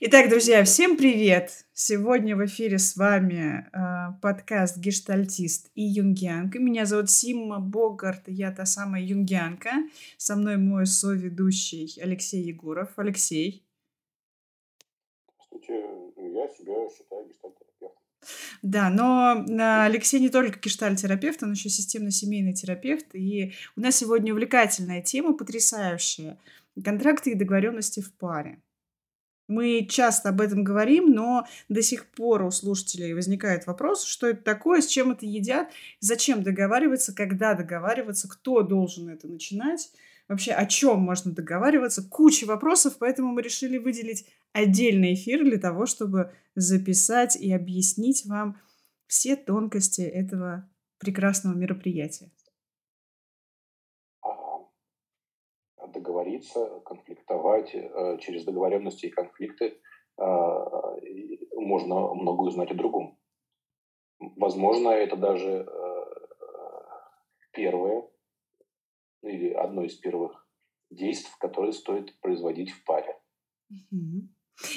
Итак, 0.00 0.30
друзья, 0.30 0.62
всем 0.62 0.96
привет! 0.96 1.66
Сегодня 1.72 2.36
в 2.36 2.46
эфире 2.46 2.78
с 2.78 2.96
вами 2.96 3.66
э, 3.72 4.20
подкаст 4.22 4.78
«Гештальтист» 4.78 5.72
и 5.74 5.82
«Юнгианка». 5.82 6.60
Меня 6.60 6.86
зовут 6.86 7.10
Симма 7.10 7.58
Богарт, 7.58 8.28
и 8.28 8.32
я 8.32 8.52
та 8.52 8.64
самая 8.64 9.02
юнгианка. 9.02 9.72
Со 10.16 10.36
мной 10.36 10.56
мой 10.56 10.86
соведущий 10.86 12.00
Алексей 12.00 12.44
Егоров. 12.44 12.90
Алексей. 12.94 13.66
Здравствуйте, 15.50 15.74
я 16.16 16.48
себя 16.48 16.74
считаю 16.96 17.26
гештальтерапевтом. 17.26 17.90
Да, 18.62 18.90
но 18.90 19.44
э, 19.48 19.84
Алексей 19.84 20.20
не 20.20 20.28
только 20.28 20.60
гештальтерапевт, 20.60 21.42
он 21.42 21.54
еще 21.54 21.70
системно-семейный 21.70 22.52
терапевт. 22.52 23.16
И 23.16 23.52
у 23.74 23.80
нас 23.80 23.96
сегодня 23.96 24.32
увлекательная 24.32 25.02
тема, 25.02 25.36
потрясающая. 25.36 26.38
Контракты 26.84 27.32
и 27.32 27.34
договоренности 27.34 27.98
в 27.98 28.14
паре. 28.14 28.62
Мы 29.48 29.86
часто 29.90 30.28
об 30.28 30.42
этом 30.42 30.62
говорим, 30.62 31.10
но 31.10 31.46
до 31.70 31.82
сих 31.82 32.06
пор 32.06 32.42
у 32.42 32.50
слушателей 32.50 33.14
возникает 33.14 33.66
вопрос, 33.66 34.04
что 34.04 34.26
это 34.26 34.42
такое, 34.42 34.82
с 34.82 34.86
чем 34.86 35.12
это 35.12 35.24
едят, 35.24 35.70
зачем 36.00 36.42
договариваться, 36.42 37.14
когда 37.14 37.54
договариваться, 37.54 38.28
кто 38.28 38.62
должен 38.62 39.08
это 39.08 39.26
начинать, 39.26 39.90
вообще 40.28 40.52
о 40.52 40.66
чем 40.66 41.00
можно 41.00 41.32
договариваться. 41.32 42.02
Куча 42.02 42.44
вопросов, 42.44 42.96
поэтому 42.98 43.32
мы 43.32 43.40
решили 43.40 43.78
выделить 43.78 44.26
отдельный 44.52 45.14
эфир 45.14 45.42
для 45.42 45.58
того, 45.58 45.86
чтобы 45.86 46.30
записать 46.54 47.34
и 47.34 47.50
объяснить 47.50 48.26
вам 48.26 48.60
все 49.06 49.34
тонкости 49.34 50.02
этого 50.02 50.68
прекрасного 50.98 51.54
мероприятия. 51.54 52.30
Договориться, 55.98 56.80
конфликтовать. 56.84 57.74
Э, 57.74 58.18
через 58.20 58.44
договоренности 58.44 59.06
и 59.06 59.10
конфликты 59.10 59.80
э, 60.18 60.22
можно 61.56 62.14
много 62.14 62.42
узнать 62.42 62.70
о 62.70 62.74
другом. 62.74 63.18
Возможно, 64.18 64.90
это 64.90 65.16
даже 65.16 65.48
э, 65.48 66.04
первое 67.52 68.04
или 69.22 69.52
одно 69.52 69.84
из 69.84 69.94
первых 69.94 70.46
действий, 70.90 71.32
которые 71.40 71.72
стоит 71.72 72.18
производить 72.20 72.70
в 72.70 72.84
паре. 72.84 73.16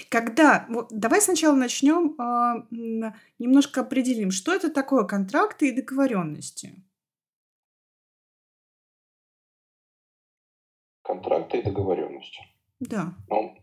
Когда, 0.10 0.68
давай 0.92 1.22
сначала 1.22 1.56
начнем, 1.56 2.16
э, 2.20 3.14
немножко 3.40 3.82
определим, 3.82 4.32
что 4.32 4.54
это 4.54 4.72
такое 4.72 5.06
контракты 5.06 5.70
и 5.70 5.76
договоренности. 5.76 6.84
Контракты 11.12 11.58
и 11.58 11.62
договоренности. 11.62 12.40
Да. 12.80 13.14
Ну, 13.30 13.58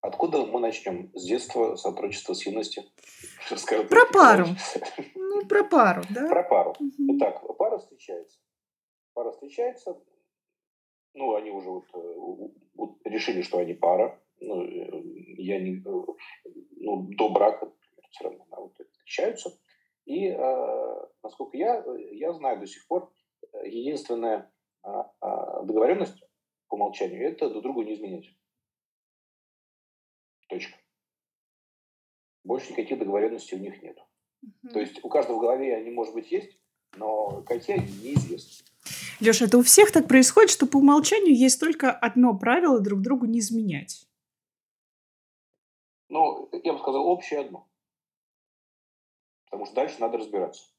откуда 0.00 0.44
мы 0.46 0.58
начнем? 0.58 1.12
С 1.14 1.24
детства, 1.24 1.76
сотрудничества 1.76 2.34
с 2.34 2.44
юности? 2.44 2.82
Скажем, 3.56 3.86
про 3.86 4.04
пару. 4.12 4.46
Ну, 5.14 5.46
про 5.46 5.64
пару, 5.64 6.02
да? 6.10 6.28
Про 6.28 6.42
пару. 6.42 6.70
Угу. 6.70 7.16
Итак, 7.16 7.56
пара 7.58 7.78
встречается. 7.78 8.38
Пара 9.12 9.30
встречается. 9.30 10.02
Ну, 11.14 11.34
они 11.34 11.50
уже 11.50 11.68
вот, 11.70 11.84
вот 12.74 12.96
решили, 13.04 13.42
что 13.42 13.58
они 13.58 13.74
пара. 13.74 14.18
Ну, 14.40 14.64
я 14.64 15.60
не... 15.60 15.82
Ну, 15.84 17.08
до 17.18 17.28
брака 17.28 17.70
все 18.10 18.24
равно 18.24 18.46
да, 18.50 18.56
вот, 18.56 18.72
встречаются. 18.92 19.56
И, 20.06 20.28
э, 20.28 21.06
насколько 21.22 21.56
я, 21.56 21.84
я 22.12 22.32
знаю 22.32 22.60
до 22.60 22.66
сих 22.66 22.86
пор, 22.88 23.12
единственное 23.62 24.36
а 24.38 24.55
договоренность 25.64 26.22
по 26.68 26.74
умолчанию– 26.74 27.28
это 27.28 27.50
друг 27.50 27.62
другу 27.62 27.82
не 27.82 27.94
изменять. 27.94 28.28
Точка. 30.48 30.78
Больше 32.44 32.72
никаких 32.72 32.98
договоренностей 32.98 33.56
у 33.56 33.60
них 33.60 33.82
нет. 33.82 33.98
Угу. 34.42 34.72
То 34.72 34.80
есть 34.80 35.04
у 35.04 35.08
каждого 35.08 35.38
в 35.38 35.40
голове 35.40 35.74
они, 35.76 35.90
может 35.90 36.14
быть, 36.14 36.30
есть, 36.30 36.56
но 36.96 37.42
какие 37.42 37.78
они 37.78 37.86
неизвестны. 37.86 38.64
Леша, 39.18 39.46
это 39.46 39.58
у 39.58 39.62
всех 39.62 39.90
так 39.90 40.06
происходит, 40.06 40.50
что 40.50 40.66
по 40.66 40.76
умолчанию 40.76 41.34
есть 41.34 41.58
только 41.58 41.90
одно 41.90 42.38
правило– 42.38 42.80
друг 42.82 43.00
другу 43.00 43.26
не 43.26 43.40
изменять. 43.40 44.06
Ну, 46.08 46.48
я 46.62 46.72
бы 46.72 46.78
сказал, 46.78 47.04
общее 47.06 47.40
одно. 47.40 47.68
Потому 49.46 49.66
что 49.66 49.74
дальше 49.74 49.96
надо 49.98 50.18
разбираться. 50.18 50.70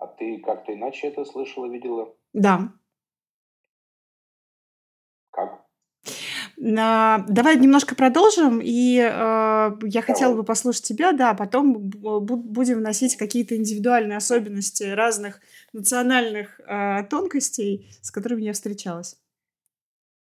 А 0.00 0.06
ты 0.06 0.38
как-то 0.38 0.72
иначе 0.72 1.08
это 1.08 1.26
слышала, 1.26 1.66
видела? 1.66 2.14
Да. 2.32 2.72
Как? 5.30 5.66
Давай 6.56 7.58
немножко 7.58 7.94
продолжим, 7.94 8.60
и 8.62 8.96
э, 8.96 9.02
я 9.02 9.70
Давай. 9.70 10.02
хотела 10.02 10.34
бы 10.34 10.42
послушать 10.42 10.84
тебя, 10.84 11.12
да, 11.12 11.30
а 11.30 11.34
потом 11.34 11.74
будем 11.74 12.78
вносить 12.78 13.16
какие-то 13.16 13.56
индивидуальные 13.56 14.16
особенности 14.16 14.84
разных 14.84 15.40
национальных 15.74 16.58
э, 16.60 17.04
тонкостей, 17.10 17.90
с 18.00 18.10
которыми 18.10 18.42
я 18.42 18.54
встречалась. 18.54 19.20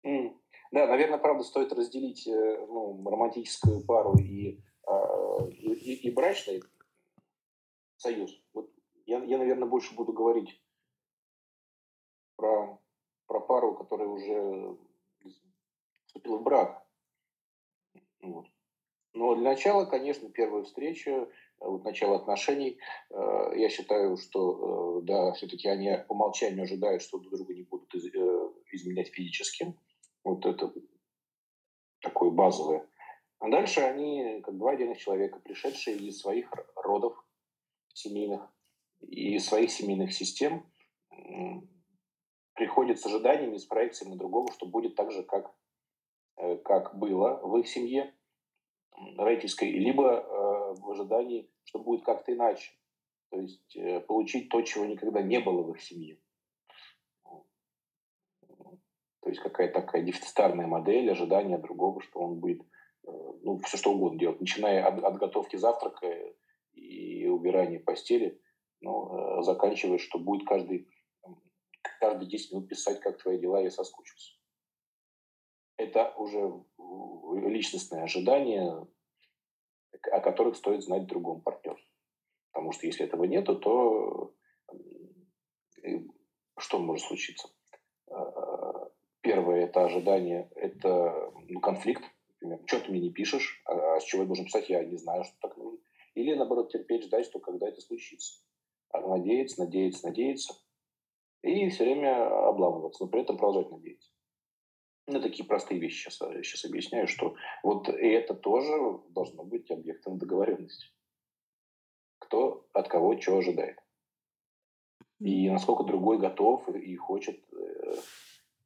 Mm. 0.03 0.33
Да, 0.71 0.87
наверное, 0.87 1.19
правда, 1.19 1.43
стоит 1.43 1.71
разделить 1.73 2.27
э, 2.27 2.65
ну, 2.67 3.07
романтическую 3.07 3.85
пару 3.85 4.15
и, 4.17 4.59
э, 4.87 5.49
и, 5.51 6.07
и 6.07 6.11
брачный 6.11 6.63
союз. 7.97 8.31
Вот 8.53 8.71
я, 9.09 9.23
я, 9.23 9.37
наверное, 9.39 9.67
больше 9.67 9.95
буду 9.95 10.13
говорить 10.13 10.61
про, 12.35 12.79
про 13.25 13.39
пару, 13.39 13.75
которая 13.75 14.07
уже 14.07 14.77
вступила 16.05 16.37
в 16.37 16.43
брак. 16.43 16.85
Вот. 18.21 18.45
Но 19.13 19.33
для 19.33 19.49
начала, 19.49 19.85
конечно, 19.85 20.29
первая 20.29 20.63
встреча, 20.63 21.27
вот 21.59 21.83
начало 21.83 22.17
отношений, 22.17 22.79
э, 23.09 23.51
я 23.55 23.69
считаю, 23.69 24.15
что, 24.17 24.99
э, 24.99 25.05
да, 25.05 25.33
все-таки 25.33 25.67
они 25.67 25.89
по 26.07 26.13
умолчанию 26.13 26.63
ожидают, 26.63 27.01
что 27.01 27.17
друг 27.17 27.33
друга 27.33 27.55
не 27.55 27.63
будут 27.63 27.93
из, 27.95 28.05
э, 28.13 28.53
изменять 28.71 29.09
физически. 29.09 29.75
Вот 30.23 30.45
это 30.45 30.71
такое 32.01 32.29
базовое. 32.29 32.87
А 33.39 33.49
дальше 33.49 33.81
они, 33.81 34.41
как 34.41 34.57
два 34.57 34.71
отдельных 34.71 34.99
человека, 34.99 35.39
пришедшие 35.39 35.97
из 35.97 36.19
своих 36.19 36.53
родов 36.75 37.25
семейных, 37.93 38.47
и 39.01 39.39
своих 39.39 39.71
семейных 39.71 40.13
систем 40.13 40.65
приходят 42.59 42.99
с 42.99 43.05
ожиданиями, 43.05 43.57
с 43.57 43.65
проекциями 43.65 44.11
на 44.11 44.19
другого, 44.19 44.51
что 44.51 44.65
будет 44.65 44.95
так 44.95 45.11
же, 45.11 45.23
как, 45.23 45.55
э, 46.35 46.57
как 46.57 46.99
было 46.99 47.39
в 47.41 47.55
их 47.57 47.69
семье 47.69 48.13
родительской, 49.17 49.71
либо 49.71 50.03
э, 50.03 50.73
в 50.81 50.91
ожидании, 50.91 51.49
что 51.63 51.79
будет 51.79 52.03
как-то 52.03 52.33
иначе. 52.33 52.73
То 53.29 53.39
есть 53.39 53.77
э, 53.77 54.01
получить 54.01 54.49
то, 54.49 54.61
чего 54.61 54.85
никогда 54.85 55.21
не 55.21 55.39
было 55.39 55.63
в 55.63 55.71
их 55.71 55.81
семье. 55.81 56.19
То 59.21 59.29
есть 59.29 59.39
какая-то 59.41 59.81
такая 59.81 60.01
дефицитарная 60.03 60.67
модель 60.67 61.09
ожидания 61.09 61.57
другого, 61.57 62.01
что 62.01 62.19
он 62.19 62.39
будет 62.39 62.61
ну, 63.03 63.57
все 63.59 63.77
что 63.77 63.93
угодно 63.93 64.19
делать, 64.19 64.41
начиная 64.41 64.85
от, 64.85 65.01
от 65.01 65.17
готовки 65.17 65.55
завтрака 65.55 66.07
и 66.73 67.25
убирания 67.27 67.79
постели– 67.79 68.41
ну, 68.81 69.39
э, 69.39 69.43
заканчивая, 69.43 69.97
что 69.97 70.19
будет 70.19 70.47
каждый, 70.47 70.87
каждые 71.99 72.29
10 72.29 72.51
минут 72.51 72.69
писать, 72.69 72.99
как 72.99 73.21
твои 73.21 73.39
дела, 73.39 73.61
я 73.61 73.69
соскучился. 73.69 74.35
Это 75.77 76.13
уже 76.17 76.63
личностное 77.47 78.03
ожидание, 78.03 78.87
о 80.11 80.19
которых 80.19 80.55
стоит 80.55 80.83
знать 80.83 81.07
другому 81.07 81.41
партнеру. 81.41 81.77
Потому 82.51 82.71
что 82.71 82.85
если 82.85 83.05
этого 83.05 83.23
нету, 83.23 83.57
то 83.57 84.33
что 86.57 86.79
может 86.79 87.05
случиться? 87.05 87.49
Э, 88.09 88.13
первое– 89.21 89.65
это 89.65 89.85
ожидание, 89.85 90.49
это 90.55 91.31
ну, 91.47 91.59
конфликт. 91.61 92.03
Например, 92.41 92.61
что 92.65 92.79
ты 92.81 92.91
мне 92.91 92.99
не 92.99 93.11
пишешь, 93.11 93.61
а, 93.65 93.95
а 93.95 93.99
с 93.99 94.03
чего 94.03 94.23
я 94.23 94.27
должен 94.27 94.45
писать, 94.45 94.69
я 94.69 94.83
не 94.83 94.97
знаю, 94.97 95.23
что 95.23 95.35
так 95.41 95.57
нужно. 95.57 95.79
Или, 96.15 96.35
наоборот, 96.35 96.71
терпеть, 96.71 97.03
ждать, 97.03 97.25
что 97.25 97.39
когда 97.39 97.67
это 97.67 97.79
случится 97.81 98.41
надеяться, 98.93 99.61
надеяться, 99.61 100.07
надеяться. 100.07 100.53
И 101.41 101.69
все 101.69 101.85
время 101.85 102.47
обламываться, 102.47 103.03
но 103.03 103.09
при 103.09 103.21
этом 103.21 103.37
продолжать 103.37 103.71
надеяться. 103.71 104.09
Ну, 105.07 105.21
такие 105.21 105.45
простые 105.45 105.79
вещи 105.79 106.03
сейчас, 106.03 106.17
сейчас 106.17 106.65
объясняю, 106.65 107.07
что 107.07 107.35
вот 107.63 107.89
это 107.89 108.35
тоже 108.35 108.99
должно 109.09 109.43
быть 109.43 109.71
объектом 109.71 110.17
договоренности. 110.17 110.89
Кто 112.19 112.67
от 112.73 112.87
кого 112.89 113.15
чего 113.15 113.37
ожидает. 113.37 113.79
И 115.19 115.49
насколько 115.49 115.83
другой 115.83 116.19
готов 116.19 116.69
и 116.69 116.95
хочет, 116.95 117.43
э, 117.53 117.95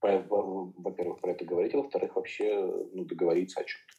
во-первых, 0.02 1.22
про 1.22 1.32
это 1.32 1.46
говорить, 1.46 1.74
а 1.74 1.78
во-вторых, 1.78 2.16
вообще 2.16 2.62
ну, 2.92 3.06
договориться 3.06 3.62
о 3.62 3.64
чем-то. 3.64 3.94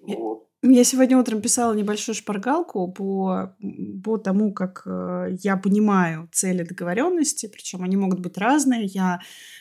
Ну, 0.00 0.20
вот. 0.20 0.48
Я 0.68 0.82
сегодня 0.82 1.16
утром 1.16 1.40
писала 1.40 1.74
небольшую 1.74 2.16
шпаргалку 2.16 2.90
по, 2.90 3.54
по 4.02 4.18
тому, 4.18 4.52
как 4.52 4.82
э, 4.84 5.36
я 5.40 5.56
понимаю 5.56 6.28
цели 6.32 6.64
договоренности, 6.64 7.46
причем 7.46 7.84
они 7.84 7.96
могут 7.96 8.18
быть 8.18 8.36
разные. 8.36 8.84
Я 8.84 9.20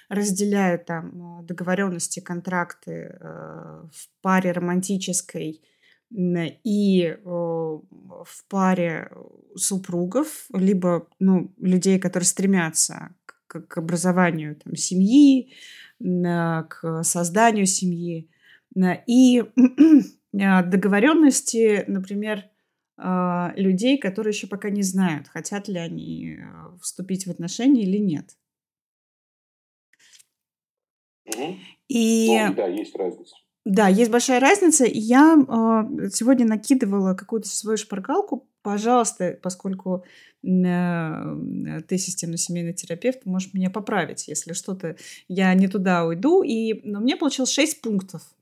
разделяю 0.09 0.79
там 0.83 1.41
э, 1.41 1.43
договоренности, 1.43 2.21
контракты 2.21 2.91
э, 2.91 3.19
в 3.21 4.09
паре 4.21 4.51
романтической 4.51 5.61
и 6.11 7.17
в 7.23 8.45
паре 8.47 9.11
супругов, 9.55 10.45
либо 10.53 11.07
ну, 11.19 11.53
людей, 11.59 11.99
которые 11.99 12.25
стремятся 12.25 13.15
к, 13.47 13.61
к 13.61 13.77
образованию 13.77 14.55
там, 14.55 14.75
семьи, 14.75 15.51
к 15.99 17.03
созданию 17.03 17.65
семьи. 17.65 18.29
И 19.07 19.39
а, 19.39 19.45
договоренности, 20.35 21.85
например, 21.87 22.49
а, 22.97 23.53
людей, 23.55 23.97
которые 23.97 24.31
еще 24.31 24.47
пока 24.47 24.69
не 24.69 24.81
знают, 24.81 25.27
хотят 25.27 25.67
ли 25.67 25.77
они 25.77 26.37
а, 26.39 26.77
вступить 26.81 27.27
в 27.27 27.31
отношения 27.31 27.83
или 27.83 27.97
нет. 27.97 28.29
И 31.87 32.37
ну, 32.47 32.53
да, 32.53 32.67
есть 32.67 32.95
разница. 32.95 33.35
Да, 33.65 33.87
есть 33.87 34.11
большая 34.11 34.39
разница. 34.39 34.85
Я 34.87 35.35
э, 35.35 36.09
сегодня 36.09 36.45
накидывала 36.45 37.15
какую-то 37.15 37.47
свою 37.47 37.77
шпаргалку. 37.77 38.47
Пожалуйста, 38.61 39.39
поскольку 39.41 40.03
э, 40.43 41.81
ты 41.87 41.97
системно-семейный 41.97 42.73
терапевт, 42.73 43.25
можешь 43.25 43.53
меня 43.55 43.71
поправить, 43.71 44.27
если 44.27 44.53
что-то 44.53 44.97
я 45.27 45.51
не 45.55 45.67
туда 45.67 46.05
уйду. 46.05 46.43
И 46.43 46.87
но 46.87 46.99
мне 46.99 47.17
получилось 47.17 47.51
6 47.51 47.81
пунктов 47.81 48.34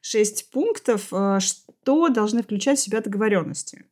шесть 0.00 0.50
пунктов, 0.50 1.12
э, 1.12 1.38
что 1.40 2.08
должны 2.08 2.42
включать 2.42 2.78
в 2.78 2.82
себя 2.82 3.00
договоренности. 3.00 3.84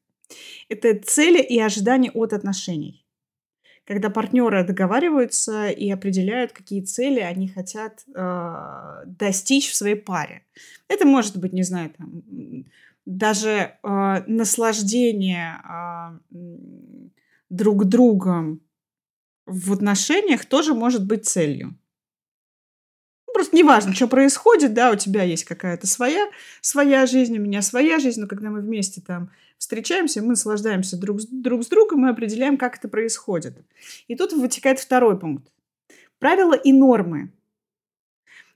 Это 0.68 0.98
цели 0.98 1.40
и 1.40 1.58
ожидания 1.60 2.10
от 2.10 2.32
отношений. 2.32 3.04
Когда 3.84 4.10
партнеры 4.10 4.64
договариваются 4.64 5.68
и 5.68 5.88
определяют, 5.90 6.52
какие 6.52 6.80
цели 6.80 7.20
они 7.20 7.46
хотят 7.46 8.04
э, 8.14 9.02
достичь 9.06 9.70
в 9.70 9.76
своей 9.76 9.94
паре. 9.94 10.42
Это 10.88 11.06
может 11.06 11.36
быть, 11.36 11.52
не 11.52 11.62
знаю, 11.62 11.90
там, 11.96 12.22
даже 13.04 13.50
э, 13.50 14.24
наслаждение 14.26 15.60
э, 15.62 16.36
друг 17.48 17.84
другом 17.84 18.60
в 19.46 19.72
отношениях 19.72 20.44
тоже 20.44 20.74
может 20.74 21.06
быть 21.06 21.26
целью 21.26 21.78
просто 23.36 23.54
неважно, 23.54 23.92
что 23.92 24.08
происходит, 24.08 24.72
да, 24.72 24.90
у 24.90 24.96
тебя 24.96 25.22
есть 25.22 25.44
какая-то 25.44 25.86
своя, 25.86 26.30
своя 26.62 27.04
жизнь, 27.04 27.36
у 27.36 27.40
меня 27.40 27.60
своя 27.60 27.98
жизнь, 27.98 28.20
но 28.20 28.26
когда 28.26 28.48
мы 28.48 28.60
вместе 28.60 29.02
там 29.02 29.30
встречаемся, 29.58 30.22
мы 30.22 30.28
наслаждаемся 30.28 30.98
друг, 30.98 31.20
друг 31.30 31.62
с 31.62 31.66
другом, 31.66 32.00
мы 32.00 32.08
определяем, 32.08 32.56
как 32.56 32.78
это 32.78 32.88
происходит. 32.88 33.58
И 34.08 34.16
тут 34.16 34.32
вытекает 34.32 34.80
второй 34.80 35.18
пункт. 35.18 35.52
Правила 36.18 36.54
и 36.54 36.72
нормы. 36.72 37.30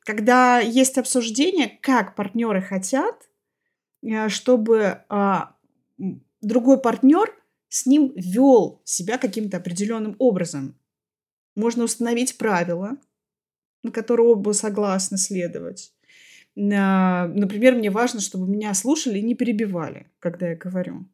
Когда 0.04 0.60
есть 0.60 0.96
обсуждение, 0.96 1.78
как 1.82 2.14
партнеры 2.14 2.62
хотят, 2.62 3.28
э, 4.02 4.30
чтобы 4.30 5.02
а, 5.10 5.54
другой 6.40 6.80
партнер 6.80 7.34
с 7.68 7.84
ним 7.84 8.12
вел 8.16 8.80
себя 8.84 9.18
каким-то 9.18 9.58
определенным 9.58 10.16
образом. 10.18 10.74
Можно 11.54 11.84
установить 11.84 12.38
правила, 12.38 12.96
на 13.82 13.90
которые 13.90 14.28
оба 14.28 14.52
согласны 14.52 15.18
следовать. 15.18 15.92
Например, 16.54 17.74
мне 17.74 17.90
важно, 17.90 18.20
чтобы 18.20 18.50
меня 18.50 18.74
слушали 18.74 19.18
и 19.18 19.22
не 19.22 19.34
перебивали, 19.34 20.06
когда 20.18 20.48
я 20.48 20.56
говорю. 20.56 21.06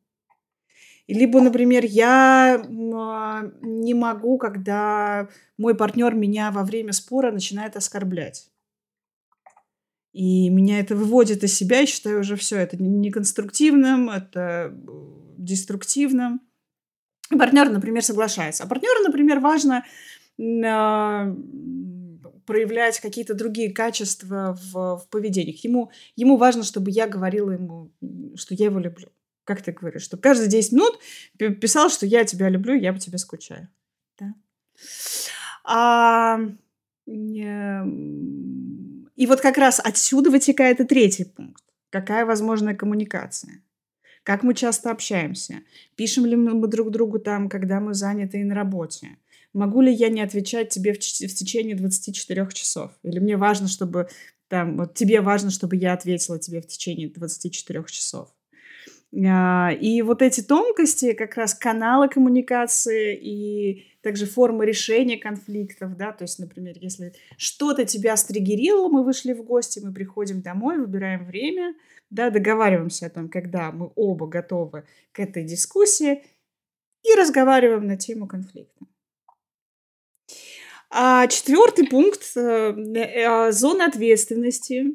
Либо, 1.08 1.40
например, 1.40 1.84
я 1.84 2.56
а, 2.56 3.50
не 3.62 3.94
могу, 3.94 4.38
когда 4.38 5.28
мой 5.56 5.76
партнер 5.76 6.14
меня 6.14 6.50
во 6.50 6.64
время 6.64 6.92
спора 6.92 7.30
начинает 7.30 7.76
оскорблять. 7.76 8.50
И 10.12 10.48
меня 10.48 10.80
это 10.80 10.96
выводит 10.96 11.44
из 11.44 11.54
себя, 11.54 11.82
и 11.82 11.86
считаю 11.86 12.20
уже 12.20 12.36
все, 12.36 12.56
это 12.56 12.76
неконструктивным, 12.82 14.10
это 14.10 14.74
деструктивным. 15.36 16.40
партнер, 17.30 17.68
например, 17.68 18.02
соглашается. 18.02 18.64
А 18.64 18.66
партнеру, 18.66 19.04
например, 19.04 19.38
важно 19.38 19.84
а, 20.40 21.32
проявлять 22.46 23.00
какие-то 23.00 23.34
другие 23.34 23.72
качества 23.72 24.56
в, 24.60 24.98
в 24.98 25.08
поведениях. 25.10 25.62
Ему, 25.64 25.90
ему 26.14 26.36
важно, 26.36 26.62
чтобы 26.62 26.90
я 26.90 27.06
говорила 27.06 27.50
ему, 27.50 27.90
что 28.36 28.54
я 28.54 28.66
его 28.66 28.78
люблю. 28.78 29.08
Как 29.44 29.62
ты 29.62 29.72
говоришь? 29.72 30.02
Чтобы 30.02 30.22
каждые 30.22 30.48
10 30.48 30.72
минут 30.72 30.98
писал, 31.60 31.90
что 31.90 32.06
я 32.06 32.24
тебя 32.24 32.48
люблю, 32.48 32.74
я 32.74 32.92
по 32.92 32.98
тебе 32.98 33.18
скучаю. 33.18 33.68
Да? 34.18 34.34
А, 35.64 36.40
и 37.06 37.42
вот 39.26 39.40
как 39.40 39.58
раз 39.58 39.80
отсюда 39.82 40.30
вытекает 40.30 40.80
и 40.80 40.84
третий 40.84 41.24
пункт. 41.24 41.62
Какая 41.90 42.26
возможная 42.26 42.74
коммуникация? 42.74 43.62
Как 44.24 44.42
мы 44.42 44.54
часто 44.54 44.90
общаемся? 44.90 45.60
Пишем 45.94 46.26
ли 46.26 46.34
мы 46.34 46.66
друг 46.66 46.90
другу 46.90 47.20
там, 47.20 47.48
когда 47.48 47.78
мы 47.78 47.94
заняты 47.94 48.40
и 48.40 48.44
на 48.44 48.56
работе? 48.56 49.18
Могу 49.56 49.80
ли 49.80 49.92
я 49.92 50.08
не 50.08 50.20
отвечать 50.20 50.68
тебе 50.68 50.92
в, 50.92 50.96
в 50.96 51.00
течение 51.00 51.74
24 51.74 52.48
часов? 52.52 52.92
Или 53.02 53.18
мне 53.18 53.36
важно, 53.36 53.68
чтобы 53.68 54.08
там, 54.48 54.76
вот 54.76 54.94
тебе 54.94 55.20
важно, 55.20 55.50
чтобы 55.50 55.76
я 55.76 55.92
ответила 55.92 56.38
тебе 56.38 56.60
в 56.60 56.66
течение 56.66 57.08
24 57.08 57.84
часов? 57.88 58.28
А, 59.24 59.70
и 59.72 60.02
вот 60.02 60.20
эти 60.20 60.42
тонкости, 60.42 61.14
как 61.14 61.36
раз 61.36 61.54
каналы 61.54 62.08
коммуникации 62.08 63.16
и 63.16 63.86
также 64.02 64.26
формы 64.26 64.66
решения 64.66 65.16
конфликтов, 65.16 65.96
да, 65.96 66.12
то 66.12 66.24
есть, 66.24 66.38
например, 66.38 66.76
если 66.80 67.14
что-то 67.38 67.84
тебя 67.84 68.16
стригерило, 68.16 68.88
мы 68.88 69.04
вышли 69.04 69.32
в 69.32 69.42
гости, 69.42 69.80
мы 69.82 69.92
приходим 69.92 70.42
домой, 70.42 70.78
выбираем 70.78 71.24
время, 71.24 71.74
да, 72.10 72.30
договариваемся 72.30 73.06
о 73.06 73.10
том, 73.10 73.28
когда 73.28 73.72
мы 73.72 73.90
оба 73.94 74.26
готовы 74.26 74.84
к 75.12 75.20
этой 75.20 75.44
дискуссии 75.44 76.22
и 77.02 77.14
разговариваем 77.18 77.86
на 77.86 77.96
тему 77.96 78.28
конфликта. 78.28 78.86
А 80.98 81.26
четвертый 81.26 81.86
пункт 81.86 82.22
э, 82.36 82.40
э, 82.40 83.52
зона 83.52 83.84
ответственности. 83.84 84.94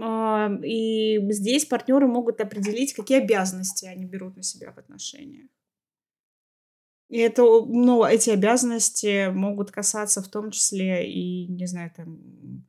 А, 0.00 0.50
и 0.62 1.20
здесь 1.32 1.66
партнеры 1.66 2.06
могут 2.06 2.40
определить, 2.40 2.94
какие 2.94 3.18
обязанности 3.18 3.84
они 3.84 4.06
берут 4.06 4.36
на 4.36 4.42
себя 4.42 4.72
в 4.72 4.78
отношениях. 4.78 5.50
И 7.10 7.18
это, 7.18 7.42
ну, 7.42 8.06
эти 8.06 8.30
обязанности 8.30 9.30
могут 9.30 9.70
касаться 9.70 10.22
в 10.22 10.28
том 10.28 10.50
числе 10.50 11.12
и, 11.12 11.46
не 11.48 11.66
знаю, 11.66 11.90
там, 11.94 12.64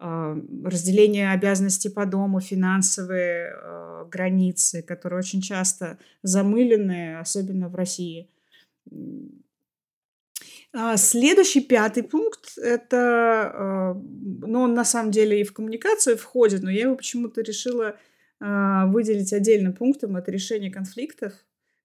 а, 0.00 0.36
разделения 0.64 1.30
обязанностей 1.30 1.90
по 1.90 2.06
дому, 2.06 2.40
финансовые 2.40 3.52
а, 3.54 4.04
границы, 4.06 4.82
которые 4.82 5.20
очень 5.20 5.42
часто 5.42 5.96
замылены, 6.24 7.20
особенно 7.20 7.68
в 7.68 7.76
России. 7.76 8.28
А, 10.78 10.98
следующий 10.98 11.62
пятый 11.62 12.02
пункт 12.02 12.58
это, 12.58 12.98
а, 13.54 13.94
ну, 13.94 14.60
он 14.60 14.74
на 14.74 14.84
самом 14.84 15.10
деле 15.10 15.40
и 15.40 15.44
в 15.44 15.54
коммуникацию 15.54 16.18
входит, 16.18 16.62
но 16.62 16.70
я 16.70 16.82
его 16.82 16.96
почему-то 16.96 17.40
решила 17.40 17.96
а, 18.40 18.84
выделить 18.86 19.32
отдельным 19.32 19.72
пунктом. 19.72 20.16
Это 20.16 20.30
решение 20.30 20.70
конфликтов, 20.70 21.32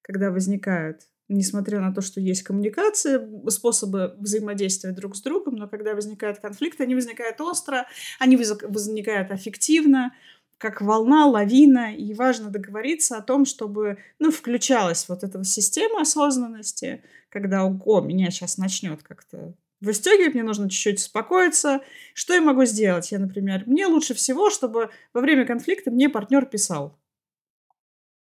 когда 0.01 0.29
возникают, 0.29 1.03
несмотря 1.29 1.79
на 1.79 1.93
то, 1.93 2.01
что 2.01 2.19
есть 2.19 2.43
коммуникация, 2.43 3.25
способы 3.47 4.13
взаимодействия 4.19 4.91
друг 4.91 5.15
с 5.15 5.21
другом, 5.21 5.55
но 5.55 5.69
когда 5.69 5.95
возникают 5.95 6.39
конфликты, 6.39 6.83
они 6.83 6.93
возникают 6.93 7.39
остро, 7.39 7.87
они 8.19 8.35
возникают 8.35 9.31
аффективно, 9.31 10.11
как 10.57 10.81
волна, 10.81 11.27
лавина, 11.27 11.95
и 11.95 12.13
важно 12.13 12.49
договориться 12.49 13.15
о 13.15 13.21
том, 13.21 13.45
чтобы, 13.45 13.97
ну, 14.19 14.31
включалась 14.31 15.07
вот 15.07 15.23
эта 15.23 15.43
система 15.45 16.01
осознанности, 16.01 17.01
когда, 17.31 17.65
о, 17.65 18.01
меня 18.01 18.29
сейчас 18.29 18.57
начнет 18.57 19.01
как-то 19.01 19.53
выстегивать, 19.79 20.35
мне 20.35 20.43
нужно 20.43 20.69
чуть-чуть 20.69 20.99
успокоиться. 20.99 21.81
Что 22.13 22.35
я 22.35 22.41
могу 22.41 22.65
сделать? 22.65 23.11
Я, 23.11 23.17
например, 23.19 23.63
мне 23.65 23.87
лучше 23.87 24.13
всего, 24.13 24.51
чтобы 24.51 24.91
во 25.13 25.21
время 25.21 25.45
конфликта 25.45 25.89
мне 25.89 26.09
партнер 26.09 26.45
писал. 26.45 26.99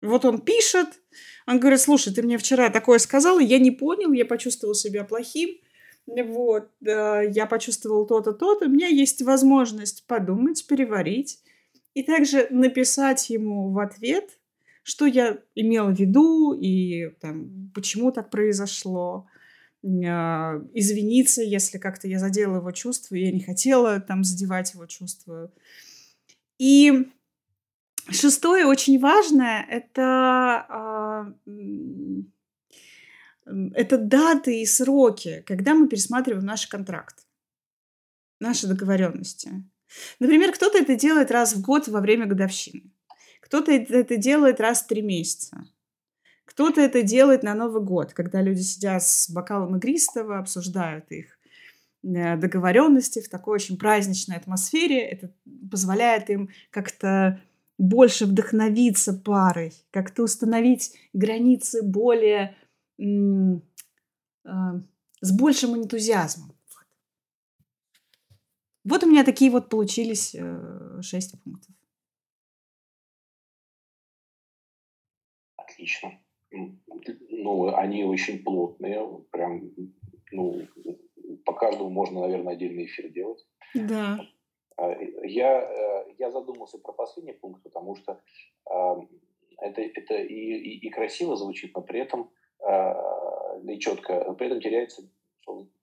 Вот 0.00 0.24
он 0.24 0.40
пишет, 0.40 0.88
он 1.46 1.60
говорит, 1.60 1.80
слушай, 1.80 2.14
ты 2.14 2.22
мне 2.22 2.38
вчера 2.38 2.70
такое 2.70 2.98
сказал, 2.98 3.38
я 3.38 3.58
не 3.58 3.70
понял, 3.70 4.12
я 4.12 4.24
почувствовал 4.24 4.74
себя 4.74 5.04
плохим, 5.04 5.60
вот, 6.06 6.70
я 6.80 7.46
почувствовал 7.46 8.06
то-то, 8.06 8.32
то-то, 8.32 8.64
у 8.64 8.70
меня 8.70 8.86
есть 8.86 9.20
возможность 9.20 10.06
подумать, 10.06 10.66
переварить, 10.66 11.40
и 11.92 12.02
также 12.02 12.46
написать 12.48 13.28
ему 13.28 13.72
в 13.72 13.78
ответ, 13.78 14.39
что 14.82 15.06
я 15.06 15.38
имела 15.54 15.90
в 15.90 15.98
виду 15.98 16.52
и 16.52 17.10
там, 17.20 17.70
почему 17.74 18.12
так 18.12 18.30
произошло. 18.30 19.26
А, 19.84 20.60
извиниться, 20.74 21.42
если 21.42 21.78
как-то 21.78 22.08
я 22.08 22.18
задела 22.18 22.56
его 22.56 22.70
чувства, 22.72 23.14
я 23.14 23.32
не 23.32 23.40
хотела 23.40 24.00
там 24.00 24.24
задевать 24.24 24.74
его 24.74 24.86
чувства. 24.86 25.52
И 26.58 27.06
Шестое 28.08 28.66
очень 28.66 28.98
важное 28.98 29.64
это 29.68 30.66
а, 30.68 31.32
это 33.74 33.98
даты 33.98 34.62
и 34.62 34.66
сроки, 34.66 35.44
когда 35.46 35.74
мы 35.74 35.88
пересматриваем 35.88 36.44
наш 36.44 36.66
контракт, 36.66 37.26
наши 38.40 38.66
договоренности. 38.66 39.64
Например, 40.18 40.52
кто-то 40.52 40.78
это 40.78 40.96
делает 40.96 41.30
раз 41.30 41.54
в 41.54 41.62
год 41.62 41.88
во 41.88 42.00
время 42.00 42.26
годовщины, 42.26 42.90
кто-то 43.50 43.72
это 43.72 44.16
делает 44.16 44.60
раз 44.60 44.82
в 44.82 44.86
три 44.86 45.02
месяца, 45.02 45.66
кто-то 46.44 46.80
это 46.80 47.02
делает 47.02 47.42
на 47.42 47.52
Новый 47.54 47.82
год, 47.82 48.12
когда 48.12 48.40
люди 48.40 48.60
сидят 48.60 49.02
с 49.02 49.28
бокалом 49.28 49.76
игристого, 49.76 50.38
обсуждают 50.38 51.10
их 51.10 51.36
э, 52.04 52.36
договоренности 52.36 53.20
в 53.20 53.28
такой 53.28 53.56
очень 53.56 53.76
праздничной 53.76 54.36
атмосфере. 54.36 55.00
Это 55.00 55.34
позволяет 55.68 56.30
им 56.30 56.50
как-то 56.70 57.40
больше 57.76 58.26
вдохновиться 58.26 59.14
парой, 59.14 59.72
как-то 59.90 60.22
установить 60.22 60.92
границы 61.12 61.82
более 61.82 62.54
а, 64.44 64.80
с 65.22 65.32
большим 65.32 65.76
энтузиазмом. 65.76 66.52
Вот 68.84 69.02
у 69.02 69.10
меня 69.10 69.24
такие 69.24 69.50
вот 69.50 69.68
получились 69.68 70.36
э, 70.38 71.00
шесть 71.02 71.34
пунктов. 71.42 71.74
Отлично. 75.80 76.12
Ну, 76.50 77.74
они 77.74 78.04
очень 78.04 78.42
плотные, 78.42 79.02
прям, 79.30 79.70
ну, 80.30 80.66
по 81.46 81.54
каждому 81.54 81.88
можно, 81.88 82.20
наверное, 82.20 82.52
отдельный 82.52 82.84
эфир 82.84 83.08
делать. 83.08 83.46
Да. 83.74 84.20
А, 84.76 84.90
я, 85.24 85.62
э, 85.62 86.12
я 86.18 86.30
задумался 86.30 86.76
про 86.78 86.92
последний 86.92 87.32
пункт, 87.32 87.62
потому 87.62 87.96
что 87.96 88.20
это, 89.58 89.80
это 89.80 90.14
и, 90.16 90.34
и, 90.34 90.86
и 90.86 90.90
красиво 90.90 91.36
звучит, 91.36 91.74
но 91.74 91.82
при 91.82 92.00
этом 92.00 92.30
и 93.66 93.78
четко, 93.78 94.34
при 94.34 94.48
этом 94.48 94.60
теряется 94.60 95.02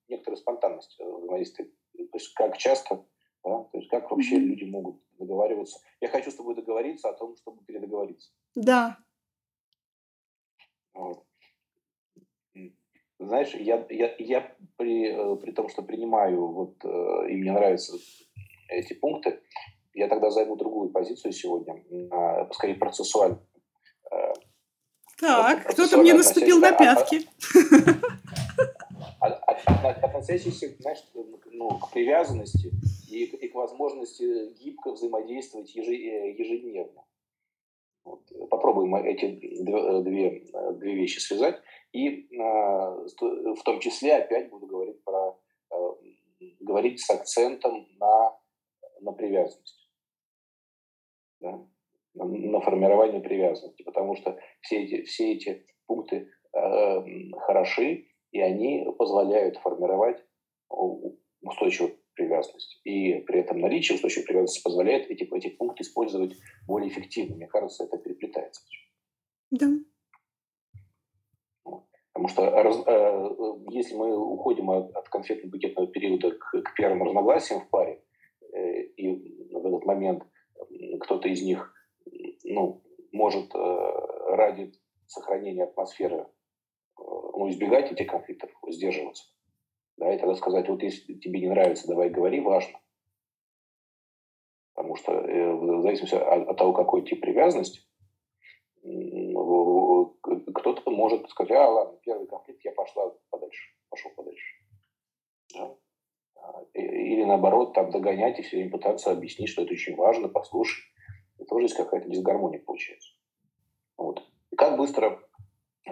некоторая 0.08 0.38
спонтанность 0.38 0.96
взаимодействия. 1.00 1.66
То 1.66 2.18
есть 2.18 2.34
как 2.36 2.58
часто, 2.58 3.04
да, 3.44 3.63
то 3.63 3.77
есть 3.77 3.89
как 3.89 4.12
вообще 4.12 4.38
люди 4.38 4.63
могут 4.63 5.01
договариваться. 5.18 5.80
Я 6.01 6.10
хочу 6.10 6.30
с 6.30 6.36
тобой 6.36 6.56
договориться 6.56 7.10
о 7.10 7.13
том, 7.13 7.36
чтобы 7.38 7.63
передоговориться. 7.66 8.32
Да. 8.56 8.98
Вот. 10.98 11.24
Знаешь, 13.20 13.54
я, 13.56 13.86
я, 13.89 14.16
я 14.20 14.56
при, 14.77 15.10
э, 15.10 15.36
при 15.38 15.51
том, 15.51 15.70
что 15.70 15.82
принимаю, 15.82 16.48
вот, 16.48 16.75
э, 16.84 17.30
и 17.30 17.36
мне 17.36 17.51
нравятся 17.51 17.98
эти 18.70 18.94
пункты, 18.94 19.39
я 19.94 20.08
тогда 20.08 20.30
займу 20.30 20.56
другую 20.56 20.89
позицию 20.89 21.34
сегодня, 21.34 21.84
скорее 22.54 22.75
процессуальную. 22.75 23.42
Э, 24.12 24.34
так, 25.20 25.68
кто-то 25.68 25.98
мне 25.98 26.13
наступил 26.13 26.60
на 26.60 26.72
пятки. 26.74 27.27
Относящийся, 29.20 30.75
знаешь, 30.80 31.04
ну, 31.51 31.70
к 31.80 31.92
привязанности 31.92 32.72
и, 33.10 33.24
и 33.24 33.48
к 33.48 33.56
возможности 33.56 34.54
гибко 34.63 34.92
взаимодействовать 34.92 35.74
ежедневно. 35.74 37.07
Попробуем 38.67 38.95
эти 38.97 39.39
две, 39.63 40.43
две 40.74 40.95
вещи 40.95 41.19
связать. 41.19 41.55
И 41.93 42.27
в 42.29 43.63
том 43.63 43.79
числе 43.79 44.17
опять 44.17 44.50
буду 44.50 44.67
говорить 44.67 45.01
про 45.05 45.39
говорить 46.59 47.00
с 47.00 47.09
акцентом 47.09 47.88
на, 47.97 48.38
на 49.00 49.13
привязанность. 49.13 49.89
Да? 51.39 51.65
на 52.13 52.59
формирование 52.59 53.21
привязанности, 53.21 53.83
потому 53.83 54.17
что 54.17 54.38
все 54.59 54.83
эти, 54.83 55.03
все 55.03 55.33
эти 55.33 55.65
пункты 55.86 56.29
э, 56.53 57.03
хороши, 57.45 58.07
и 58.31 58.41
они 58.41 58.86
позволяют 58.97 59.55
формировать 59.57 60.21
устойчивую 61.41 61.97
привязанность. 62.17 62.81
И 62.83 63.19
при 63.21 63.39
этом 63.39 63.59
наличие 63.59 63.95
устойчивой 63.95 64.25
привязанности 64.25 64.63
позволяет 64.63 65.09
эти, 65.09 65.24
эти 65.24 65.50
пункты 65.50 65.83
использовать 65.83 66.36
более 66.67 66.89
эффективно. 66.89 67.36
Мне 67.36 67.47
кажется, 67.47 67.86
это 67.86 67.97
переплетается. 67.97 68.62
Да. 69.51 69.67
Потому 71.63 72.27
что 72.29 72.50
раз, 72.50 72.83
э, 72.86 73.29
если 73.69 73.95
мы 73.95 74.17
уходим 74.17 74.69
от, 74.71 74.93
от 74.95 75.07
конфетно-букетного 75.07 75.88
периода 75.88 76.31
к, 76.31 76.62
к 76.63 76.74
первым 76.75 77.03
разногласиям 77.03 77.62
в 77.62 77.69
паре, 77.69 78.03
э, 78.53 78.81
и 78.97 79.53
в 79.53 79.65
этот 79.65 79.86
момент 79.86 80.24
кто-то 81.00 81.29
из 81.29 81.43
них 81.43 81.74
ну, 82.43 82.81
может 83.12 83.53
э, 83.53 84.36
ради 84.36 84.74
сохранения 85.05 85.65
атмосферы 85.65 86.17
э, 86.17 86.25
ну, 86.97 87.50
избегать 87.50 87.91
этих 87.91 88.07
конфликтов, 88.07 88.50
сдерживаться. 88.67 89.25
Да, 89.98 90.13
и 90.13 90.18
тогда 90.18 90.36
сказать, 90.36 90.70
вот 90.70 90.82
если 90.84 91.16
тебе 91.16 91.42
не 91.42 91.50
нравится, 91.50 91.88
давай 91.88 92.10
говори, 92.10 92.39
важно. 92.39 92.80
Потому 94.75 94.96
что 94.96 95.12
э, 95.12 95.54
в 95.54 95.82
зависимости 95.82 96.16
от, 96.16 96.58
того, 96.58 96.74
какой 96.74 97.04
тип 97.04 97.22
привязанности, 97.22 97.82
кто-то 100.54 100.92
может 100.92 101.27
сказать, 101.30 101.51
а, 101.51 101.70
ладно, 101.70 102.00
первый 102.04 102.27
конфликт, 102.27 102.63
я 102.63 102.72
пошла 102.72 103.12
подальше, 103.30 103.74
пошел 103.89 104.12
подальше. 104.16 104.56
Да? 105.56 105.75
А, 106.36 106.63
или 106.74 107.24
наоборот, 107.24 107.74
там 107.74 107.89
догонять 107.89 108.38
и 108.39 108.44
все 108.44 108.58
время 108.58 108.72
пытаться 108.72 109.12
объяснить, 109.12 109.50
что 109.50 109.63
это 109.63 109.74
очень 109.74 109.96
важно, 109.96 110.30
послушай 110.30 110.84
тоже 111.48 111.66
есть 111.66 111.75
какая-то 111.75 112.10
дисгармония 112.10 112.60
получается. 112.60 113.13
Вот. 113.98 114.22
И 114.51 114.56
как 114.56 114.77
быстро, 114.77 115.22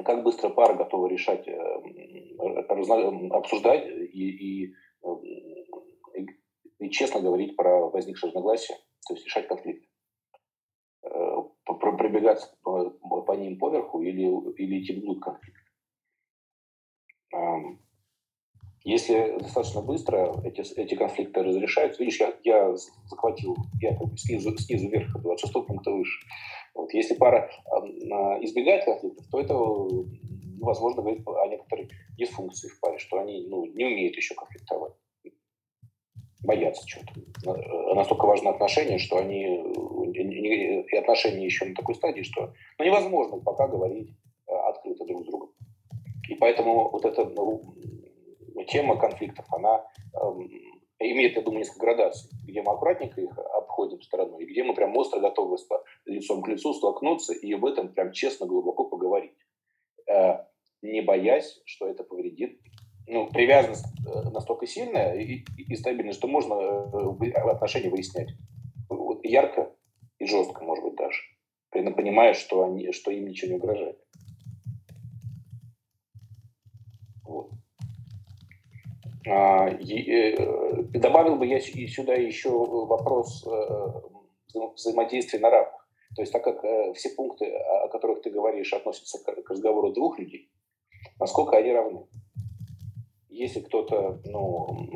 как 0.04 0.24
быстро 0.24 0.50
пара 0.50 0.74
готова 0.74 1.08
решать, 1.08 1.48
э, 1.48 1.56
обсуждать 3.32 3.88
и, 3.88 4.64
и, 4.64 4.66
и, 4.66 6.26
и 6.80 6.90
честно 6.90 7.22
говорить 7.22 7.56
про 7.56 7.90
возникшие 7.90 8.30
разногласия, 8.30 8.76
то 9.08 9.14
есть 9.14 9.26
решать 9.26 9.48
конфликт. 9.48 9.88
Э, 11.04 11.36
пробегаться 11.66 12.56
по, 12.64 13.34
ним 13.36 13.58
поверху 13.58 14.02
или, 14.02 14.24
или 14.56 14.84
идти 14.84 15.00
вглубь 15.00 15.22
конфликта. 15.22 15.62
Если 18.86 19.40
достаточно 19.40 19.82
быстро 19.82 20.32
эти, 20.44 20.62
эти 20.80 20.94
конфликты 20.94 21.42
разрешаются, 21.42 22.04
видишь, 22.04 22.20
я, 22.20 22.36
я 22.44 22.76
захватил, 22.76 23.56
я 23.82 23.98
как 23.98 24.12
бы 24.12 24.18
снизу, 24.18 24.56
снизу 24.58 24.90
вверх, 24.90 25.16
от 25.26 25.40
шестого 25.40 25.66
пункта 25.66 25.90
выше. 25.90 26.20
Вот. 26.76 26.94
Если 26.94 27.16
пара 27.16 27.50
э, 27.50 27.78
избегает 28.44 28.86
конфликтов, 28.86 29.26
то 29.32 29.40
это, 29.40 29.56
возможно, 30.62 31.02
говорит 31.02 31.28
о 31.28 31.48
некоторой 31.48 31.90
дисфункции 32.18 32.70
в 32.70 32.80
паре, 32.80 33.00
что 33.00 33.18
они 33.18 33.48
ну, 33.48 33.66
не 33.66 33.86
умеют 33.86 34.16
еще 34.16 34.36
конфликтовать 34.36 34.94
боятся 36.46 36.86
чего-то. 36.86 37.96
Настолько 37.96 38.26
важно 38.26 38.52
отношения, 38.52 38.98
что 38.98 39.18
они 39.18 39.64
и 40.14 40.96
отношения 40.96 41.46
еще 41.46 41.66
на 41.66 41.76
такой 41.76 41.96
стадии, 41.96 42.22
что 42.22 42.54
ну, 42.78 42.86
невозможно 42.86 43.38
пока 43.40 43.68
говорить 43.68 44.12
э, 44.48 44.54
открыто 44.54 45.06
друг 45.06 45.24
с 45.24 45.26
другом. 45.26 45.50
И 46.30 46.36
поэтому 46.36 46.90
вот 46.90 47.06
это 47.06 47.26
ну, 47.26 47.76
тема 48.68 48.98
конфликтов, 48.98 49.46
она 49.52 49.86
эм, 50.22 50.50
имеет, 51.00 51.36
я 51.36 51.42
думаю, 51.42 51.60
несколько 51.60 51.82
градаций, 51.82 52.30
где 52.46 52.62
мы 52.62 52.74
аккуратненько 52.74 53.22
их 53.22 53.38
обходим 53.38 54.02
стороной, 54.02 54.44
и 54.44 54.48
где 54.48 54.64
мы 54.64 54.74
прям 54.74 54.96
остро 54.96 55.20
готовы 55.20 55.58
лицом 56.06 56.42
к 56.42 56.48
лицу 56.48 56.74
столкнуться 56.74 57.34
и 57.34 57.52
об 57.54 57.66
этом 57.66 57.94
прям 57.94 58.12
честно, 58.12 58.46
глубоко 58.46 58.86
поговорить, 58.86 59.34
э, 60.08 60.38
не 60.82 61.02
боясь, 61.02 61.62
что 61.66 61.88
это 61.88 62.04
повредит. 62.04 62.60
Ну, 63.08 63.30
привязанность 63.30 63.86
э, 64.08 64.30
настолько 64.32 64.66
сильная 64.66 65.14
и, 65.16 65.44
и, 65.58 65.74
и 65.74 65.76
стабильная, 65.76 66.14
что 66.14 66.28
можно 66.28 66.54
э, 66.54 67.32
отношения 67.32 67.90
выяснять 67.90 68.30
вот, 68.90 69.24
ярко 69.24 69.72
и 70.20 70.26
жестко, 70.26 70.64
может 70.64 70.84
быть, 70.84 70.96
даже, 70.96 71.22
понимая, 71.72 72.34
что, 72.34 72.64
они, 72.64 72.92
что 72.92 73.12
им 73.12 73.28
ничего 73.28 73.52
не 73.52 73.58
угрожает. 73.58 74.00
А, 79.28 79.70
э, 79.70 80.84
добавил 80.94 81.36
бы 81.36 81.48
я 81.48 81.60
сюда 81.60 82.14
еще 82.14 82.50
вопрос 82.50 83.44
взаимодействия 84.76 85.40
на 85.40 85.50
равных. 85.50 85.75
То 86.16 86.22
есть 86.22 86.32
так 86.32 86.44
как 86.44 86.64
э, 86.64 86.94
все 86.94 87.10
пункты, 87.10 87.52
о 87.54 87.90
которых 87.90 88.22
ты 88.22 88.30
говоришь, 88.30 88.74
относятся 88.74 89.20
к 89.24 89.50
разговору 89.50 89.92
двух 89.92 90.18
людей, 90.18 90.50
насколько 91.20 91.58
они 91.58 91.74
равны? 91.74 92.08
Если 93.30 93.60
кто-то 93.60 94.22
ну, 94.24 94.88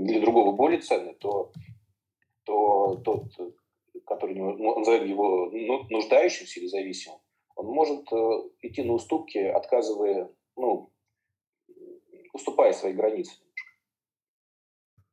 для 0.00 0.20
другого 0.20 0.52
более 0.52 0.80
ценный, 0.80 1.14
то, 1.14 1.50
то 2.44 2.96
тот, 2.96 3.24
который 4.04 4.34
ну, 4.34 4.78
назовем 4.78 5.08
его 5.08 5.46
ну, 5.50 5.86
нуждающимся 5.88 6.60
или 6.60 6.66
зависимым, 6.66 7.18
он 7.56 7.66
может 7.66 8.06
идти 8.60 8.82
на 8.82 8.92
уступки, 8.92 9.38
отказывая 9.38 10.30
ну, 10.56 10.90
уступая 12.34 12.72
свои 12.72 12.92
границы. 12.92 13.32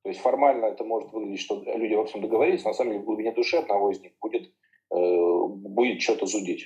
То 0.04 0.10
есть 0.10 0.22
формально 0.22 0.66
это 0.66 0.84
может 0.84 1.12
выглядеть, 1.14 1.42
что 1.42 1.62
люди 1.64 1.94
во 1.94 2.06
всем 2.06 2.22
договорились, 2.22 2.66
на 2.66 2.74
самом 2.74 2.92
деле 2.92 3.04
в 3.04 3.06
глубине 3.06 3.32
души 3.32 3.58
одного 3.58 3.92
из 3.92 4.02
них 4.02 4.14
будет 4.20 4.52
будет 4.90 6.02
что-то 6.02 6.26
зудеть. 6.26 6.66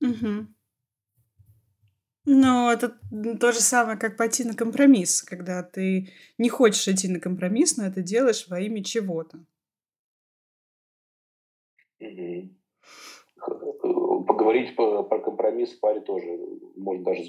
Угу. 0.00 0.46
Ну, 2.24 2.70
это 2.70 2.96
то 3.40 3.52
же 3.52 3.60
самое, 3.60 3.98
как 3.98 4.16
пойти 4.16 4.44
на 4.44 4.54
компромисс, 4.54 5.22
когда 5.22 5.62
ты 5.62 6.08
не 6.38 6.48
хочешь 6.48 6.86
идти 6.86 7.08
на 7.08 7.18
компромисс, 7.18 7.76
но 7.76 7.84
это 7.84 8.00
делаешь 8.00 8.46
во 8.48 8.60
имя 8.60 8.84
чего-то. 8.84 9.44
Поговорить 14.26 14.76
по, 14.76 15.02
про 15.02 15.18
компромисс 15.18 15.72
в 15.72 15.80
паре 15.80 16.00
тоже, 16.00 16.38
можно 16.76 17.04
даже 17.04 17.22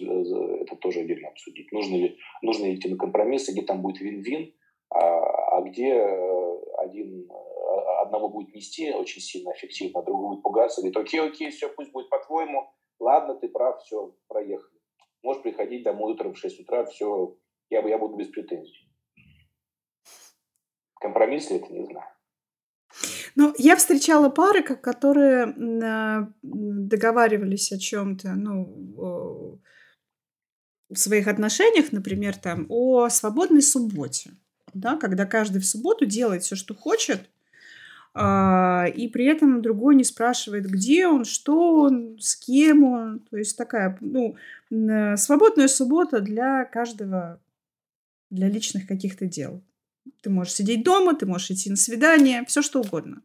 это 0.62 0.76
тоже 0.76 1.00
отдельно 1.00 1.30
обсудить. 1.30 1.72
Нужно 1.72 1.96
ли, 1.96 2.18
нужно 2.44 2.74
идти 2.74 2.88
на 2.88 2.98
компромисс, 2.98 3.50
где 3.50 3.64
там 3.64 3.82
будет 3.82 4.00
вин-вин, 4.00 4.54
а, 4.90 5.58
а 5.58 5.62
где 5.62 5.90
э, 5.90 6.62
один, 6.78 7.28
одного 8.13 8.29
будет 8.29 8.53
нести 8.53 8.91
очень 8.91 9.22
сильно 9.22 9.51
эффективно, 9.53 10.00
а 10.00 10.03
другого 10.03 10.34
будет 10.34 10.43
пугаться, 10.43 10.82
говорит, 10.82 10.98
окей, 10.98 11.20
окей, 11.20 11.50
все, 11.50 11.70
пусть 11.70 11.91
будет 11.91 12.10
по-твоему, 12.10 12.72
ладно, 13.00 13.36
ты 13.36 13.48
прав, 13.48 13.82
все, 13.82 14.15
проехали. 14.27 14.79
Можешь 15.24 15.41
приходить 15.41 15.84
домой 15.84 16.13
утром 16.13 16.34
в 16.34 16.38
6 16.38 16.60
утра, 16.62 16.86
все, 16.86 17.36
я, 17.70 17.88
я 17.88 17.98
буду 17.98 18.15
без 18.15 18.27
претензий. 18.27 18.89
Компромисс 21.00 21.50
ли 21.50 21.58
это, 21.58 21.74
не 21.74 21.86
знаю. 21.86 22.08
Ну, 23.36 23.53
я 23.58 23.75
встречала 23.75 24.29
пары, 24.29 24.62
которые 24.62 25.46
а, 25.46 26.32
договаривались 26.43 27.72
о 27.72 27.79
чем-то, 27.79 28.34
ну, 28.36 29.60
в 30.89 30.96
своих 30.96 31.27
отношениях, 31.27 31.91
например, 31.91 32.38
там, 32.38 32.67
о 32.70 33.10
свободной 33.10 33.63
субботе, 33.63 34.34
да, 34.75 34.98
когда 34.98 35.25
каждый 35.25 35.60
в 35.60 35.65
субботу 35.65 36.05
делает 36.05 36.43
все, 36.43 36.55
что 36.55 36.75
хочет, 36.75 37.27
и 38.15 39.08
при 39.08 39.25
этом 39.25 39.62
другой 39.62 39.96
не 39.96 40.03
спрашивает, 40.03 40.67
где 40.67 41.08
он, 41.08 41.25
что 41.25 41.82
он, 41.82 42.20
с 42.20 42.36
кем 42.36 42.84
он. 42.84 43.20
То 43.22 43.38
есть 43.38 43.58
такая, 43.58 43.98
ну, 44.01 44.36
свободная 44.70 45.67
суббота 45.67 46.20
для 46.20 46.65
каждого, 46.65 47.41
для 48.29 48.50
личных 48.50 48.86
каких-то 48.86 49.25
дел. 49.25 49.63
Ты 50.22 50.29
можешь 50.29 50.53
сидеть 50.53 50.84
дома, 50.84 51.15
ты 51.15 51.25
можешь 51.25 51.51
идти 51.51 51.70
на 51.70 51.75
свидание, 51.75 52.43
все 52.46 52.62
что 52.62 52.82
угодно. 52.82 53.24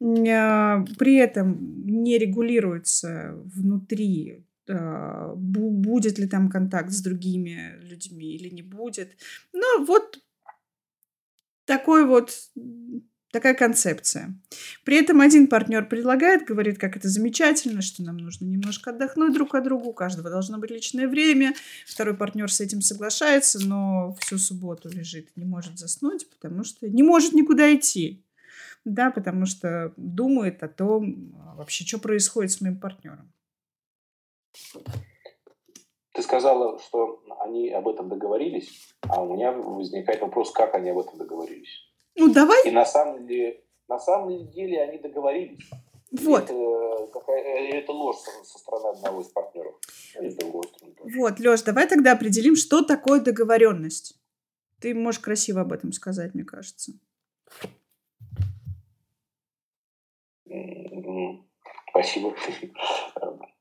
А, 0.00 0.84
при 0.98 1.16
этом 1.16 1.86
не 1.86 2.18
регулируется 2.18 3.34
внутри, 3.44 4.44
а, 4.68 5.34
будет 5.36 6.18
ли 6.18 6.26
там 6.26 6.50
контакт 6.50 6.90
с 6.90 7.00
другими 7.00 7.78
людьми 7.80 8.34
или 8.34 8.48
не 8.48 8.62
будет. 8.62 9.16
Ну, 9.52 9.84
вот 9.84 10.20
такой 11.64 12.04
вот 12.04 12.32
такая 13.34 13.54
концепция. 13.54 14.32
При 14.84 14.96
этом 14.96 15.20
один 15.20 15.48
партнер 15.48 15.86
предлагает, 15.88 16.46
говорит, 16.46 16.78
как 16.78 16.96
это 16.96 17.08
замечательно, 17.08 17.82
что 17.82 18.04
нам 18.04 18.16
нужно 18.16 18.44
немножко 18.44 18.90
отдохнуть 18.90 19.34
друг 19.34 19.56
от 19.56 19.64
друга, 19.64 19.88
у 19.88 19.92
каждого 19.92 20.30
должно 20.30 20.58
быть 20.58 20.70
личное 20.70 21.08
время. 21.08 21.52
Второй 21.84 22.16
партнер 22.16 22.50
с 22.50 22.60
этим 22.60 22.80
соглашается, 22.80 23.58
но 23.66 24.14
всю 24.20 24.38
субботу 24.38 24.88
лежит, 24.88 25.30
не 25.34 25.44
может 25.44 25.78
заснуть, 25.78 26.30
потому 26.30 26.62
что 26.62 26.88
не 26.88 27.02
может 27.02 27.32
никуда 27.32 27.74
идти. 27.74 28.24
Да, 28.84 29.10
потому 29.10 29.46
что 29.46 29.92
думает 29.96 30.62
о 30.62 30.68
том, 30.68 31.34
а, 31.36 31.56
вообще, 31.56 31.84
что 31.84 31.98
происходит 31.98 32.52
с 32.52 32.60
моим 32.60 32.78
партнером. 32.78 33.32
Ты 36.12 36.22
сказала, 36.22 36.78
что 36.78 37.20
они 37.40 37.70
об 37.70 37.88
этом 37.88 38.08
договорились, 38.08 38.94
а 39.00 39.22
у 39.22 39.34
меня 39.34 39.50
возникает 39.50 40.20
вопрос, 40.20 40.52
как 40.52 40.74
они 40.76 40.90
об 40.90 40.98
этом 40.98 41.18
договорились. 41.18 41.83
Ну, 42.16 42.32
давай. 42.32 42.68
И 42.68 42.70
на 42.70 42.84
самом 42.84 43.26
деле, 43.26 43.62
на 43.88 43.98
самом 43.98 44.48
деле 44.50 44.82
они 44.82 44.98
договорились. 44.98 45.68
Вот. 46.12 46.44
Это, 46.44 47.08
какая, 47.12 47.42
это 47.72 47.92
ложь 47.92 48.16
со, 48.18 48.58
стороны 48.58 48.96
одного 48.96 49.20
из 49.20 49.28
партнеров. 49.28 49.74
Вот, 51.16 51.40
Леш, 51.40 51.62
давай 51.62 51.88
тогда 51.88 52.12
определим, 52.12 52.54
что 52.54 52.82
такое 52.82 53.20
договоренность. 53.20 54.16
Ты 54.80 54.94
можешь 54.94 55.20
красиво 55.20 55.62
об 55.62 55.72
этом 55.72 55.92
сказать, 55.92 56.34
мне 56.34 56.44
кажется. 56.44 56.92
Спасибо. 61.90 62.34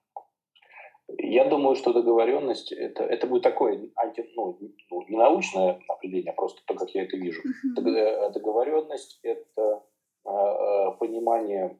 Я 1.34 1.46
думаю, 1.46 1.76
что 1.76 1.94
договоренность 1.94 2.72
это, 2.72 3.04
это 3.04 3.26
будет 3.26 3.42
такое 3.42 3.90
анти, 3.96 4.30
ну, 4.36 4.56
ну, 4.92 5.08
не 5.08 5.18
научное 5.18 5.82
определение, 5.88 6.32
а 6.32 6.36
просто 6.36 6.62
то, 6.66 6.76
как 6.76 6.90
я 6.92 7.04
это 7.04 7.18
вижу. 7.18 7.42
Uh-huh. 7.42 8.32
Договоренность 8.32 9.20
это 9.24 9.84
э, 10.26 10.92
понимание 11.00 11.80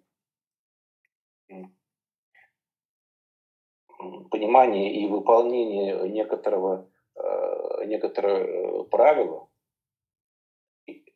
понимание 4.32 4.92
и 4.96 5.08
выполнение 5.08 6.10
некоторого 6.10 6.90
э, 7.16 7.86
некоторого 7.86 8.84
правила, 8.86 9.50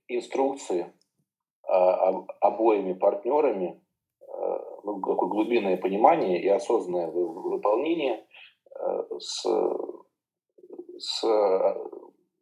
инструкции 0.08 0.94
а, 1.64 2.26
обоими 2.40 2.94
партнерами 2.94 3.82
ну, 4.84 5.02
такое 5.02 5.30
глубинное 5.30 5.78
понимание 5.78 6.42
и 6.42 6.48
осознанное 6.48 7.08
выполнение 7.08 8.26
э, 8.70 9.20
с, 9.20 9.46
с, 10.98 11.24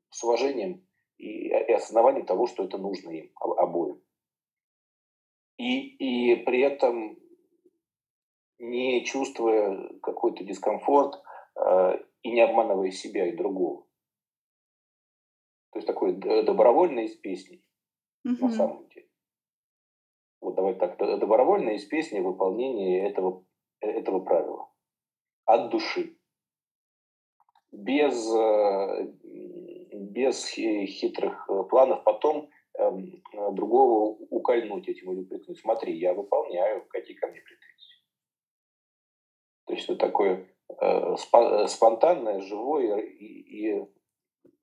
с 0.09 0.23
уважением 0.23 0.85
и, 1.17 1.47
и 1.47 1.71
осознаванием 1.71 2.25
того, 2.25 2.47
что 2.47 2.63
это 2.63 2.77
нужно 2.77 3.11
им 3.11 3.31
обоим. 3.35 4.01
И, 5.57 5.95
и 5.97 6.35
при 6.43 6.61
этом 6.61 7.17
не 8.59 9.05
чувствуя 9.05 9.89
какой-то 10.01 10.43
дискомфорт 10.43 11.21
э, 11.55 11.99
и 12.23 12.31
не 12.31 12.41
обманывая 12.41 12.91
себя 12.91 13.27
и 13.27 13.35
другого. 13.35 13.85
То 15.71 15.79
есть 15.79 15.87
такое 15.87 16.13
добровольное 16.43 17.05
из 17.05 17.15
песней 17.15 17.65
mm-hmm. 18.25 18.39
на 18.39 18.49
самом 18.49 18.87
деле 18.87 18.94
вот 20.45 20.55
давай 20.55 20.75
так, 20.75 20.97
добровольно 20.97 21.71
из 21.71 21.85
песни 21.85 22.19
выполнение 22.19 23.09
этого, 23.09 23.43
этого 23.81 24.19
правила. 24.19 24.69
От 25.45 25.71
души. 25.71 26.17
Без, 27.71 28.33
э, 28.33 29.13
без 29.93 30.45
хитрых 30.47 31.49
э, 31.49 31.63
планов 31.63 32.03
потом 32.03 32.49
эм, 32.77 33.21
другого 33.53 34.17
укольнуть 34.29 34.87
этим 34.87 35.11
или 35.11 35.21
упрекнуть. 35.21 35.59
Смотри, 35.59 35.97
я 35.97 36.13
выполняю, 36.13 36.85
какие 36.87 37.17
ко 37.17 37.27
мне 37.27 37.41
претензии. 37.41 38.03
То 39.65 39.73
есть 39.73 39.89
это 39.89 39.97
такое 39.97 40.47
э, 40.79 41.15
спонтанное, 41.67 42.39
живое 42.41 42.99
и, 42.99 43.25
и 43.25 43.85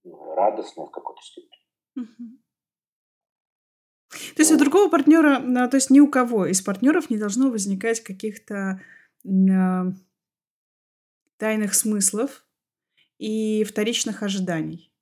радостное 0.04 0.86
в 0.86 0.90
какой-то 0.90 1.22
степени. 1.22 1.60
То 4.12 4.42
есть 4.42 4.52
у 4.52 4.58
другого 4.58 4.88
партнера, 4.88 5.42
а, 5.56 5.68
то 5.68 5.76
есть 5.76 5.90
ни 5.90 6.00
у 6.00 6.08
кого 6.08 6.46
из 6.46 6.60
партнеров 6.60 7.10
не 7.10 7.16
должно 7.16 7.50
возникать 7.50 8.00
каких-то 8.00 8.80
а, 9.26 9.84
тайных 11.38 11.74
смыслов 11.74 12.44
и 13.18 13.64
вторичных 13.64 14.22
ожиданий. 14.22 14.92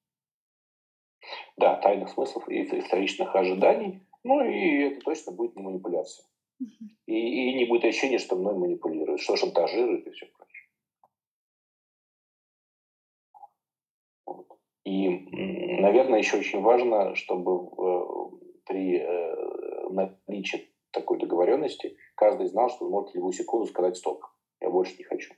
Да, 1.57 1.77
тайных 1.77 2.09
смыслов 2.11 2.49
и 2.49 2.64
вторичных 2.81 3.35
ожиданий. 3.35 4.07
Ну 4.23 4.44
и 4.44 4.85
это 4.85 5.01
точно 5.01 5.33
будет 5.33 5.57
не 5.57 5.62
манипуляция. 5.62 6.25
Угу. 6.61 6.90
И, 7.07 7.14
и 7.14 7.55
не 7.55 7.64
будет 7.64 7.85
ощущения, 7.85 8.18
что 8.18 8.37
мной 8.37 8.55
манипулируют, 8.55 9.20
что 9.20 9.37
шантажируют 9.37 10.07
и 10.07 10.11
все 10.11 10.27
прочее. 10.27 10.68
И, 14.85 15.09
наверное, 15.81 16.18
еще 16.18 16.38
очень 16.38 16.61
важно, 16.61 17.14
чтобы 17.14 17.70
э, 17.79 18.39
при 18.64 18.99
э, 18.99 19.88
наличии 20.27 20.73
такой 20.90 21.18
договоренности 21.18 21.96
каждый 22.14 22.46
знал, 22.49 22.68
что 22.68 22.87
он 22.87 22.92
может 22.92 23.11
в 23.11 23.14
любую 23.14 23.33
секунду 23.33 23.66
сказать 23.66 23.96
«стоп, 23.96 24.25
я 24.61 24.70
больше 24.70 24.96
не 24.96 25.05
хочу». 25.05 25.35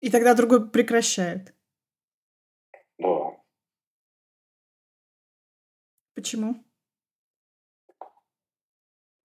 И 0.00 0.10
тогда 0.10 0.34
другой 0.34 0.68
прекращает. 0.68 1.54
Да. 2.98 3.40
Почему? 6.14 6.56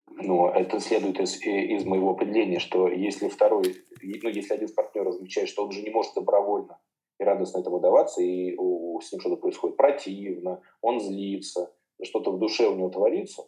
Ну, 0.07 0.47
это 0.47 0.79
следует 0.79 1.19
из, 1.19 1.41
из 1.41 1.85
моего 1.85 2.11
определения, 2.11 2.59
что 2.59 2.87
если 2.87 3.27
второй, 3.27 3.83
ну, 4.01 4.29
если 4.29 4.53
один 4.53 4.67
из 4.67 4.71
партнеров 4.71 5.15
замечает, 5.15 5.49
что 5.49 5.65
он 5.65 5.71
же 5.71 5.81
не 5.81 5.89
может 5.89 6.13
добровольно 6.13 6.79
радостно 7.23 7.59
этому 7.59 7.79
даваться, 7.79 8.21
и 8.21 8.55
у, 8.57 8.99
с 9.01 9.11
ним 9.11 9.21
что-то 9.21 9.37
происходит 9.37 9.77
противно, 9.77 10.61
он 10.81 10.99
злится, 10.99 11.73
что-то 12.01 12.31
в 12.31 12.39
душе 12.39 12.67
у 12.67 12.75
него 12.75 12.89
творится, 12.89 13.43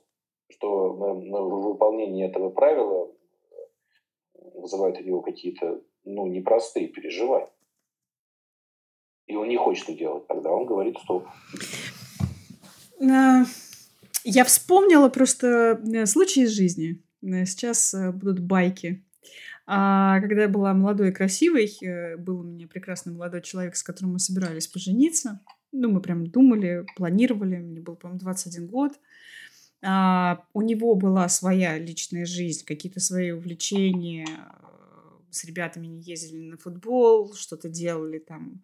что 0.49 0.93
на, 0.93 1.13
на 1.13 1.41
выполнение 1.41 2.27
этого 2.27 2.49
правила 2.49 3.11
вызывает 4.55 4.99
у 4.99 5.03
него 5.03 5.21
какие-то 5.21 5.81
ну, 6.03 6.27
непростые 6.27 6.87
переживания. 6.87 7.49
И 9.27 9.35
он 9.35 9.49
не 9.49 9.57
хочет 9.57 9.89
это 9.89 9.97
делать, 9.97 10.27
тогда 10.27 10.51
он 10.51 10.65
говорит 10.65 10.97
стоп. 10.99 11.25
Я 12.99 14.43
вспомнила 14.43 15.09
просто 15.09 15.79
э, 15.93 16.05
случай 16.07 16.43
из 16.43 16.49
жизни. 16.49 17.03
Э, 17.21 17.45
сейчас 17.45 17.93
э, 17.93 18.11
будут 18.11 18.39
байки. 18.39 19.04
А 19.67 20.19
когда 20.21 20.43
я 20.43 20.49
была 20.49 20.73
молодой 20.73 21.09
и 21.09 21.13
красивой, 21.13 21.71
был 22.17 22.41
у 22.41 22.43
меня 22.43 22.67
прекрасный 22.67 23.13
молодой 23.13 23.41
человек, 23.41 23.75
с 23.75 23.83
которым 23.83 24.13
мы 24.13 24.19
собирались 24.19 24.67
пожениться. 24.67 25.41
Ну, 25.71 25.89
мы 25.89 26.01
прям 26.01 26.27
думали, 26.27 26.85
планировали. 26.95 27.57
Мне 27.57 27.81
был, 27.81 27.95
по-моему, 27.95 28.19
21 28.19 28.67
год. 28.67 28.93
А, 29.83 30.45
у 30.53 30.61
него 30.61 30.95
была 30.95 31.27
своя 31.29 31.77
личная 31.77 32.25
жизнь, 32.25 32.65
какие-то 32.65 32.99
свои 32.99 33.31
увлечения. 33.31 34.27
С 35.31 35.43
ребятами 35.45 35.87
не 35.87 36.01
ездили 36.01 36.49
на 36.49 36.57
футбол, 36.57 37.33
что-то 37.33 37.67
делали 37.67 38.19
там, 38.19 38.63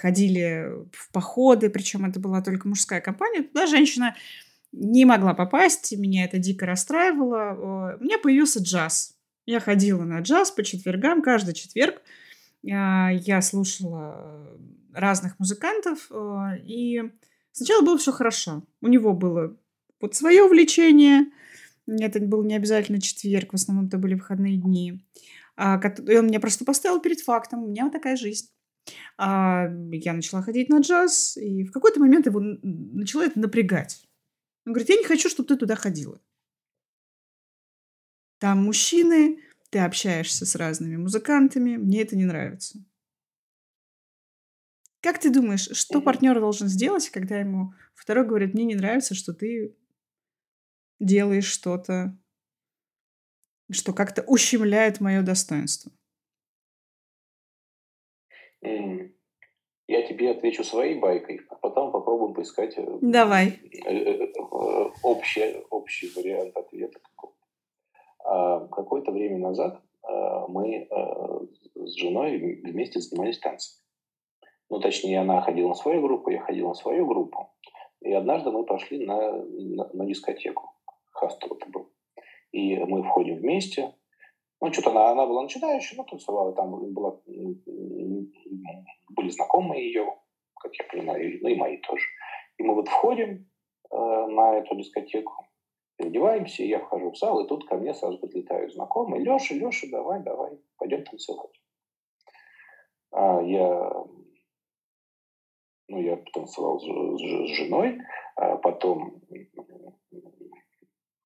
ходили 0.00 0.70
в 0.92 1.10
походы, 1.12 1.68
причем 1.68 2.04
это 2.04 2.20
была 2.20 2.42
только 2.42 2.68
мужская 2.68 3.00
компания. 3.00 3.42
Туда 3.42 3.66
женщина 3.66 4.14
не 4.72 5.04
могла 5.04 5.34
попасть, 5.34 5.92
меня 5.96 6.24
это 6.24 6.38
дико 6.38 6.64
расстраивало. 6.64 7.96
У 7.98 8.04
меня 8.04 8.18
появился 8.18 8.60
джаз. 8.62 9.16
Я 9.50 9.58
ходила 9.58 10.04
на 10.04 10.20
джаз 10.20 10.52
по 10.52 10.62
четвергам, 10.62 11.22
каждый 11.22 11.54
четверг 11.54 12.02
а, 12.72 13.10
я 13.10 13.42
слушала 13.42 14.48
разных 14.92 15.40
музыкантов, 15.40 16.06
а, 16.12 16.54
и 16.64 17.02
сначала 17.50 17.84
было 17.84 17.98
все 17.98 18.12
хорошо. 18.12 18.62
У 18.80 18.86
него 18.86 19.12
было 19.12 19.56
вот 20.00 20.14
свое 20.14 20.44
увлечение, 20.44 21.32
это 21.88 22.20
был 22.20 22.44
не 22.44 22.54
обязательно 22.54 23.00
четверг, 23.00 23.50
в 23.50 23.56
основном 23.56 23.86
это 23.86 23.98
были 23.98 24.14
выходные 24.14 24.56
дни. 24.56 25.04
А, 25.56 25.80
и 25.80 26.16
он 26.16 26.28
меня 26.28 26.38
просто 26.38 26.64
поставил 26.64 27.00
перед 27.00 27.18
фактом, 27.18 27.64
у 27.64 27.68
меня 27.70 27.82
вот 27.82 27.92
такая 27.92 28.16
жизнь. 28.16 28.50
Я 29.18 30.12
начала 30.14 30.42
ходить 30.42 30.68
на 30.68 30.78
джаз, 30.78 31.36
и 31.36 31.64
в 31.64 31.72
какой-то 31.72 31.98
момент 31.98 32.26
его 32.26 32.38
начала 32.38 33.24
это 33.24 33.40
напрягать. 33.40 34.00
Он 34.64 34.74
говорит, 34.74 34.90
я 34.90 34.96
не 34.96 35.04
хочу, 35.04 35.28
чтобы 35.28 35.48
ты 35.48 35.56
туда 35.56 35.74
ходила. 35.74 36.20
Там 38.40 38.64
мужчины, 38.64 39.38
ты 39.68 39.80
общаешься 39.80 40.46
с 40.46 40.56
разными 40.56 40.96
музыкантами, 40.96 41.76
мне 41.76 42.02
это 42.02 42.16
не 42.16 42.24
нравится. 42.24 42.82
Как 45.02 45.18
ты 45.18 45.30
думаешь, 45.30 45.68
что 45.76 46.00
партнер 46.00 46.40
должен 46.40 46.66
сделать, 46.66 47.10
когда 47.10 47.38
ему 47.38 47.74
второй 47.94 48.26
говорит, 48.26 48.54
мне 48.54 48.64
не 48.64 48.74
нравится, 48.74 49.14
что 49.14 49.34
ты 49.34 49.76
делаешь 50.98 51.46
что-то, 51.46 52.18
что 53.70 53.92
как-то 53.92 54.22
ущемляет 54.22 55.00
мое 55.00 55.22
достоинство? 55.22 55.92
Я 58.62 60.06
тебе 60.06 60.30
отвечу 60.30 60.62
своей 60.62 61.00
байкой, 61.00 61.40
а 61.48 61.56
потом 61.56 61.90
попробуем 61.90 62.32
поискать 62.32 62.74
э, 62.78 62.98
Давай. 63.00 63.58
Э, 63.84 63.90
э, 63.90 64.32
общий, 65.02 65.64
общий 65.68 66.12
вариант 66.14 66.54
какое-то 68.70 69.12
время 69.12 69.38
назад 69.38 69.80
мы 70.48 70.88
с 71.74 71.94
женой 71.94 72.38
вместе 72.38 73.00
занимались 73.00 73.38
танцами. 73.38 73.80
Ну, 74.70 74.80
точнее, 74.80 75.20
она 75.20 75.40
ходила 75.40 75.68
на 75.68 75.74
свою 75.74 76.00
группу, 76.00 76.30
я 76.30 76.40
ходил 76.40 76.68
на 76.68 76.74
свою 76.74 77.06
группу. 77.06 77.52
И 78.00 78.12
однажды 78.12 78.50
мы 78.50 78.64
пошли 78.64 79.04
на, 79.04 79.32
на, 79.32 79.90
на 79.92 80.06
дискотеку. 80.06 80.70
Хастел 81.12 81.56
это 81.56 81.68
был. 81.68 81.92
И 82.52 82.78
мы 82.78 83.02
входим 83.02 83.36
вместе, 83.36 83.94
ну, 84.60 84.72
что-то 84.72 84.90
она, 84.90 85.10
она 85.10 85.26
была 85.26 85.42
начинающая, 85.42 85.96
но 85.96 86.04
танцевала, 86.04 86.54
там 86.54 86.92
была, 86.92 87.20
были 87.26 89.30
знакомые 89.30 89.86
ее, 89.86 90.06
как 90.54 90.74
я 90.76 90.84
понимаю, 90.84 91.38
ну 91.42 91.48
и 91.48 91.56
мои 91.56 91.78
тоже. 91.78 92.04
И 92.58 92.62
мы 92.62 92.74
вот 92.74 92.88
входим 92.88 93.48
э, 93.90 93.96
на 93.96 94.58
эту 94.58 94.76
дискотеку, 94.76 95.46
переодеваемся, 96.00 96.64
я 96.64 96.78
вхожу 96.78 97.10
в 97.10 97.16
зал, 97.16 97.40
и 97.40 97.48
тут 97.48 97.66
ко 97.68 97.76
мне 97.76 97.92
сразу 97.92 98.18
подлетают 98.18 98.72
знакомые. 98.72 99.22
Леша, 99.22 99.54
Леша, 99.54 99.86
давай, 99.90 100.20
давай, 100.22 100.58
пойдем 100.78 101.04
танцевать. 101.04 101.60
А 103.12 103.42
я, 103.42 103.92
ну, 105.88 106.00
я 106.00 106.16
танцевал 106.32 106.80
с, 106.80 106.84
с, 106.84 107.52
с 107.52 107.56
женой, 107.56 107.98
а 108.36 108.56
потом 108.56 109.20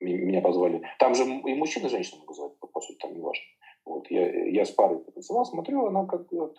меня 0.00 0.40
позвали. 0.40 0.82
Там 0.98 1.14
же 1.14 1.22
и 1.24 1.54
мужчины, 1.54 1.86
и 1.86 1.90
женщины 1.90 2.20
могут 2.20 2.36
звать, 2.36 2.52
по 2.58 2.80
сути, 2.80 2.98
там 2.98 3.14
не 3.14 3.20
важно. 3.20 3.44
Вот, 3.84 4.10
я, 4.10 4.48
я 4.48 4.64
с 4.64 4.70
парой 4.70 4.98
потанцевал, 4.98 5.44
смотрю, 5.44 5.86
она 5.86 6.06
как-то, 6.06 6.52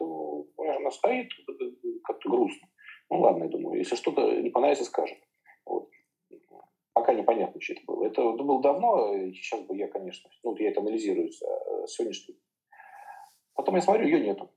она 0.58 0.92
стоит, 0.92 1.28
как-то 2.04 2.30
грустно. 2.30 2.68
Ну 3.10 3.20
ладно, 3.20 3.44
я 3.44 3.50
думаю, 3.50 3.80
если 3.80 3.96
что-то 3.96 4.40
не 4.42 4.52
понравится, 4.52 4.86
скажет. 4.86 5.18
Вот. 5.66 5.90
Пока 6.96 7.14
непонятно, 7.14 7.60
что 7.60 7.74
это 7.74 7.82
было. 7.86 8.06
Это, 8.06 8.32
было 8.32 8.62
давно, 8.62 9.12
сейчас 9.34 9.62
бы 9.66 9.76
я, 9.76 9.90
конечно, 9.90 10.30
ну, 10.44 10.56
я 10.56 10.70
это 10.70 10.80
анализирую 10.80 11.28
э, 11.28 11.88
сегодняшним. 11.88 12.38
Потом 13.54 13.76
я 13.76 13.82
смотрю, 13.82 14.06
ее 14.06 14.22
нету. 14.22 14.50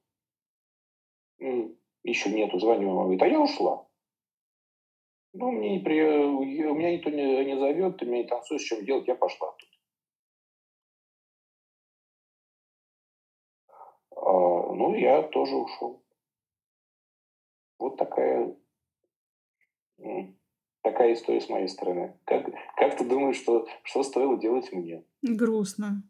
Еще 2.05 2.31
нету, 2.31 2.61
звоню, 2.61 2.93
она 2.93 3.03
говорит, 3.03 3.23
а 3.23 3.27
я 3.27 3.41
ушла. 3.41 3.89
Ну, 5.33 5.51
мне 5.51 5.79
не 5.79 5.85
при... 5.85 6.01
у 6.01 6.75
меня 6.75 6.93
никто 6.93 7.11
не, 7.11 7.45
не 7.45 7.59
зовет, 7.59 7.97
ты 7.97 8.07
меня 8.07 8.23
не 8.23 8.29
танцуешь, 8.29 8.63
чем 8.63 8.85
делать, 8.85 9.09
я 9.09 9.17
пошла 9.17 9.53
тут. 9.59 9.69
А, 14.15 14.73
ну, 14.75 14.95
я 14.95 15.23
тоже 15.23 15.57
ушел. 15.57 16.05
Вот 17.81 17.97
такая, 17.97 18.57
такая 20.83 21.15
история 21.15 21.41
с 21.41 21.49
моей 21.49 21.69
стороны. 21.69 22.15
Как, 22.25 22.47
как 22.77 22.97
ты 22.97 23.05
думаешь, 23.05 23.37
что, 23.37 23.67
что 23.83 24.03
стоило 24.03 24.39
делать 24.39 24.73
мне? 24.73 25.05
Грустно. 25.23 26.03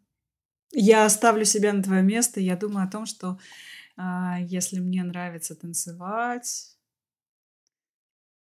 Я 0.73 1.05
оставлю 1.05 1.45
себя 1.45 1.73
на 1.73 1.83
твое 1.83 2.03
место. 2.03 2.41
Я 2.41 2.57
думаю 2.57 2.87
о 2.87 2.91
том, 2.91 3.07
что 3.07 3.39
а, 3.97 4.39
если 4.41 4.81
мне 4.81 5.03
нравится 5.03 5.55
танцевать, 5.55 6.77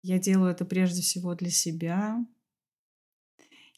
я 0.04 0.20
делаю 0.20 0.52
это 0.52 0.66
прежде 0.66 1.02
всего 1.02 1.36
для 1.36 1.50
себя. 1.50 2.26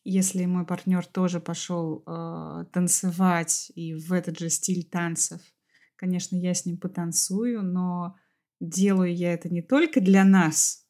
Если 0.04 0.46
мой 0.46 0.66
партнер 0.66 1.06
тоже 1.06 1.40
пошел 1.40 2.04
э, 2.06 2.66
танцевать 2.72 3.72
и 3.76 3.94
в 3.94 4.14
этот 4.14 4.40
же 4.40 4.50
стиль 4.50 4.84
танцев, 4.84 5.42
конечно, 5.96 6.36
я 6.36 6.54
с 6.54 6.66
ним 6.66 6.78
потанцую, 6.78 7.64
но 7.64 8.16
делаю 8.60 9.14
я 9.14 9.34
это 9.34 9.50
не 9.50 9.62
только 9.62 10.02
для 10.02 10.24
нас, 10.24 10.88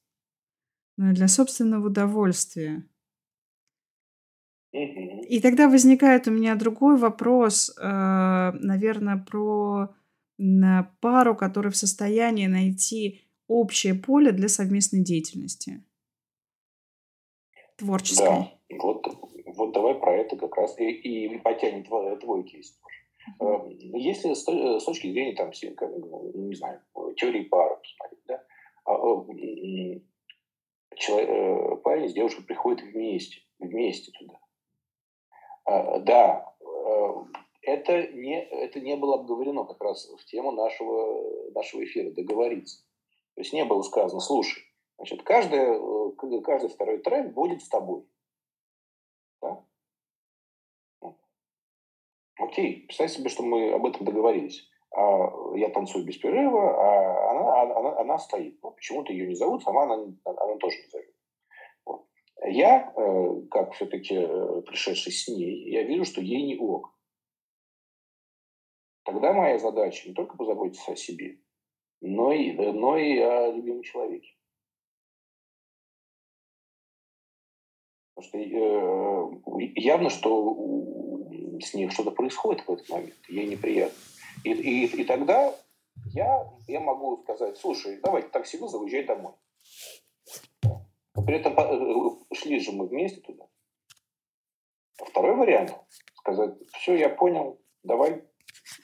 но 1.00 1.12
и 1.12 1.14
для 1.14 1.30
собственного 1.30 1.88
удовольствия. 1.88 2.84
И 4.74 5.40
тогда 5.42 5.70
возникает 5.70 6.28
у 6.28 6.32
меня 6.32 6.56
другой 6.56 6.98
вопрос, 6.98 7.70
э, 7.70 7.82
наверное, 7.82 9.18
про 9.18 9.96
пару, 11.00 11.38
которая 11.38 11.72
в 11.72 11.78
состоянии 11.78 12.48
найти 12.48 13.22
общее 13.48 13.94
поле 13.94 14.34
для 14.34 14.50
совместной 14.50 15.02
деятельности. 15.02 15.86
Творческой. 17.78 18.26
Да, 18.26 18.52
вот, 18.82 19.06
вот 19.46 19.74
давай 19.74 19.96
про 19.96 20.18
это 20.18 20.36
как 20.36 20.54
раз 20.58 20.78
и, 20.80 20.90
и 20.90 21.38
потянем 21.40 21.86
твой, 22.20 22.44
кейс. 22.44 22.78
Uh-huh. 23.42 23.70
Если 23.72 24.34
с, 24.34 24.44
с 24.44 24.84
точки 24.84 25.12
зрения, 25.12 25.34
там, 25.34 25.52
ну, 25.82 26.32
не 26.36 26.56
знаю, 26.56 26.82
теории 27.16 27.44
пары 27.44 27.78
посмотреть, 27.78 28.26
да, 28.28 28.44
а, 28.84 28.98
человек, 30.96 31.30
э, 31.30 31.76
парень 31.84 32.10
с 32.10 32.14
девушкой 32.14 32.44
приходят 32.44 32.82
вместе, 32.82 33.42
вместе 33.60 34.12
туда. 34.12 34.40
А, 35.66 36.00
да, 36.00 36.56
э, 36.62 37.14
это 37.62 38.08
не, 38.14 38.42
это 38.42 38.80
не 38.80 38.96
было 38.96 39.16
обговорено 39.16 39.66
как 39.66 39.82
раз 39.82 40.10
в 40.10 40.26
тему 40.26 40.52
нашего, 40.52 41.52
нашего 41.52 41.84
эфира, 41.84 42.12
договориться. 42.12 42.84
То 43.36 43.42
есть 43.42 43.54
не 43.54 43.64
было 43.66 43.82
сказано, 43.84 44.20
слушай, 44.20 44.64
значит, 44.98 45.24
каждый, 45.24 45.60
э, 45.60 46.42
каждый 46.42 46.70
второй 46.70 47.00
трек 47.00 47.34
будет 47.34 47.62
с 47.62 47.70
тобой. 47.70 48.06
Да? 49.42 49.64
Окей, 52.38 52.86
представь 52.86 53.12
себе, 53.12 53.30
что 53.30 53.44
мы 53.44 53.72
об 53.72 53.86
этом 53.86 54.06
договорились. 54.06 54.68
А 54.92 55.56
я 55.56 55.70
танцую 55.70 56.06
без 56.06 56.18
перерыва, 56.18 56.76
а 56.82 57.34
она, 57.72 57.90
она, 57.90 58.00
она 58.00 58.20
стоит. 58.20 58.60
Ну, 58.64 58.72
почему-то 58.72 59.12
ее 59.12 59.28
не 59.28 59.36
зовут, 59.36 59.64
сама 59.64 59.84
она, 59.84 59.96
она 60.26 60.56
тоже 60.58 60.78
не 60.78 60.90
зовет. 60.90 61.16
Вот. 61.86 62.08
Я, 62.46 62.94
э, 62.96 63.42
как 63.52 63.74
все-таки 63.74 64.16
э, 64.16 64.62
пришедший 64.66 65.12
с 65.12 65.28
ней, 65.28 65.70
я 65.72 65.84
вижу, 65.84 66.06
что 66.06 66.22
ей 66.22 66.44
не 66.44 66.58
ок. 66.58 66.94
Тогда 69.04 69.34
моя 69.34 69.58
задача 69.58 70.08
не 70.08 70.14
только 70.14 70.38
позаботиться 70.38 70.92
о 70.92 70.96
себе, 70.96 71.40
но 72.02 72.32
и, 72.32 72.52
но 72.54 72.98
и 72.98 73.18
о 73.20 73.52
любимом 73.52 73.84
человеке. 73.84 74.36
Потому 78.16 78.28
что 78.28 78.38
э, 78.38 79.72
явно, 79.76 80.10
что 80.10 81.30
с 81.62 81.74
ней 81.74 81.90
что-то 81.90 82.12
происходит 82.12 82.68
в 82.68 82.72
этот 82.72 82.90
момент, 82.90 83.16
ей 83.28 83.48
неприятно. 83.48 83.98
И, 84.44 84.52
и, 84.52 84.86
и 84.86 85.04
тогда 85.06 85.56
я, 86.06 86.50
я 86.68 86.80
могу 86.80 87.22
сказать, 87.24 87.58
слушай, 87.58 88.00
давай 88.02 88.24
такси 88.24 88.58
вызов, 88.58 88.82
уезжай 88.82 89.04
домой. 89.04 89.34
при 91.26 91.38
этом 91.38 91.54
э, 91.58 92.36
шли 92.36 92.60
же 92.60 92.72
мы 92.72 92.88
вместе 92.88 93.22
туда. 93.22 93.46
Второй 94.98 95.36
вариант– 95.36 95.76
сказать, 96.16 96.56
все, 96.74 96.96
я 96.96 97.10
понял, 97.10 97.60
давай 97.84 98.24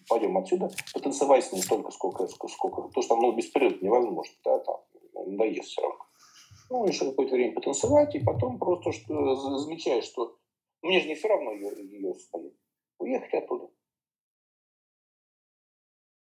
пойдем 0.07 0.37
отсюда, 0.37 0.69
потанцевай 0.93 1.41
с 1.41 1.51
ним 1.51 1.61
столько, 1.61 1.91
сколько, 1.91 2.27
сколько, 2.27 2.89
то, 2.93 3.01
что 3.01 3.15
ну, 3.15 3.33
беспрерывно 3.33 3.83
невозможно, 3.83 4.35
да, 4.43 4.59
там, 4.59 4.81
надоест 5.13 5.69
все 5.69 5.81
равно. 5.81 6.05
Ну, 6.69 6.85
еще 6.87 7.09
какое-то 7.09 7.35
время 7.35 7.53
потанцевать, 7.53 8.15
и 8.15 8.19
потом 8.19 8.57
просто 8.57 8.91
что, 8.91 9.35
замечаешь, 9.59 10.05
что 10.05 10.37
мне 10.81 10.99
же 10.99 11.07
не 11.07 11.15
все 11.15 11.27
равно 11.27 11.51
ее, 11.51 11.71
ее. 11.83 12.15
Уехать 12.97 13.33
оттуда. 13.33 13.69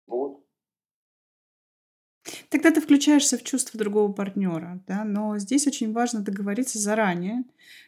Вот. 0.07 0.43
Тогда 2.53 2.69
ты 2.69 2.81
включаешься 2.81 3.39
в 3.39 3.43
чувство 3.43 3.79
другого 3.79 4.13
партнера, 4.13 4.79
да, 4.85 5.03
но 5.03 5.39
здесь 5.39 5.65
очень 5.65 5.91
важно 5.91 6.19
договориться 6.21 6.77
заранее, 6.77 7.45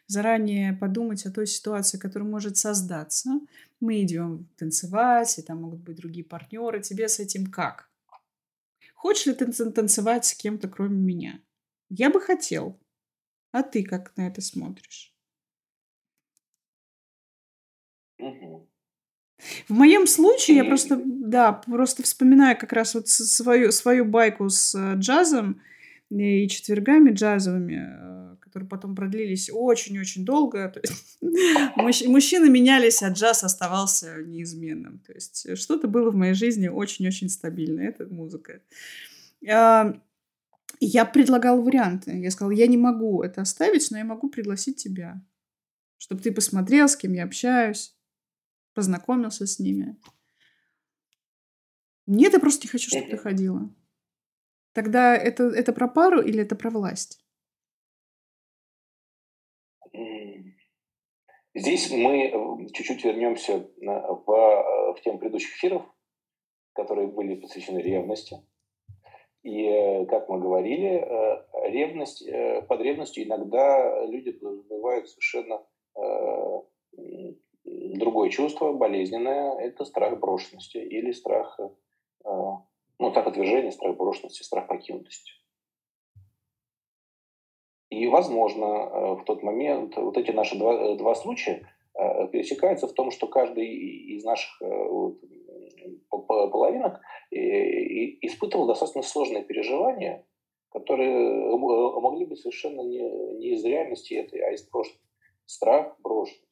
заранее 0.08 0.74
подумать 0.74 1.24
о 1.28 1.32
той 1.32 1.46
ситуации, 1.46 2.00
которая 2.00 2.28
может 2.28 2.58
создаться. 2.58 3.30
Мы 3.80 4.02
идем 4.02 4.50
танцевать, 4.58 5.38
и 5.38 5.44
там 5.44 5.62
могут 5.62 5.82
быть 5.82 5.98
другие 5.98 6.26
партнеры. 6.26 6.82
Тебе 6.82 7.08
с 7.08 7.20
этим 7.20 7.46
как? 7.46 7.92
Хочешь 8.96 9.28
ли 9.28 9.36
ты 9.36 9.52
танцевать 9.52 10.26
с 10.26 10.34
кем-то, 10.34 10.68
кроме 10.68 10.98
меня? 10.98 11.40
Я 11.90 12.10
бы 12.10 12.20
хотел. 12.20 12.80
А 13.52 13.62
ты 13.62 13.84
как 13.84 14.18
на 14.18 14.26
это 14.26 14.42
смотришь? 14.42 15.14
Угу. 18.20 18.65
В 19.68 19.74
моем 19.74 20.08
случае, 20.08 20.58
я 20.58 20.66
просто, 20.66 21.02
да, 21.06 21.54
просто 21.54 22.04
вспоминаю 22.04 22.58
как 22.58 22.74
раз 22.74 22.94
вот 22.96 23.08
свою, 23.08 23.72
свою 23.72 24.06
байку 24.06 24.50
с 24.50 24.76
э, 24.76 24.96
джазом 24.98 25.62
и 26.10 26.48
четвергами 26.48 27.12
джазовыми, 27.12 27.84
э, 27.86 28.36
которые 28.40 28.70
потом 28.70 28.96
продлились 28.96 29.50
очень-очень 29.52 30.26
долго. 30.26 30.70
То 30.70 30.82
есть 30.82 32.08
мужчины 32.08 32.50
менялись, 32.50 33.04
а 33.04 33.10
джаз 33.10 33.44
оставался 33.44 34.24
неизменным. 34.24 35.00
То 35.00 35.14
есть 35.14 35.58
что-то 35.58 35.88
было 35.88 36.10
в 36.12 36.16
моей 36.16 36.34
жизни 36.34 36.68
очень-очень 36.68 37.30
стабильно. 37.30 37.82
Это 37.82 38.06
музыка. 38.06 38.62
А, 39.48 40.00
я 40.80 41.06
предлагала 41.06 41.62
варианты. 41.62 42.18
Я 42.20 42.32
сказала, 42.32 42.52
я 42.52 42.68
не 42.68 42.78
могу 42.78 43.22
это 43.24 43.42
оставить, 43.42 43.90
но 43.92 43.98
я 43.98 44.06
могу 44.06 44.30
пригласить 44.30 44.78
тебя, 44.78 45.22
чтобы 45.98 46.22
ты 46.22 46.32
посмотрел, 46.32 46.88
с 46.88 46.96
кем 46.96 47.14
я 47.14 47.24
общаюсь 47.24 47.96
познакомился 48.76 49.48
с 49.48 49.58
ними. 49.60 49.98
Нет, 52.06 52.34
я 52.34 52.40
просто 52.40 52.68
не 52.68 52.70
хочу, 52.70 52.90
чтобы 52.90 53.08
ты 53.08 53.18
ходила. 53.18 53.74
Тогда 54.74 55.16
это, 55.16 55.46
это 55.46 55.74
про 55.74 55.88
пару 55.88 56.22
или 56.22 56.42
это 56.42 56.56
про 56.56 56.70
власть? 56.70 57.26
Здесь 61.58 61.90
мы 61.90 62.26
э, 62.26 62.68
чуть-чуть 62.74 63.06
вернемся 63.06 63.60
в, 63.60 64.32
э, 64.32 64.94
в 64.94 65.02
тему 65.02 65.20
предыдущих 65.20 65.56
эфиров, 65.56 65.84
которые 66.74 67.08
были 67.08 67.36
посвящены 67.36 67.80
ревности. 67.80 68.36
И, 69.42 69.64
э, 69.64 70.06
как 70.08 70.28
мы 70.28 70.42
говорили, 70.42 71.08
ревность, 71.72 72.28
под 72.68 72.82
ревностью 72.82 73.24
иногда 73.24 74.06
люди 74.06 74.32
подразумевают 74.34 75.08
совершенно 75.08 75.66
Другое 77.94 78.30
чувство, 78.30 78.74
болезненное, 78.74 79.58
это 79.60 79.86
страх 79.86 80.20
брошенности 80.20 80.78
или 80.78 81.12
страх, 81.12 81.60
э, 81.60 82.30
ну, 83.00 83.12
так 83.12 83.28
отвержение, 83.28 83.72
страх 83.72 83.96
брошенности, 83.96 84.44
страх 84.44 84.68
покинутости. 84.68 85.32
И, 87.90 88.08
возможно, 88.08 88.66
э, 88.66 89.16
в 89.16 89.24
тот 89.26 89.44
момент 89.44 89.96
вот 89.98 90.18
эти 90.18 90.32
наши 90.32 90.58
два, 90.58 90.74
э, 90.74 90.96
два 90.98 91.16
случая 91.16 91.68
пересекаются 92.34 92.90
в 92.90 92.94
том, 92.94 93.10
что 93.10 93.26
каждый 93.26 93.68
из 93.68 94.26
наших 94.26 94.62
половинок 96.10 97.00
испытывал 97.32 98.68
достаточно 98.68 99.02
сложные 99.02 99.46
переживания, 99.46 100.26
которые 100.72 101.56
могли 101.56 102.26
быть 102.26 102.40
совершенно 102.40 102.82
не, 102.82 103.00
не 103.38 103.54
из 103.54 103.64
реальности 103.64 104.14
этой, 104.14 104.42
а 104.42 104.52
из 104.52 104.64
прошлого. 104.64 105.00
Страх 105.46 105.96
брошенности 106.02 106.46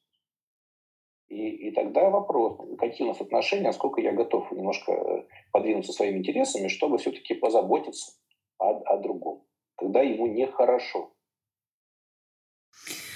и, 1.30 1.68
и 1.68 1.72
тогда 1.72 2.10
вопрос, 2.10 2.60
какие 2.78 3.06
у 3.06 3.10
нас 3.10 3.22
отношения, 3.22 3.68
насколько 3.68 4.02
я 4.02 4.12
готов 4.12 4.52
немножко 4.52 4.92
э, 4.92 5.28
подвинуться 5.52 5.92
своими 5.92 6.20
интересами, 6.20 6.68
чтобы 6.68 6.98
все-таки 6.98 7.34
позаботиться 7.34 8.14
о, 8.58 8.72
о 8.72 8.98
другом, 8.98 9.44
когда 9.76 10.02
ему 10.02 10.28
нехорошо. 10.28 11.14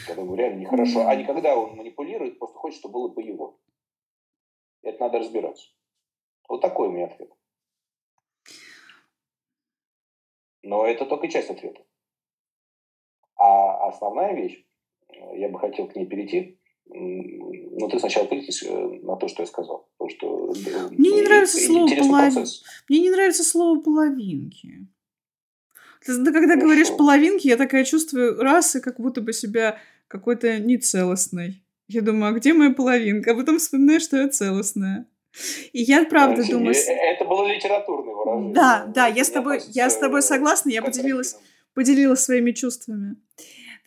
Когда 0.08 0.22
ему 0.22 0.36
реально 0.36 0.62
нехорошо. 0.62 1.08
А 1.08 1.15
не 1.15 1.26
когда 1.26 1.56
он 1.58 1.76
манипулирует, 1.76 2.39
просто 2.39 2.58
хочет, 2.58 2.80
чтобы 2.80 2.93
было 2.93 3.10
по 3.10 3.20
его. 3.20 3.60
Это 4.82 5.04
надо 5.04 5.20
разбираться. 5.20 5.67
Вот 6.48 6.62
такой 6.62 6.88
у 6.88 6.91
меня 6.91 7.08
ответ. 7.08 7.32
Но 10.63 10.86
это 10.86 11.06
только 11.06 11.28
часть 11.28 11.50
ответа. 11.50 11.84
А 13.36 13.88
основная 13.88 14.34
вещь, 14.34 14.65
э, 15.10 15.38
я 15.38 15.50
бы 15.50 15.60
хотел 15.60 15.88
к 15.88 15.96
ней 15.96 16.06
перейти, 16.06 16.60
ну, 16.89 17.89
ты 17.89 18.00
сначала 18.00 18.28
критись 18.28 18.63
э, 18.63 19.00
на 19.04 19.15
то, 19.15 19.28
что 19.28 19.43
я 19.43 19.47
сказал. 19.47 19.88
Потому 19.97 20.10
что, 20.10 20.89
Мне 20.91 21.12
не 21.12 21.21
нравится 21.21 21.58
слово 21.60 21.88
половинки. 21.88 22.63
Мне 22.89 23.00
не 23.00 23.10
нравится 23.10 23.43
слово 23.43 23.82
половинки. 23.82 24.88
Ты, 26.06 26.23
ты 26.23 26.32
когда 26.32 26.54
Хорошо. 26.54 26.62
говоришь 26.62 26.97
половинки, 26.97 27.47
я 27.47 27.58
такая 27.58 27.84
чувствую 27.84 28.41
раз 28.41 28.76
и 28.76 28.82
как 28.82 29.00
будто 29.00 29.21
бы 29.21 29.34
себя 29.34 29.80
какой-то 30.08 30.60
нецелостной. 30.60 31.63
Я 31.88 32.02
думаю, 32.02 32.32
а 32.32 32.38
где 32.38 32.54
моя 32.54 32.71
половинка? 32.71 33.32
А 33.32 33.36
потом 33.36 33.60
вспоминаю, 33.60 34.00
что 34.00 34.17
я 34.17 34.28
целостная. 34.28 35.08
И 35.71 35.82
я 35.84 36.06
правда 36.06 36.38
Значит, 36.38 36.52
думаю... 36.52 36.76
Это 36.76 37.26
было 37.26 37.47
литературное 37.47 38.13
выражение. 38.13 38.54
Да, 38.54 38.86
да, 38.88 39.08
я 39.08 39.23
с 39.23 39.30
тобой, 39.30 39.62
я 39.69 39.89
с 39.89 39.97
тобой 39.97 40.21
согласна, 40.21 40.69
я 40.69 40.82
поделилась, 40.82 41.38
поделилась 41.73 42.21
своими 42.21 42.52
чувствами. 42.52 43.15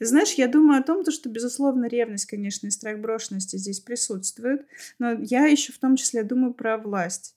Ты 0.01 0.07
знаешь, 0.07 0.33
я 0.33 0.49
думаю 0.49 0.81
о 0.81 0.83
том, 0.83 1.05
что, 1.11 1.29
безусловно, 1.29 1.85
ревность, 1.85 2.25
конечно, 2.25 2.67
и 2.67 2.71
страх 2.71 3.01
брошенности 3.01 3.57
здесь 3.57 3.81
присутствуют, 3.81 4.63
но 4.99 5.13
я 5.13 5.45
еще 5.45 5.75
в 5.75 5.79
том 5.79 5.97
числе 5.97 6.25
думаю 6.25 6.55
про 6.55 6.79
власть. 6.79 7.37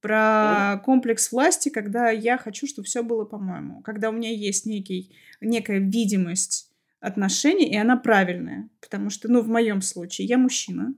Про 0.00 0.80
комплекс 0.84 1.32
власти, 1.32 1.70
когда 1.70 2.08
я 2.10 2.38
хочу, 2.38 2.68
чтобы 2.68 2.86
все 2.86 3.02
было 3.02 3.24
по-моему, 3.24 3.82
когда 3.82 4.10
у 4.10 4.12
меня 4.12 4.30
есть 4.30 4.64
некий, 4.64 5.12
некая 5.40 5.80
видимость 5.80 6.70
отношений, 7.00 7.68
и 7.68 7.76
она 7.76 7.96
правильная, 7.96 8.70
потому 8.80 9.10
что, 9.10 9.28
ну, 9.28 9.40
в 9.40 9.48
моем 9.48 9.82
случае, 9.82 10.28
я 10.28 10.38
мужчина, 10.38 10.94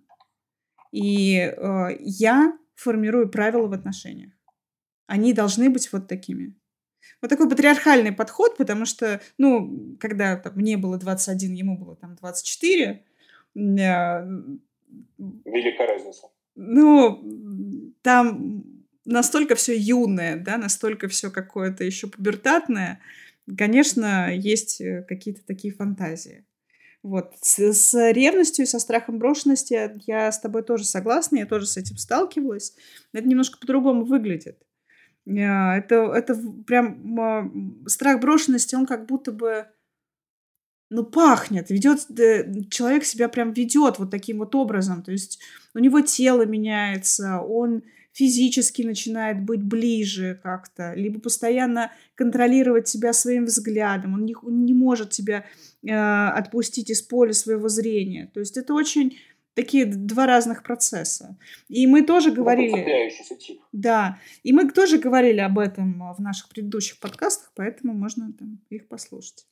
и 0.92 1.36
э, 1.36 1.96
я 2.00 2.58
формирую 2.74 3.30
правила 3.30 3.68
в 3.68 3.72
отношениях. 3.72 4.32
Они 5.06 5.32
должны 5.32 5.70
быть 5.70 5.90
вот 5.94 6.08
такими 6.08 6.58
вот 7.20 7.28
такой 7.28 7.48
патриархальный 7.48 8.12
подход, 8.12 8.56
потому 8.56 8.84
что, 8.84 9.20
ну, 9.38 9.96
когда 10.00 10.36
там, 10.36 10.54
мне 10.56 10.76
было 10.76 10.98
21, 10.98 11.54
ему 11.54 11.78
было 11.78 11.96
там 11.96 12.16
24. 12.16 13.02
Э, 13.54 13.60
Великая 15.44 15.86
разница. 15.86 16.28
Ну, 16.54 17.92
там 18.02 18.64
настолько 19.04 19.54
все 19.54 19.76
юное, 19.76 20.36
да, 20.36 20.56
настолько 20.56 21.08
все 21.08 21.30
какое-то 21.30 21.84
еще 21.84 22.06
пубертатное, 22.06 23.00
конечно, 23.58 24.34
есть 24.34 24.80
э, 24.80 25.04
какие-то 25.08 25.44
такие 25.46 25.72
фантазии. 25.72 26.44
Вот. 27.02 27.34
С, 27.42 27.58
с 27.58 28.12
ревностью 28.12 28.64
и 28.64 28.68
со 28.68 28.78
страхом 28.78 29.18
брошенности 29.18 29.92
я 30.06 30.32
с 30.32 30.40
тобой 30.40 30.62
тоже 30.62 30.84
согласна, 30.84 31.36
я 31.36 31.46
тоже 31.46 31.66
с 31.66 31.76
этим 31.76 31.98
сталкивалась. 31.98 32.74
Это 33.12 33.28
немножко 33.28 33.58
по-другому 33.58 34.04
выглядит. 34.04 34.58
А, 35.26 35.76
это, 35.76 36.12
это 36.14 36.34
прям 36.66 37.84
страх 37.86 38.20
брошенности, 38.20 38.74
он 38.74 38.86
как 38.86 39.06
будто 39.06 39.32
бы 39.32 39.66
ну, 40.90 41.02
пахнет, 41.02 41.70
ведет, 41.70 42.06
человек 42.70 43.04
себя 43.04 43.28
прям 43.28 43.52
ведет 43.52 43.98
вот 43.98 44.10
таким 44.10 44.38
вот 44.38 44.54
образом, 44.54 45.02
то 45.02 45.12
есть 45.12 45.40
у 45.74 45.78
него 45.78 46.00
тело 46.02 46.44
меняется, 46.44 47.40
он 47.40 47.82
физически 48.12 48.82
начинает 48.82 49.42
быть 49.42 49.62
ближе 49.62 50.38
как-то, 50.42 50.94
либо 50.94 51.18
постоянно 51.18 51.90
контролировать 52.14 52.86
себя 52.86 53.12
своим 53.12 53.46
взглядом, 53.46 54.14
он 54.14 54.24
не, 54.24 54.36
он 54.40 54.64
не 54.64 54.72
может 54.72 55.10
тебя 55.10 55.44
э, 55.82 55.90
отпустить 55.90 56.90
из 56.90 57.02
поля 57.02 57.32
своего 57.32 57.68
зрения. 57.68 58.30
То 58.32 58.38
есть 58.38 58.56
это 58.56 58.72
очень 58.72 59.18
такие 59.54 59.86
два 59.86 60.26
разных 60.26 60.62
процесса. 60.62 61.38
И 61.68 61.86
мы 61.86 62.02
тоже 62.02 62.30
говорили... 62.30 63.10
Тип. 63.38 63.60
Да, 63.72 64.18
и 64.42 64.52
мы 64.52 64.70
тоже 64.70 64.98
говорили 64.98 65.40
об 65.40 65.58
этом 65.58 66.14
в 66.14 66.20
наших 66.20 66.48
предыдущих 66.48 67.00
подкастах, 67.00 67.52
поэтому 67.54 67.94
можно 67.94 68.32
там 68.32 68.60
их 68.70 68.88
послушать. 68.88 69.46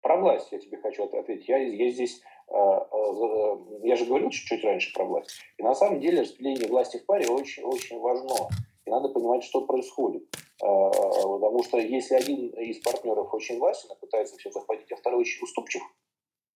Про 0.00 0.16
власть 0.16 0.48
я 0.52 0.58
тебе 0.58 0.78
хочу 0.78 1.04
ответить. 1.04 1.48
Я, 1.48 1.58
я 1.58 1.90
здесь, 1.90 2.22
э, 2.48 2.54
э, 2.54 3.56
я 3.82 3.96
же 3.96 4.06
говорил 4.06 4.30
чуть-чуть 4.30 4.64
раньше 4.64 4.92
про 4.94 5.04
власть. 5.04 5.40
И 5.58 5.62
на 5.62 5.74
самом 5.74 6.00
деле 6.00 6.22
распределение 6.22 6.68
власти 6.68 6.98
в 6.98 7.06
паре 7.06 7.26
очень, 7.28 7.64
очень 7.64 7.98
важно. 7.98 8.48
и 8.86 8.90
надо 8.90 9.08
понимать, 9.08 9.42
что 9.42 9.66
происходит. 9.66 10.24
А, 10.62 10.90
потому 10.90 11.62
что 11.62 11.78
если 11.78 12.14
один 12.14 12.48
из 12.50 12.78
партнеров 12.78 13.32
очень 13.32 13.58
властен, 13.58 13.90
пытается 14.00 14.36
все 14.36 14.50
захватить, 14.50 14.90
а 14.92 14.96
второй 14.96 15.20
очень 15.20 15.42
уступчив, 15.42 15.82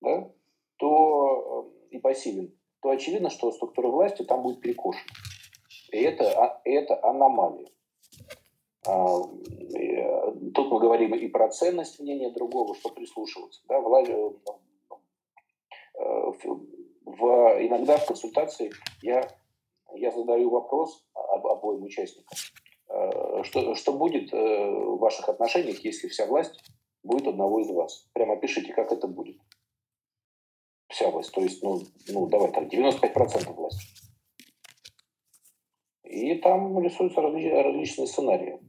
да, 0.01 0.31
то 0.79 1.12
и 1.93 1.99
пассивен, 1.99 2.53
то 2.81 2.91
очевидно, 2.91 3.31
что 3.31 3.53
структура 3.53 3.89
власти 3.89 4.23
там 4.23 4.43
будет 4.43 4.61
перекошена. 4.61 5.13
И 5.93 5.99
это, 5.99 6.61
это 6.65 7.05
аномалия. 7.05 7.69
А, 8.87 9.19
э, 9.77 10.33
тут 10.55 10.73
мы 10.73 10.81
говорим 10.81 11.15
и 11.15 11.29
про 11.29 11.49
ценность 11.51 12.01
мнения 12.01 12.31
другого, 12.31 12.75
что 12.75 12.89
прислушиваться. 12.89 13.61
Да, 13.69 13.81
власть, 13.81 14.11
э, 14.11 14.31
э, 16.01 16.33
в, 17.05 17.25
иногда 17.67 17.99
в 17.99 18.07
консультации 18.07 18.73
я, 19.03 19.29
я 19.95 20.11
задаю 20.11 20.51
вопрос 20.51 21.07
об, 21.15 21.47
обоим 21.47 21.85
участникам. 21.85 22.37
Что, 23.45 23.75
что 23.75 23.93
будет 23.95 24.31
в 24.33 24.99
ваших 24.99 25.27
отношениях, 25.31 25.83
если 25.83 26.09
вся 26.09 26.27
власть 26.27 26.63
будет 27.03 27.27
одного 27.27 27.61
из 27.61 27.71
вас? 27.71 28.07
Прямо 28.13 28.37
пишите, 28.37 28.75
как 28.75 28.93
это 28.93 29.09
будет. 29.09 29.39
Вся 30.93 31.11
власть. 31.11 31.33
То 31.33 31.41
есть, 31.41 31.63
ну, 31.63 31.81
ну 32.09 32.27
давай 32.27 32.53
так, 32.53 32.65
95% 32.73 33.53
власти. 33.55 33.87
И 36.05 36.35
там 36.37 36.79
рисуются 36.81 37.23
разли, 37.23 37.49
различные 37.49 38.07
сценарии. 38.07 38.61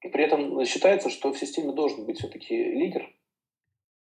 И 0.00 0.08
при 0.08 0.24
этом 0.24 0.64
считается, 0.64 1.10
что 1.10 1.30
в 1.30 1.38
системе 1.38 1.72
должен 1.72 2.06
быть 2.06 2.18
все-таки 2.18 2.56
лидер, 2.56 3.06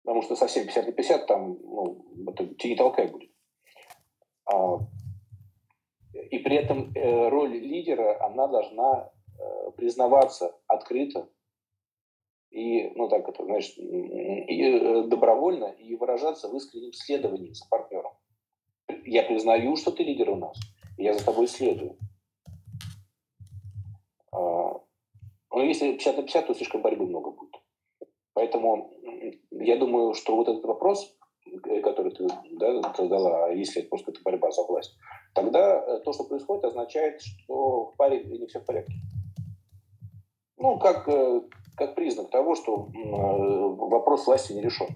потому 0.03 0.23
что 0.23 0.35
совсем 0.35 0.65
50 0.65 0.87
на 0.87 0.91
50 0.91 1.27
там 1.27 1.57
ну, 1.61 2.05
это 2.27 2.67
не 2.67 2.75
толкай 2.75 3.07
будет. 3.07 3.29
А, 4.45 4.79
и 6.31 6.39
при 6.39 6.55
этом 6.55 6.91
э, 6.95 7.29
роль 7.29 7.57
лидера, 7.57 8.23
она 8.25 8.47
должна 8.47 9.11
э, 9.39 9.71
признаваться 9.75 10.59
открыто 10.67 11.29
и, 12.49 12.89
ну 12.95 13.07
так 13.09 13.27
это, 13.27 13.43
знаешь, 13.43 13.73
и, 13.77 14.63
э, 14.63 15.03
добровольно 15.03 15.65
и 15.65 15.95
выражаться 15.95 16.49
в 16.49 16.55
искреннем 16.55 16.93
следовании 16.93 17.53
за 17.53 17.65
партнером. 17.69 18.13
Я 19.05 19.23
признаю, 19.23 19.75
что 19.75 19.91
ты 19.91 20.03
лидер 20.03 20.29
у 20.29 20.35
нас, 20.35 20.57
я 20.97 21.13
за 21.13 21.25
тобой 21.25 21.47
следую. 21.47 21.97
А, 24.31 24.81
но 25.51 25.63
если 25.63 25.91
50 25.91 26.17
на 26.17 26.23
50, 26.23 26.47
то 26.47 26.53
слишком 26.53 26.81
борьбы 26.81 27.05
много 27.05 27.31
будет. 27.31 27.53
Поэтому 28.33 28.91
я 29.51 29.77
думаю, 29.77 30.13
что 30.13 30.35
вот 30.35 30.47
этот 30.47 30.63
вопрос, 30.63 31.17
э, 31.45 31.81
который 31.81 32.11
ты 32.13 32.27
да, 32.51 32.93
задала, 32.95 33.47
а 33.47 33.49
если 33.49 33.81
это 33.81 33.89
просто 33.89 34.11
это 34.11 34.21
борьба 34.23 34.51
за 34.51 34.63
власть, 34.63 34.95
тогда 35.33 35.83
э, 35.83 35.99
то, 35.99 36.13
что 36.13 36.23
происходит, 36.23 36.65
означает, 36.65 37.21
что 37.21 37.91
в 37.91 37.95
паре 37.97 38.23
не 38.23 38.47
все 38.47 38.59
в 38.59 38.65
порядке. 38.65 38.93
Ну, 40.57 40.79
как, 40.79 41.07
как 41.77 41.95
признак 41.95 42.29
того, 42.31 42.55
что 42.55 42.89
вопрос 42.95 44.25
власти 44.25 44.53
не 44.53 44.61
решен. 44.61 44.87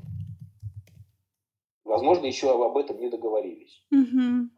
Возможно, 1.86 2.26
еще 2.26 2.50
об 2.52 2.78
этом 2.78 3.00
не 3.00 3.10
договорились. 3.10 3.86
Угу. 3.92 4.50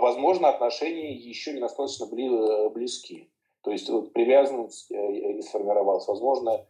Возможно, 0.00 0.48
отношения 0.48 1.12
еще 1.12 1.52
недостаточно 1.52 2.06
близки. 2.70 3.30
То 3.62 3.70
есть 3.70 3.88
вот 3.90 4.12
привязанность 4.12 4.90
э, 4.90 4.96
не 4.96 5.42
сформировалась. 5.42 6.08
Возможно, 6.08 6.66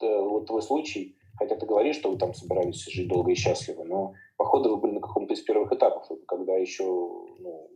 вот 0.00 0.46
твой 0.46 0.62
случай, 0.62 1.16
хотя 1.36 1.56
ты 1.56 1.66
говоришь, 1.66 1.96
что 1.96 2.10
вы 2.10 2.18
там 2.18 2.34
собирались 2.34 2.84
жить 2.86 3.08
долго 3.08 3.30
и 3.30 3.34
счастливо, 3.34 3.84
но 3.84 4.14
походу 4.36 4.70
вы 4.70 4.76
были 4.78 4.92
на 4.92 5.00
каком-то 5.00 5.34
из 5.34 5.42
первых 5.42 5.72
этапов, 5.72 6.06
когда 6.26 6.56
еще, 6.56 6.84
ну, 6.84 7.70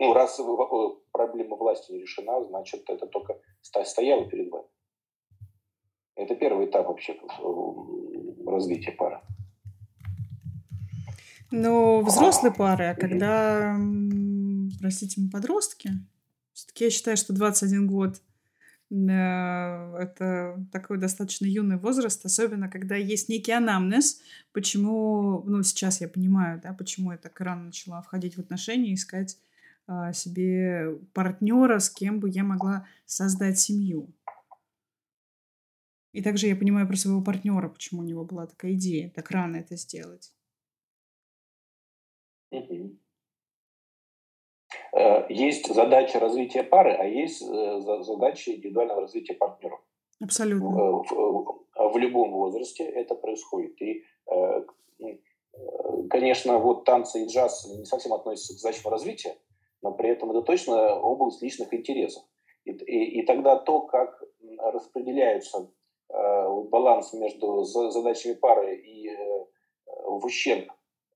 ну 0.00 0.12
раз 0.12 0.40
проблема 1.12 1.56
власти 1.56 1.92
не 1.92 2.00
решена, 2.00 2.42
значит, 2.44 2.88
это 2.88 3.06
только 3.06 3.38
стояло 3.62 4.24
перед 4.28 4.50
вами. 4.50 4.66
Это 6.16 6.34
первый 6.36 6.66
этап 6.66 6.86
вообще 6.86 7.16
развития 8.46 8.92
пары. 8.92 9.20
Но 11.50 12.00
взрослые 12.00 12.52
пары, 12.52 12.86
а 12.86 12.94
когда, 12.94 13.76
простите, 14.80 15.20
мы 15.20 15.30
подростки, 15.30 15.90
все-таки 16.52 16.84
я 16.84 16.90
считаю, 16.90 17.16
что 17.16 17.32
21 17.32 17.86
год 17.86 18.20
это 18.90 20.64
такой 20.70 20.98
достаточно 20.98 21.46
юный 21.46 21.78
возраст, 21.78 22.24
особенно 22.24 22.68
когда 22.68 22.96
есть 22.96 23.28
некий 23.28 23.52
анамнез, 23.52 24.20
почему, 24.52 25.42
ну, 25.46 25.62
сейчас 25.62 26.00
я 26.00 26.08
понимаю, 26.08 26.60
да, 26.62 26.72
почему 26.74 27.12
я 27.12 27.18
так 27.18 27.40
рано 27.40 27.64
начала 27.64 28.02
входить 28.02 28.36
в 28.36 28.40
отношения, 28.40 28.94
искать 28.94 29.38
а, 29.86 30.12
себе 30.12 30.98
партнера, 31.12 31.78
с 31.78 31.90
кем 31.90 32.20
бы 32.20 32.28
я 32.28 32.44
могла 32.44 32.86
создать 33.04 33.58
семью. 33.58 34.08
И 36.14 36.22
также 36.22 36.46
я 36.46 36.54
понимаю 36.54 36.86
про 36.86 36.96
своего 36.96 37.20
партнера, 37.20 37.68
почему 37.68 38.02
у 38.02 38.04
него 38.04 38.24
была 38.24 38.46
такая 38.46 38.74
идея, 38.74 39.10
так 39.10 39.30
рано 39.32 39.56
это 39.56 39.74
сделать. 39.74 40.32
Э, 44.92 45.26
есть 45.28 45.66
задача 45.66 46.20
развития 46.20 46.62
пары, 46.62 46.92
а 46.92 47.04
есть 47.04 47.42
э, 47.42 47.80
задача 48.02 48.52
индивидуального 48.52 49.00
развития 49.00 49.34
партнеров. 49.34 49.80
Абсолютно. 50.22 50.68
В, 50.68 51.04
в, 51.10 51.92
в 51.92 51.98
любом 51.98 52.30
возрасте 52.30 52.84
это 52.84 53.16
происходит. 53.16 53.82
И, 53.82 54.04
э, 54.30 54.64
конечно, 56.10 56.60
вот 56.60 56.84
танцы 56.84 57.24
и 57.24 57.26
джаз 57.26 57.66
не 57.76 57.84
совсем 57.84 58.12
относятся 58.12 58.54
к 58.54 58.58
задачам 58.58 58.92
развития, 58.92 59.36
но 59.82 59.92
при 59.92 60.10
этом 60.10 60.30
это 60.30 60.42
точно 60.42 60.94
область 60.94 61.42
личных 61.42 61.74
интересов. 61.74 62.22
И, 62.64 62.70
и, 62.70 63.20
и 63.20 63.26
тогда 63.26 63.56
то, 63.56 63.80
как 63.80 64.22
распределяется 64.72 65.72
баланс 66.74 67.12
между 67.12 67.62
задачами 67.62 68.34
пары 68.34 68.76
и 68.76 69.08
в 69.86 70.24
ущерб 70.24 70.72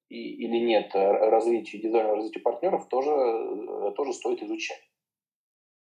и, 0.08 0.44
или 0.44 0.58
нет 0.58 0.94
э, 0.94 1.12
развития, 1.30 1.76
индивидуального 1.78 2.16
развития 2.16 2.40
партнеров, 2.40 2.88
тоже, 2.88 3.10
э, 3.10 3.92
тоже 3.96 4.12
стоит 4.12 4.42
изучать. 4.42 4.82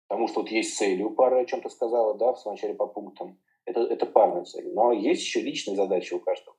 Потому 0.09 0.29
что 0.29 0.41
вот 0.41 0.51
есть 0.51 0.77
цели 0.77 1.03
у 1.03 1.11
пары, 1.11 1.41
о 1.41 1.47
чем 1.47 1.63
ты 1.63 1.71
сказала, 1.71 2.19
да, 2.19 2.35
в 2.35 2.45
начале 2.45 2.75
по 2.75 2.87
пунктам. 2.87 3.39
Это, 3.65 3.81
это 3.81 4.05
парные 4.07 4.45
цели. 4.45 4.69
Но 4.71 4.93
есть 4.93 5.23
еще 5.23 5.41
личные 5.41 5.77
задачи 5.77 6.13
у 6.13 6.21
каждого. 6.21 6.57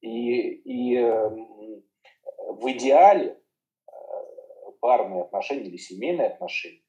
И, 0.00 0.40
и 0.40 0.96
э, 0.96 1.28
в 1.28 2.70
идеале 2.72 3.38
э, 3.86 3.92
парные 4.80 5.22
отношения 5.22 5.68
или 5.68 5.76
семейные 5.76 6.28
отношения 6.28 6.82
э, 6.82 6.87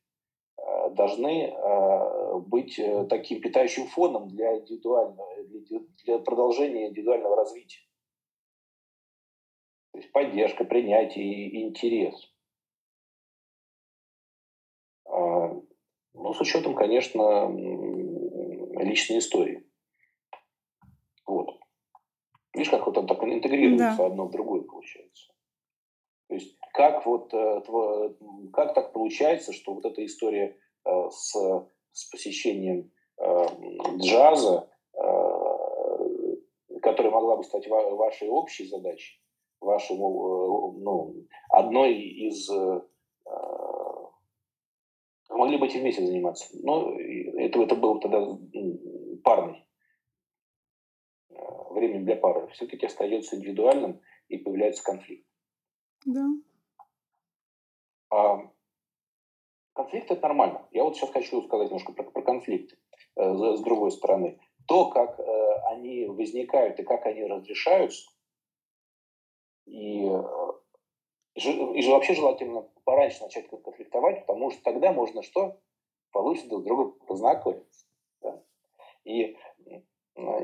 должны 0.96 1.46
э, 1.46 2.40
быть 2.40 2.80
таким 3.10 3.42
питающим 3.42 3.88
фоном 3.88 4.28
для, 4.28 4.58
индивидуального, 4.58 5.28
для, 6.06 6.20
продолжения 6.20 6.88
индивидуального 6.90 7.36
развития. 7.36 7.82
То 9.92 10.00
есть 10.00 10.12
поддержка, 10.12 10.64
принятие 10.64 11.50
и 11.50 11.64
интерес. 11.64 12.16
А, 15.06 15.54
ну, 16.14 16.34
с 16.34 16.42
учетом, 16.42 16.76
конечно, 16.76 17.50
личной 18.84 19.20
истории. 19.20 19.66
Вот. 21.26 21.60
Видишь, 22.54 22.70
как 22.70 22.86
вот 22.86 22.98
он 22.98 23.08
так 23.08 23.24
интегрируется 23.24 23.98
да. 23.98 24.06
одно 24.06 24.26
в 24.26 24.32
другое 24.32 24.62
получается. 24.62 25.32
То 26.28 26.36
есть 26.36 26.58
как 26.74 27.06
вот 27.06 27.34
э, 27.34 27.62
как 28.54 28.74
так 28.76 28.94
получается, 28.94 29.52
что 29.52 29.74
вот 29.74 29.86
эта 29.86 30.06
история 30.06 30.46
э, 30.48 30.69
с, 30.86 31.36
с 31.92 32.10
посещением 32.10 32.92
э, 33.18 33.46
джаза, 33.98 34.70
которая 36.82 37.12
могла 37.12 37.38
бы 37.38 37.44
стать 37.44 37.68
вашей 37.68 38.30
общей 38.30 38.68
задачей, 38.68 39.22
вашему, 39.62 40.76
э, 40.78 40.82
ну, 40.82 41.28
одной 41.50 41.94
из... 41.94 42.50
Э, 42.50 42.82
могли 45.30 45.58
бы 45.58 45.68
этим 45.68 45.82
вместе 45.82 46.06
заниматься. 46.06 46.50
Но 46.62 47.00
это, 47.00 47.62
это 47.62 47.76
был 47.76 48.00
тогда 48.00 48.20
парный 49.24 49.66
э, 51.30 51.36
время 51.72 52.04
для 52.04 52.16
пары. 52.16 52.48
Все-таки 52.50 52.86
остается 52.86 53.36
индивидуальным 53.36 54.02
и 54.28 54.38
появляется 54.38 54.84
конфликт. 54.84 55.26
Да. 56.06 56.26
А 58.12 58.52
конфликт 59.84 60.12
это 60.12 60.22
нормально. 60.22 60.68
Я 60.72 60.84
вот 60.84 60.96
сейчас 60.96 61.10
хочу 61.12 61.42
сказать 61.44 61.68
немножко 61.68 61.94
про, 61.94 62.04
про 62.04 62.22
конфликты 62.22 62.78
с 63.16 63.62
другой 63.62 63.92
стороны. 63.92 64.40
То, 64.68 64.90
как 64.90 65.20
они 65.72 66.06
возникают 66.06 66.80
и 66.80 66.84
как 66.84 67.06
они 67.06 67.24
разрешаются, 67.24 68.10
и, 69.70 70.06
э, 70.06 71.74
и 71.76 71.82
же 71.82 71.92
вообще 71.92 72.16
желательно 72.16 72.68
пораньше 72.84 73.22
начать 73.22 73.48
конфликтовать, 73.48 74.26
потому 74.26 74.52
что 74.52 74.64
тогда 74.64 74.92
можно 74.92 75.22
что? 75.22 75.60
Получится 76.12 76.50
друг 76.50 76.64
друга 76.64 77.06
познакомиться. 77.06 77.86
Да? 78.22 78.44
И, 79.04 79.38
и, 79.66 79.86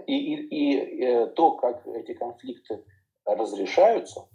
и, 0.05 0.36
и 0.45 1.03
э, 1.03 1.27
то, 1.27 1.57
как 1.57 1.86
эти 1.88 2.13
конфликты 2.13 2.86
разрешаются, 3.25 4.29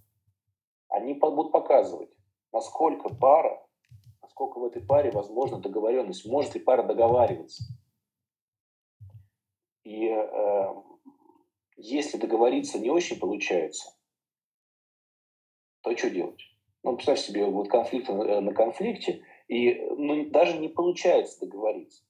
они 0.89 1.15
будут 1.15 1.53
показывать, 1.53 2.11
насколько 2.53 3.15
пара, 3.15 3.60
насколько 4.41 4.59
в 4.59 4.65
этой 4.65 4.83
паре 4.83 5.11
возможна 5.11 5.59
договоренность, 5.59 6.25
может 6.25 6.55
ли 6.55 6.61
пара 6.61 6.83
договариваться. 6.83 7.63
И 9.85 10.07
э, 10.07 10.75
если 11.77 12.17
договориться 12.17 12.79
не 12.79 12.91
очень 12.91 13.19
получается, 13.19 13.91
то 15.83 15.97
что 15.97 16.11
делать? 16.11 16.41
Ну, 16.83 16.97
представь 16.97 17.21
себе, 17.21 17.45
вот 17.45 17.69
конфликт 17.69 18.09
на, 18.09 18.41
на 18.41 18.55
конфликте, 18.55 19.23
и 19.49 19.75
ну, 19.75 20.31
даже 20.31 20.59
не 20.59 20.69
получается 20.69 21.41
договориться. 21.41 22.03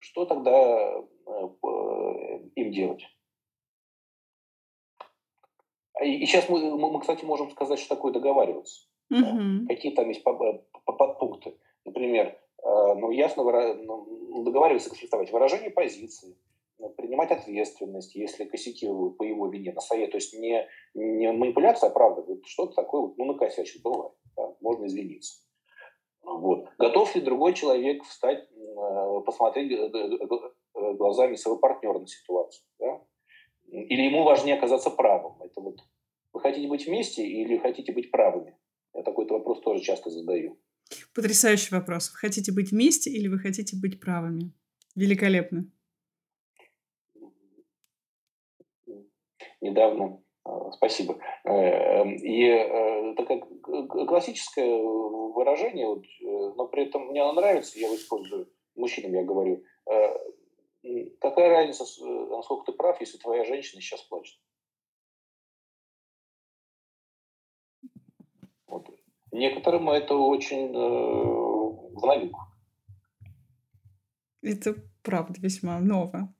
Что 0.00 0.26
тогда 0.26 0.52
э, 0.52 1.02
им 2.56 2.72
делать? 2.72 3.04
И, 6.02 6.22
и 6.22 6.26
сейчас 6.26 6.48
мы, 6.48 6.76
мы, 6.76 7.00
кстати, 7.00 7.24
можем 7.24 7.50
сказать, 7.50 7.78
что 7.78 7.94
такое 7.94 8.12
договариваться. 8.12 8.90
Угу. 9.10 9.20
Да? 9.20 9.74
Какие 9.74 9.94
там 9.94 10.08
есть 10.08 10.22
подпункты. 10.84 11.56
Например, 11.84 12.26
э, 12.26 12.94
ну, 12.96 13.10
ясно 13.10 13.42
ну, 13.42 14.42
договариваться, 14.44 14.90
конфликтовать. 14.90 15.32
Выражение 15.32 15.70
позиции, 15.70 16.36
принимать 16.96 17.30
ответственность, 17.30 18.14
если 18.14 18.44
косяки 18.44 18.86
по 18.86 19.22
его 19.22 19.48
вине 19.48 19.72
на 19.72 19.80
совет. 19.80 20.10
То 20.10 20.16
есть 20.16 20.34
не, 20.38 20.66
не 20.94 21.32
манипуляция, 21.32 21.90
а 21.90 21.92
правда. 21.92 22.24
Что-то 22.44 22.74
такое, 22.74 23.12
ну, 23.16 23.24
накосячил, 23.24 23.80
бывает. 23.82 24.12
Да? 24.36 24.54
Можно 24.60 24.86
извиниться. 24.86 25.42
Вот. 26.22 26.68
Готов 26.78 27.14
ли 27.14 27.20
другой 27.22 27.54
человек 27.54 28.04
встать, 28.04 28.48
э, 28.50 29.20
посмотреть 29.24 29.72
э, 29.72 30.94
глазами 30.94 31.34
своего 31.34 31.58
партнера 31.58 31.98
на 31.98 32.06
ситуацию? 32.06 32.64
Да? 32.78 33.00
Или 33.68 34.02
ему 34.02 34.24
важнее 34.24 34.56
оказаться 34.56 34.90
правым? 34.90 35.40
Это 35.42 35.60
вот 35.60 35.76
вы 36.32 36.40
хотите 36.40 36.68
быть 36.68 36.86
вместе 36.86 37.26
или 37.26 37.58
хотите 37.58 37.92
быть 37.92 38.10
правыми? 38.10 38.56
Я 38.94 39.02
такой-то 39.02 39.34
вопрос 39.34 39.60
тоже 39.60 39.80
часто 39.80 40.10
задаю. 40.10 40.58
Потрясающий 41.14 41.74
вопрос. 41.74 42.10
Вы 42.10 42.18
хотите 42.18 42.52
быть 42.52 42.70
вместе 42.70 43.10
или 43.10 43.28
вы 43.28 43.38
хотите 43.38 43.76
быть 43.76 44.00
правыми? 44.00 44.52
Великолепно. 44.94 45.70
Недавно, 49.60 50.22
а, 50.44 50.72
спасибо. 50.72 51.18
Э, 51.44 52.08
и 52.08 52.44
э, 52.46 53.14
такое 53.14 53.40
классическое 54.06 54.66
выражение, 54.66 55.86
э, 55.86 56.54
но 56.56 56.66
при 56.68 56.84
этом 56.86 57.08
мне 57.08 57.22
оно 57.22 57.34
нравится, 57.34 57.78
я 57.78 57.86
его 57.86 57.96
использую, 57.96 58.50
мужчинам 58.74 59.14
я 59.14 59.22
говорю, 59.22 59.62
какая 61.20 61.50
разница, 61.50 61.84
насколько 62.30 62.72
ты 62.72 62.72
прав, 62.72 63.00
если 63.00 63.18
твоя 63.18 63.44
женщина 63.44 63.82
сейчас 63.82 64.00
плачет? 64.02 64.38
Некоторым 69.32 69.88
это 69.90 70.14
очень 70.14 70.74
э, 70.74 70.78
в 71.94 72.04
новинку. 72.04 72.40
Это 74.42 74.74
правда 75.02 75.40
весьма 75.40 75.78
ново. 75.78 76.34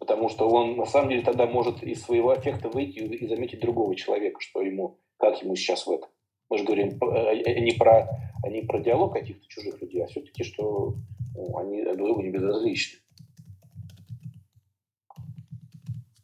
Потому 0.00 0.28
что 0.28 0.48
он 0.48 0.76
на 0.76 0.86
самом 0.86 1.10
деле 1.10 1.22
тогда 1.22 1.46
может 1.46 1.82
из 1.82 2.02
своего 2.02 2.34
эффекта 2.34 2.68
выйти 2.68 2.98
и 2.98 3.26
заметить 3.26 3.60
другого 3.60 3.94
человека, 3.94 4.40
что 4.40 4.62
ему, 4.62 4.98
как 5.16 5.40
ему 5.42 5.54
сейчас 5.56 5.86
в 5.86 5.92
этом. 5.92 6.10
Мы 6.50 6.58
же 6.58 6.64
говорим 6.64 6.98
э, 7.02 7.42
э, 7.46 7.60
не 7.60 7.72
про, 7.72 8.08
не 8.48 8.62
про 8.62 8.80
диалог 8.80 9.12
каких-то 9.12 9.46
чужих 9.48 9.80
людей, 9.80 10.02
а 10.02 10.06
все-таки, 10.06 10.44
что 10.44 10.96
ну, 11.34 11.56
они 11.56 11.82
друг 11.82 11.96
другу 11.96 12.22
не 12.22 12.30
безразличны. 12.30 12.98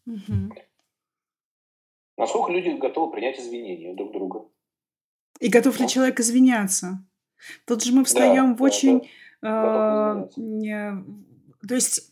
Угу. 0.07 0.55
Насколько 2.17 2.53
люди 2.53 2.69
готовы 2.71 3.13
принять 3.13 3.39
извинения 3.39 3.95
друг 3.95 4.13
друга? 4.13 4.45
И 5.41 5.49
готов 5.49 5.81
ли 5.81 5.89
человек 5.89 6.21
извиняться? 6.21 7.05
Тут 7.67 7.83
же 7.83 7.93
мы 7.93 8.05
встаем 8.05 8.51
да, 8.51 8.57
в 8.57 8.63
очень... 8.63 9.11
Да, 9.43 10.29
да. 10.37 11.03
Э, 11.63 11.67
то 11.67 11.75
есть 11.75 12.11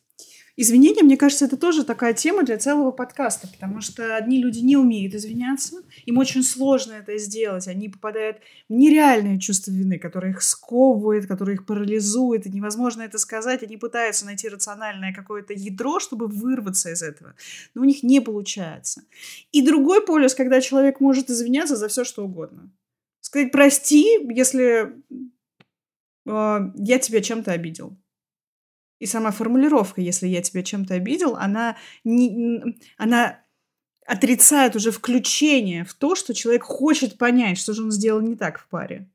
Извинения, 0.61 1.05
мне 1.05 1.17
кажется, 1.17 1.45
это 1.45 1.57
тоже 1.57 1.85
такая 1.85 2.15
тема 2.15 2.43
для 2.43 2.59
целого 2.59 2.91
подкаста, 2.91 3.47
потому 3.47 3.81
что 3.81 4.17
одни 4.17 4.43
люди 4.43 4.59
не 4.59 4.77
умеют 4.77 5.15
извиняться, 5.15 5.77
им 6.05 6.19
очень 6.19 6.43
сложно 6.43 6.95
это 6.95 7.17
сделать, 7.17 7.69
они 7.69 7.89
попадают 7.89 8.39
в 8.69 8.73
нереальное 8.73 9.39
чувство 9.39 9.71
вины, 9.71 10.01
которое 10.01 10.33
их 10.33 10.43
сковывает, 10.43 11.29
которое 11.29 11.53
их 11.53 11.65
парализует, 11.65 12.45
и 12.45 12.51
невозможно 12.51 13.03
это 13.03 13.19
сказать, 13.19 13.63
они 13.63 13.77
пытаются 13.77 14.27
найти 14.27 14.49
рациональное 14.49 15.15
какое-то 15.15 15.53
ядро, 15.53 16.01
чтобы 16.01 16.27
вырваться 16.27 16.91
из 16.91 17.03
этого, 17.03 17.35
но 17.75 17.83
у 17.83 17.85
них 17.85 18.03
не 18.03 18.19
получается. 18.19 19.03
И 19.53 19.63
другой 19.63 20.05
полюс, 20.05 20.35
когда 20.35 20.61
человек 20.61 20.99
может 20.99 21.31
извиняться 21.31 21.77
за 21.77 21.87
все, 21.87 22.03
что 22.03 22.25
угодно. 22.25 22.69
Сказать 23.21 23.53
«прости», 23.53 24.05
если 24.31 25.03
э, 26.27 26.59
я 26.77 26.99
тебя 26.99 27.21
чем-то 27.21 27.53
обидел 27.53 27.97
и 28.99 29.07
сама 29.07 29.31
формулировка, 29.31 30.01
если 30.01 30.27
я 30.27 30.43
тебя 30.43 30.63
чем-то 30.63 30.95
обидел, 30.95 31.37
она, 31.37 31.77
не, 32.05 32.63
она 32.97 33.45
отрицает 34.07 34.75
уже 34.77 34.91
включение 34.91 35.85
в 35.85 35.95
то, 35.95 36.15
что 36.15 36.35
человек 36.35 36.65
хочет 36.65 37.19
понять, 37.19 37.59
что 37.59 37.73
же 37.75 37.85
он 37.85 37.91
сделал 37.91 38.21
не 38.21 38.37
так 38.37 38.59
в 38.59 38.69
паре. 38.69 39.09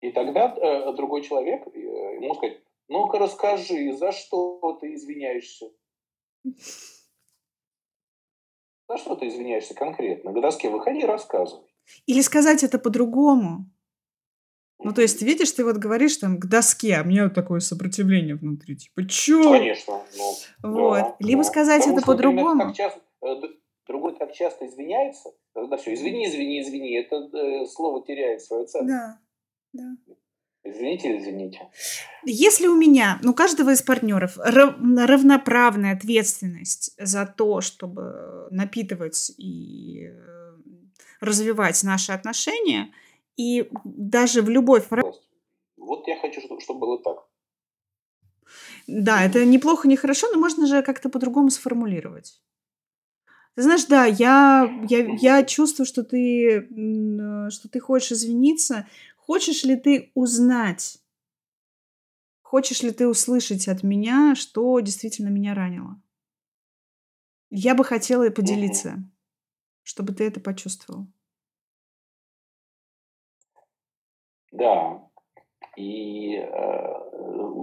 И 0.00 0.12
тогда 0.12 0.54
э, 0.54 0.92
другой 0.94 1.22
человек 1.22 1.66
э, 1.66 1.78
ему 1.78 2.34
сказать, 2.34 2.60
ну-ка 2.88 3.18
расскажи, 3.18 3.92
за 3.96 4.12
что 4.12 4.78
ты 4.80 4.94
извиняешься? 4.94 5.70
За 8.90 8.96
что 8.96 9.16
ты 9.16 9.28
извиняешься 9.28 9.74
конкретно? 9.74 10.32
К 10.32 10.40
доске 10.40 10.70
выходи 10.70 11.00
и 11.00 11.04
рассказывай. 11.04 11.67
Или 12.06 12.20
сказать 12.20 12.62
это 12.62 12.78
по-другому. 12.78 13.70
Ну, 14.80 14.92
то 14.92 15.02
есть, 15.02 15.22
видишь, 15.22 15.50
ты 15.52 15.64
вот 15.64 15.76
говоришь 15.76 16.16
там 16.18 16.38
к 16.38 16.46
доске, 16.46 16.96
а 16.96 17.02
у 17.02 17.06
меня 17.06 17.24
вот 17.24 17.34
такое 17.34 17.60
сопротивление 17.60 18.36
внутри. 18.36 18.76
Типа, 18.76 19.06
чё? 19.08 19.52
Конечно. 19.52 20.02
Ну, 20.16 20.34
вот. 20.62 20.98
Да, 20.98 21.16
Либо 21.18 21.42
да. 21.42 21.48
сказать 21.48 21.80
Потому 21.80 21.96
это 21.96 22.06
по-другому. 22.06 22.74
Э, 23.22 23.40
другой 23.88 24.16
так 24.16 24.32
часто 24.32 24.66
извиняется. 24.66 25.30
Да 25.54 25.76
все, 25.76 25.94
извини, 25.94 26.28
извини, 26.28 26.62
извини. 26.62 26.94
Это 26.94 27.16
э, 27.16 27.66
слово 27.66 28.04
теряет 28.06 28.40
свою 28.42 28.66
ценность. 28.66 28.88
Да, 28.88 29.18
да. 29.72 30.14
Извините, 30.64 31.18
извините. 31.18 31.60
Если 32.24 32.66
у 32.66 32.76
меня, 32.76 33.18
ну, 33.22 33.32
каждого 33.32 33.70
из 33.70 33.82
партнеров 33.82 34.36
равноправная 34.38 35.94
ответственность 35.94 36.94
за 36.98 37.26
то, 37.26 37.60
чтобы 37.60 38.48
напитывать 38.50 39.32
и 39.38 40.04
э, 40.04 40.37
развивать 41.20 41.82
наши 41.82 42.12
отношения– 42.12 42.92
и 43.38 43.70
даже 43.84 44.42
в 44.42 44.50
любой 44.50 44.80
фразе... 44.80 45.18
Вот 45.76 46.06
я 46.08 46.20
хочу, 46.20 46.40
чтобы 46.60 46.80
было 46.80 47.02
так. 47.02 47.24
Да, 48.88 49.24
это 49.24 49.44
неплохо, 49.44 49.86
не 49.86 49.96
хорошо, 49.96 50.26
но 50.32 50.40
можно 50.40 50.66
же 50.66 50.82
как-то 50.82 51.08
по-другому 51.08 51.48
сформулировать. 51.50 52.42
Ты 53.54 53.62
знаешь, 53.62 53.86
да, 53.86 54.04
я, 54.06 54.84
я, 54.88 55.14
я 55.20 55.44
чувствую, 55.44 55.86
что 55.86 56.02
ты, 56.02 56.68
что 57.50 57.68
ты 57.68 57.80
хочешь 57.80 58.12
извиниться. 58.12 58.88
Хочешь 59.16 59.62
ли 59.64 59.76
ты 59.76 60.10
узнать, 60.14 60.98
хочешь 62.42 62.82
ли 62.82 62.90
ты 62.90 63.06
услышать 63.06 63.68
от 63.68 63.82
меня, 63.82 64.34
что 64.34 64.80
действительно 64.80 65.28
меня 65.28 65.54
ранило? 65.54 66.00
Я 67.50 67.74
бы 67.74 67.84
хотела 67.84 68.28
поделиться, 68.30 69.04
чтобы 69.88 70.12
ты 70.12 70.24
это 70.24 70.38
почувствовал. 70.38 71.06
Да. 74.52 75.02
И 75.78 76.34
э, 76.34 76.94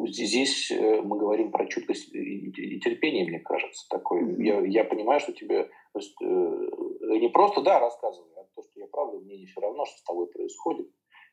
здесь 0.08 0.72
э, 0.72 1.02
мы 1.02 1.20
говорим 1.20 1.52
про 1.52 1.68
чуткость 1.68 2.16
и 2.16 2.80
терпение, 2.80 3.26
мне 3.26 3.40
кажется, 3.42 3.86
такое. 3.90 4.36
Я, 4.38 4.66
я 4.66 4.84
понимаю, 4.86 5.20
что 5.20 5.34
тебе 5.34 5.70
то 5.94 6.00
есть, 6.00 6.16
э, 6.20 6.26
не 6.26 7.30
просто 7.30 7.62
да 7.62 7.80
рассказывай, 7.80 8.32
а 8.38 8.44
то, 8.56 8.64
что 8.64 8.80
я 8.80 8.88
правда, 8.88 9.20
мне 9.20 9.38
не 9.38 9.46
все 9.46 9.62
равно, 9.62 9.86
что 9.86 9.98
с 9.98 10.04
тобой 10.04 10.28
происходит. 10.28 10.90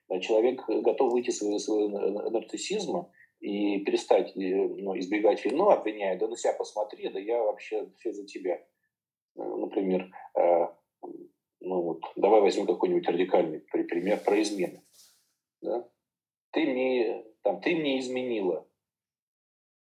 Да, 0.08 0.20
человек 0.20 0.60
готов 0.66 1.12
выйти 1.12 1.30
из 1.30 1.38
своего, 1.38 1.58
своего 1.58 2.30
нарциссизма 2.30 3.10
и 3.40 3.78
перестать 3.80 4.32
ну, 4.36 4.98
избегать 4.98 5.42
вину, 5.42 5.70
обвиняя, 5.70 6.18
да 6.18 6.28
на 6.28 6.36
себя 6.36 6.52
посмотри, 6.52 7.08
да 7.08 7.18
я 7.18 7.42
вообще 7.42 7.90
все 7.98 8.12
за 8.12 8.26
тебя. 8.26 8.60
Например, 9.36 10.10
э, 10.38 10.66
ну 11.64 11.80
вот, 11.82 12.00
давай 12.16 12.40
возьмем 12.40 12.66
какой-нибудь 12.66 13.08
радикальный 13.08 13.60
пример 13.60 14.20
про 14.22 14.40
измены 14.42 14.82
да? 15.62 15.88
Ты 16.50 16.66
мне, 16.66 17.24
там, 17.42 17.60
ты 17.60 17.74
мне 17.74 17.98
изменила. 18.00 18.66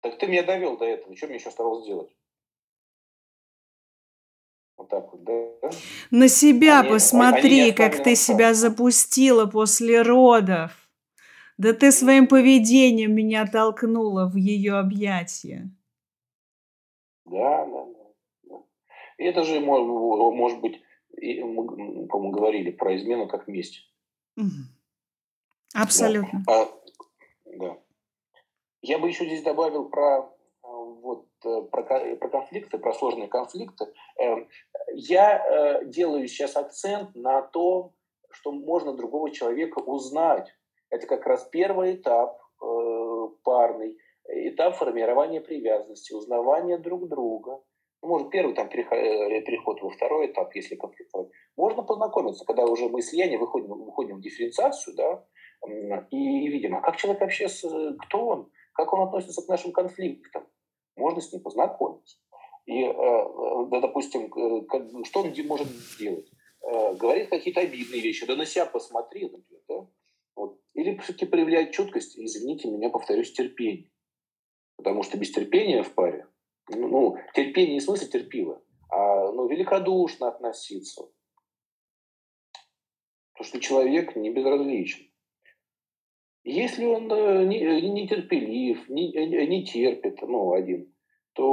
Так 0.01 0.17
ты 0.17 0.27
меня 0.27 0.43
довел 0.43 0.77
до 0.77 0.85
этого. 0.85 1.15
Что 1.15 1.27
мне 1.27 1.35
еще 1.37 1.49
оставалось 1.49 1.85
сделать? 1.85 2.09
Вот 4.75 4.89
так 4.89 5.11
вот, 5.11 5.23
да? 5.23 5.69
На 6.11 6.27
себя 6.27 6.81
они, 6.81 6.89
посмотри, 6.89 7.61
они 7.61 7.71
как 7.71 8.03
ты 8.03 8.15
себя 8.15 8.53
запустила 8.53 9.45
после 9.45 10.01
родов. 10.01 10.71
Да 11.57 11.73
ты 11.73 11.91
своим 11.91 12.27
поведением 12.27 13.15
меня 13.15 13.47
толкнула 13.47 14.27
в 14.27 14.35
ее 14.35 14.75
объятия. 14.75 15.71
Да, 17.25 17.65
да, 17.65 17.85
да. 18.43 18.55
И 19.17 19.23
это 19.23 19.43
же 19.43 19.59
может 19.59 20.61
быть, 20.61 20.81
мы, 21.17 22.07
по-моему, 22.07 22.31
говорили 22.31 22.71
про 22.71 22.95
измену 22.95 23.27
как 23.27 23.47
месть. 23.47 23.89
Угу. 24.37 24.77
Абсолютно. 25.73 26.43
Да. 26.45 26.61
А, 26.61 26.67
да. 27.45 27.77
Я 28.81 28.99
бы 28.99 29.07
еще 29.07 29.25
здесь 29.25 29.43
добавил 29.43 29.89
про 29.89 30.19
а, 30.19 30.67
вот 30.67 31.27
э, 31.45 31.61
про, 31.71 31.83
про 32.15 32.29
конфликты, 32.29 32.77
про 32.77 32.93
сложные 32.93 33.27
конфликты. 33.27 33.93
Эм, 34.17 34.47
я 34.93 35.37
э, 35.37 35.85
делаю 35.85 36.27
сейчас 36.27 36.55
акцент 36.55 37.15
на 37.15 37.41
том, 37.41 37.93
что 38.31 38.51
можно 38.51 38.93
другого 38.93 39.31
человека 39.31 39.79
узнать. 39.79 40.47
Это 40.89 41.07
как 41.07 41.25
раз 41.25 41.43
первый 41.45 41.95
этап 41.95 42.39
э, 42.61 43.27
парный, 43.43 43.97
этап 44.27 44.75
формирования 44.75 45.41
привязанности, 45.41 46.13
узнавания 46.13 46.77
друг 46.77 47.07
друга. 47.07 47.61
Ну, 48.01 48.09
может, 48.09 48.29
первый 48.29 48.53
там 48.53 48.69
переход, 48.69 48.97
переход 49.45 49.81
во 49.81 49.89
второй 49.89 50.27
этап, 50.27 50.53
если 50.55 50.75
конфликтовать. 50.75 51.29
Можно 51.55 51.83
познакомиться, 51.83 52.45
когда 52.45 52.65
уже 52.65 52.89
мы 52.89 53.01
с 53.01 53.11
Леней 53.13 53.37
выходим, 53.37 53.69
выходим 53.69 54.17
в 54.17 54.21
дифференциацию, 54.21 54.95
да, 54.95 55.25
и 56.11 56.47
видим, 56.47 56.75
а 56.75 56.81
как 56.81 56.97
человек 56.97 57.21
вообще, 57.21 57.47
кто 58.05 58.27
он, 58.27 58.51
как 58.73 58.93
он 58.93 59.01
относится 59.07 59.41
к 59.41 59.49
нашим 59.49 59.71
конфликтам. 59.71 60.47
Можно 60.95 61.21
с 61.21 61.31
ним 61.31 61.41
познакомиться. 61.41 62.17
И, 62.67 62.83
э, 62.83 62.91
э, 62.91 63.81
допустим, 63.81 64.25
э, 64.25 65.03
что 65.05 65.21
он 65.21 65.33
может 65.47 65.67
делать? 65.99 66.29
Говорит 66.99 67.29
какие-то 67.29 67.61
обидные 67.61 68.01
вещи. 68.01 68.25
Да 68.25 68.35
на 68.35 68.45
себя 68.45 68.65
посмотри, 68.65 69.23
например. 69.29 69.61
Да? 69.69 69.87
Вот. 70.35 70.59
Или 70.73 70.97
все-таки 70.97 71.25
проявляет 71.25 71.71
чуткость, 71.71 72.19
извините 72.19 72.69
меня, 72.69 72.89
повторюсь, 72.89 73.31
терпение. 73.31 73.89
Потому 74.75 75.03
что 75.03 75.17
без 75.17 75.31
терпения 75.31 75.81
в 75.83 75.93
паре, 75.93 76.27
ну, 76.69 77.17
терпение 77.33 77.75
не 77.75 77.79
в 77.79 77.83
смысле 77.83 78.07
терпило, 78.07 78.61
а 78.89 79.31
ну, 79.31 79.47
великодушно 79.47 80.27
относиться. 80.27 81.09
Потому 83.33 83.47
что 83.49 83.59
человек 83.59 84.15
не 84.15 84.31
безразличен. 84.31 85.07
Если 86.43 86.85
он 86.85 87.11
э, 87.11 87.45
нетерпелив, 87.45 88.87
не, 88.89 89.11
не, 89.11 89.47
не 89.47 89.65
терпит, 89.65 90.21
ну, 90.21 90.53
один, 90.53 90.93
то, 91.33 91.43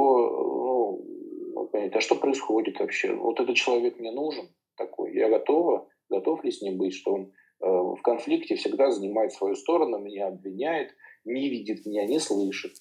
ну, 1.55 1.67
понимаете, 1.67 1.99
а 1.99 2.01
что 2.01 2.15
происходит 2.15 2.79
вообще? 2.79 3.13
Вот 3.13 3.41
этот 3.41 3.57
человек 3.57 3.99
мне 3.99 4.13
нужен 4.13 4.49
такой, 4.77 5.15
я 5.15 5.29
готова, 5.29 5.89
готов 6.09 6.45
ли 6.45 6.53
с 6.53 6.63
ним 6.63 6.79
быть, 6.79 6.95
что 6.95 7.13
он 7.13 7.23
э, 7.25 7.67
в 7.67 8.01
конфликте 8.03 8.55
всегда 8.55 8.91
занимает 8.93 9.33
свою 9.33 9.57
сторону, 9.57 9.99
меня 9.99 10.29
обвиняет, 10.29 10.95
не 11.25 11.49
видит 11.49 11.85
меня, 11.87 12.07
не 12.07 12.21
слышит. 12.21 12.75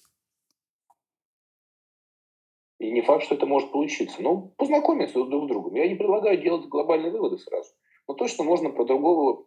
И 2.78 2.90
не 2.90 3.02
факт, 3.02 3.24
что 3.24 3.34
это 3.36 3.46
может 3.46 3.70
получиться. 3.70 4.20
Ну, 4.20 4.52
познакомиться 4.56 5.22
друг 5.24 5.44
с 5.44 5.48
другом. 5.48 5.74
Я 5.74 5.88
не 5.88 5.94
предлагаю 5.94 6.40
делать 6.42 6.66
глобальные 6.66 7.12
выводы 7.12 7.38
сразу. 7.38 7.70
Но 8.08 8.14
точно 8.14 8.44
можно 8.44 8.70
про 8.70 8.84
другого 8.84 9.46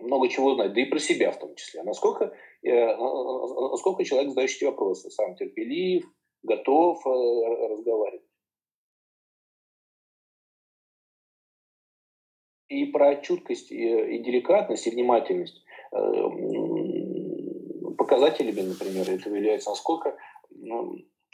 много 0.00 0.28
чего 0.28 0.54
знать, 0.54 0.72
да 0.74 0.80
и 0.80 0.86
про 0.86 0.98
себя 0.98 1.30
в 1.32 1.38
том 1.38 1.54
числе. 1.54 1.82
Насколько, 1.82 2.34
э, 2.62 2.96
насколько 2.96 4.04
человек 4.04 4.30
задающий 4.30 4.66
вопросы, 4.66 5.10
сам 5.10 5.36
терпелив, 5.36 6.04
готов 6.42 7.06
э, 7.06 7.10
разговаривать. 7.68 8.26
И 12.68 12.86
про 12.86 13.16
чуткость 13.16 13.70
и, 13.70 14.18
деликатность, 14.18 14.86
и 14.86 14.90
внимательность 14.90 15.62
э, 15.92 15.98
показателями, 17.98 18.62
например, 18.62 19.10
это 19.10 19.28
является, 19.28 19.70
насколько 19.70 20.16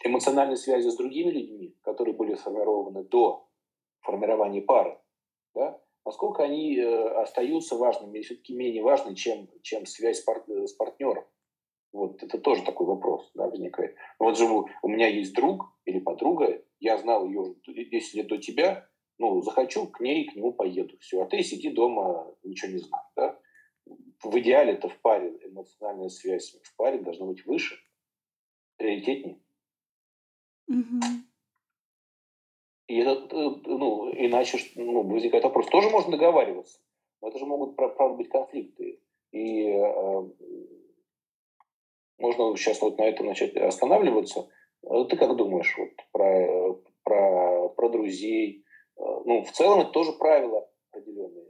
эмоциональные 0.04 0.56
связи 0.56 0.88
с 0.88 0.96
другими 0.96 1.30
людьми, 1.30 1.76
которые 1.82 2.14
были 2.14 2.34
сформированы 2.34 3.04
до 3.04 3.48
формирования 4.00 4.62
пары, 4.62 4.98
да, 5.54 5.80
насколько 6.04 6.42
они 6.42 6.76
э, 6.76 7.08
остаются 7.20 7.76
важными 7.76 8.20
все-таки 8.20 8.54
менее 8.54 8.82
важны, 8.82 9.14
чем, 9.14 9.48
чем 9.62 9.86
связь 9.86 10.22
с 10.22 10.72
партнером. 10.72 11.24
Вот 11.92 12.22
это 12.22 12.38
тоже 12.38 12.64
такой 12.64 12.86
вопрос 12.86 13.30
да, 13.34 13.48
возникает. 13.48 13.96
Вот 14.18 14.36
же 14.36 14.44
у 14.44 14.88
меня 14.88 15.08
есть 15.08 15.34
друг 15.34 15.64
или 15.84 15.98
подруга, 15.98 16.62
я 16.80 16.98
знал 16.98 17.26
ее 17.26 17.56
10 17.66 18.14
лет 18.14 18.26
до 18.26 18.38
тебя, 18.38 18.88
ну, 19.18 19.42
захочу, 19.42 19.86
к 19.88 20.00
ней, 20.00 20.28
к 20.28 20.36
нему 20.36 20.52
поеду. 20.52 20.96
Все, 21.00 21.22
а 21.22 21.26
ты 21.26 21.42
сиди 21.42 21.70
дома, 21.70 22.34
ничего 22.44 22.72
не 22.72 22.78
знаю. 22.78 23.04
Да? 23.16 23.38
В 24.22 24.38
идеале 24.38 24.74
это 24.74 24.88
в 24.88 25.00
паре, 25.00 25.38
эмоциональная 25.44 26.08
связь 26.08 26.56
в 26.62 26.76
паре 26.76 26.98
должна 26.98 27.26
быть 27.26 27.44
выше, 27.46 27.76
приоритетнее. 28.76 29.40
Угу. 30.68 31.00
И 32.88 32.98
это, 32.98 33.36
э, 33.36 33.50
ну, 33.66 34.10
иначе 34.12 34.58
ну, 34.76 35.02
возникает 35.02 35.44
вопрос. 35.44 35.66
Тоже 35.66 35.90
можно 35.90 36.12
договариваться. 36.12 36.80
Но 37.20 37.28
это 37.28 37.38
же 37.38 37.46
могут, 37.46 37.76
правда, 37.76 38.16
быть 38.16 38.28
конфликты. 38.28 39.00
И 39.32 39.68
э, 39.68 40.28
можно 42.18 42.56
сейчас 42.56 42.80
вот 42.80 42.98
на 42.98 43.02
этом 43.02 43.26
начать 43.26 43.56
останавливаться. 43.56 44.48
Э, 44.82 45.04
ты 45.08 45.16
как 45.16 45.36
думаешь 45.36 45.76
вот, 45.76 45.90
про, 46.12 46.74
про, 47.02 47.68
про 47.70 47.88
друзей? 47.88 48.64
Э, 48.96 49.02
ну, 49.24 49.44
в 49.44 49.50
целом 49.52 49.80
это 49.80 49.90
тоже 49.90 50.12
правила 50.12 50.68
определенные. 50.90 51.46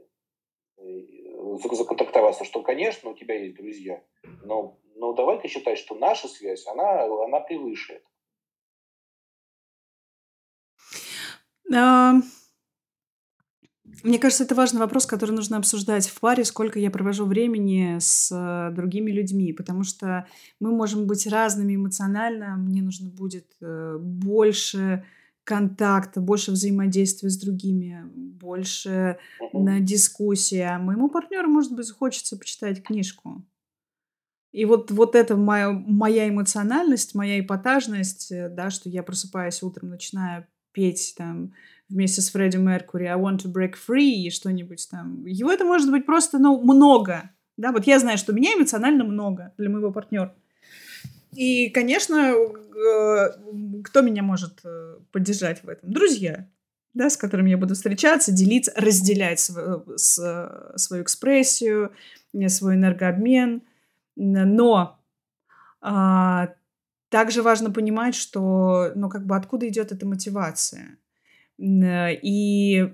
Законтрактоваться, 1.61 2.45
что, 2.45 2.61
конечно, 2.61 3.09
у 3.09 3.13
тебя 3.13 3.35
есть 3.35 3.57
друзья, 3.57 4.01
но, 4.45 4.77
но 4.95 5.11
давай-ка 5.11 5.49
считать, 5.49 5.77
что 5.77 5.93
наша 5.95 6.29
связь, 6.29 6.65
она, 6.67 7.03
она 7.03 7.41
превыше 7.41 7.95
этого. 7.95 8.09
Мне 14.03 14.19
кажется, 14.19 14.43
это 14.43 14.55
важный 14.55 14.79
вопрос, 14.79 15.05
который 15.05 15.31
нужно 15.31 15.57
обсуждать 15.57 16.07
в 16.07 16.19
паре, 16.19 16.45
сколько 16.45 16.79
я 16.79 16.91
провожу 16.91 17.25
времени 17.25 17.97
с 17.99 18.31
э, 18.31 18.73
другими 18.73 19.11
людьми, 19.11 19.51
потому 19.53 19.83
что 19.83 20.27
мы 20.59 20.71
можем 20.71 21.05
быть 21.07 21.27
разными 21.27 21.75
эмоционально, 21.75 22.55
мне 22.55 22.81
нужно 22.81 23.09
будет 23.09 23.55
э, 23.61 23.97
больше 23.99 25.03
контакта, 25.43 26.21
больше 26.21 26.51
взаимодействия 26.51 27.29
с 27.29 27.37
другими, 27.37 28.03
больше 28.13 29.17
на 29.51 29.79
дискуссии. 29.79 30.59
А 30.59 30.77
моему 30.77 31.09
партнеру, 31.09 31.49
может 31.49 31.73
быть, 31.73 31.91
хочется 31.91 32.37
почитать 32.37 32.83
книжку. 32.83 33.43
И 34.51 34.65
вот, 34.65 34.91
вот 34.91 35.15
это 35.15 35.35
моя, 35.35 35.71
моя 35.71 36.29
эмоциональность, 36.29 37.15
моя 37.15 37.39
эпатажность, 37.39 38.31
э, 38.31 38.49
да, 38.49 38.69
что 38.69 38.89
я 38.89 39.03
просыпаюсь 39.03 39.61
утром, 39.63 39.89
начинаю 39.89 40.47
петь 40.71 41.15
там 41.17 41.53
вместе 41.89 42.21
с 42.21 42.29
Фредди 42.29 42.57
Меркури 42.57 43.05
I 43.05 43.17
want 43.17 43.39
to 43.39 43.51
break 43.51 43.73
free 43.73 44.11
и 44.11 44.29
что-нибудь 44.29 44.87
там. 44.89 45.25
Его 45.25 45.51
это 45.51 45.65
может 45.65 45.89
быть 45.91 46.05
просто, 46.05 46.37
ну, 46.39 46.61
много. 46.61 47.31
Да, 47.57 47.71
вот 47.71 47.85
я 47.87 47.99
знаю, 47.99 48.17
что 48.17 48.31
меня 48.31 48.53
эмоционально 48.53 49.03
много 49.03 49.53
для 49.57 49.69
моего 49.69 49.91
партнера. 49.91 50.33
И, 51.33 51.69
конечно, 51.69 52.33
э, 52.33 53.81
кто 53.83 54.01
меня 54.01 54.23
может 54.23 54.61
э, 54.63 54.97
поддержать 55.11 55.63
в 55.63 55.69
этом? 55.69 55.91
Друзья, 55.91 56.47
да, 56.93 57.09
с 57.09 57.17
которыми 57.17 57.49
я 57.49 57.57
буду 57.57 57.75
встречаться, 57.75 58.31
делиться, 58.31 58.71
разделять 58.75 59.39
свою, 59.39 59.85
свою 59.97 61.03
экспрессию, 61.03 61.91
свой 62.47 62.75
энергообмен. 62.75 63.61
Но 64.15 64.99
а, 65.81 66.49
также 67.09 67.41
важно 67.41 67.71
понимать, 67.71 68.15
что, 68.15 68.91
ну, 68.95 69.09
как 69.09 69.25
бы 69.25 69.35
откуда 69.35 69.67
идет 69.67 69.91
эта 69.91 70.05
мотивация. 70.05 70.97
И 71.57 72.93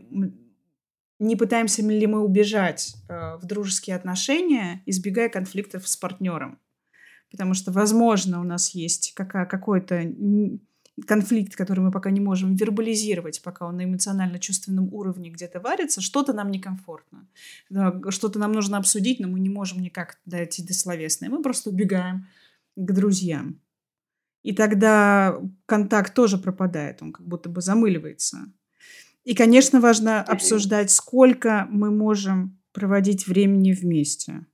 не 1.20 1.36
пытаемся 1.36 1.82
ли 1.82 2.08
мы 2.08 2.22
убежать 2.22 2.96
э, 3.08 3.38
в 3.38 3.46
дружеские 3.46 3.96
отношения, 3.96 4.82
избегая 4.86 5.30
конфликтов 5.30 5.88
с 5.88 5.96
партнером. 5.96 6.60
Потому 7.32 7.54
что, 7.54 7.72
возможно, 7.72 8.42
у 8.42 8.44
нас 8.44 8.72
есть 8.72 9.14
какой-то 9.14 10.14
конфликт, 11.08 11.56
который 11.56 11.82
мы 11.82 11.92
пока 11.92 12.10
не 12.10 12.22
можем 12.22 12.56
вербализировать, 12.56 13.42
пока 13.44 13.66
он 13.66 13.78
на 13.78 13.84
эмоционально-чувственном 13.84 14.94
уровне 14.94 15.30
где-то 15.30 15.60
варится, 15.60 16.02
что-то 16.02 16.34
нам 16.34 16.52
некомфортно. 16.52 17.28
Что-то 18.10 18.40
нам 18.40 18.54
нужно 18.54 18.78
обсудить, 18.78 19.20
но 19.20 19.28
мы 19.28 19.40
не 19.40 19.50
можем 19.50 19.82
никак 19.82 20.20
дойти 20.26 20.64
до 20.64 20.74
словесной. 20.74 21.30
Мы 21.30 21.42
просто 21.42 21.70
убегаем 21.70 22.28
к 22.76 22.92
друзьям. 22.92 23.60
И 24.46 24.54
тогда 24.54 25.42
контакт 25.66 26.14
тоже 26.14 26.38
пропадает, 26.38 27.02
он 27.02 27.12
как 27.12 27.26
будто 27.26 27.50
бы 27.50 27.62
замыливается. 27.62 28.46
И, 29.24 29.34
конечно, 29.34 29.82
важно 29.82 30.22
обсуждать, 30.22 30.92
сколько 30.92 31.66
мы 31.72 31.90
можем 31.90 32.56
проводить 32.72 33.26
времени 33.26 33.72
вместе. 33.72 34.46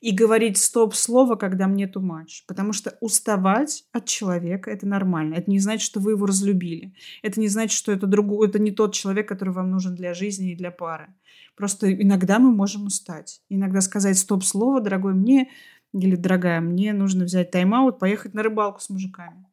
И 0.00 0.12
говорить 0.12 0.56
стоп-слово, 0.56 1.34
когда 1.34 1.66
мне 1.66 1.86
too 1.86 2.00
much. 2.00 2.44
Потому 2.46 2.72
что 2.72 2.96
уставать 3.00 3.84
от 3.90 4.04
человека– 4.04 4.70
это 4.72 4.86
нормально. 4.86 5.34
Это 5.34 5.50
не 5.50 5.58
значит, 5.58 5.82
что 5.82 5.98
вы 5.98 6.12
его 6.12 6.24
разлюбили. 6.24 6.94
Это 7.22 7.40
не 7.40 7.48
значит, 7.48 7.76
что 7.76 7.90
это, 7.90 8.06
другой, 8.06 8.46
это 8.46 8.60
не 8.60 8.70
тот 8.70 8.94
человек, 8.94 9.26
который 9.26 9.52
вам 9.52 9.68
нужен 9.72 9.96
для 9.96 10.14
жизни 10.14 10.52
и 10.52 10.56
для 10.56 10.70
пары. 10.70 11.08
Просто 11.56 11.92
иногда 11.92 12.38
мы 12.38 12.52
можем 12.52 12.86
устать. 12.86 13.42
Иногда 13.48 13.80
сказать 13.80 14.16
стоп-слово, 14.16 14.80
дорогой, 14.80 15.14
мне 15.14 15.50
или, 15.92 16.16
дорогая, 16.16 16.60
мне 16.60 16.92
нужно 16.92 17.24
взять 17.24 17.50
тайм-аут, 17.50 17.98
поехать 17.98 18.34
на 18.34 18.42
рыбалку 18.42 18.80
с 18.80 18.90
мужиками. 18.90 19.46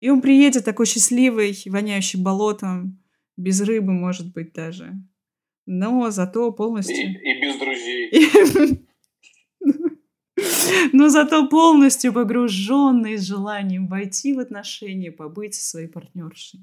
И 0.00 0.10
он 0.10 0.20
приедет 0.20 0.64
такой 0.64 0.86
счастливый, 0.86 1.56
воняющий 1.66 2.22
болотом, 2.22 3.02
без 3.36 3.60
рыбы, 3.60 3.92
может 3.92 4.32
быть, 4.32 4.52
даже. 4.52 4.94
Но 5.66 6.10
зато 6.10 6.52
полностью... 6.52 6.96
И, 6.96 7.00
и 7.00 7.40
без 7.40 7.58
друзей. 7.58 8.86
Но 10.92 11.08
зато 11.08 11.48
полностью 11.48 12.12
погруженный 12.12 13.16
желанием 13.16 13.88
войти 13.88 14.34
в 14.34 14.38
отношения, 14.38 15.10
побыть 15.10 15.54
со 15.54 15.64
своей 15.64 15.88
партнершей. 15.88 16.60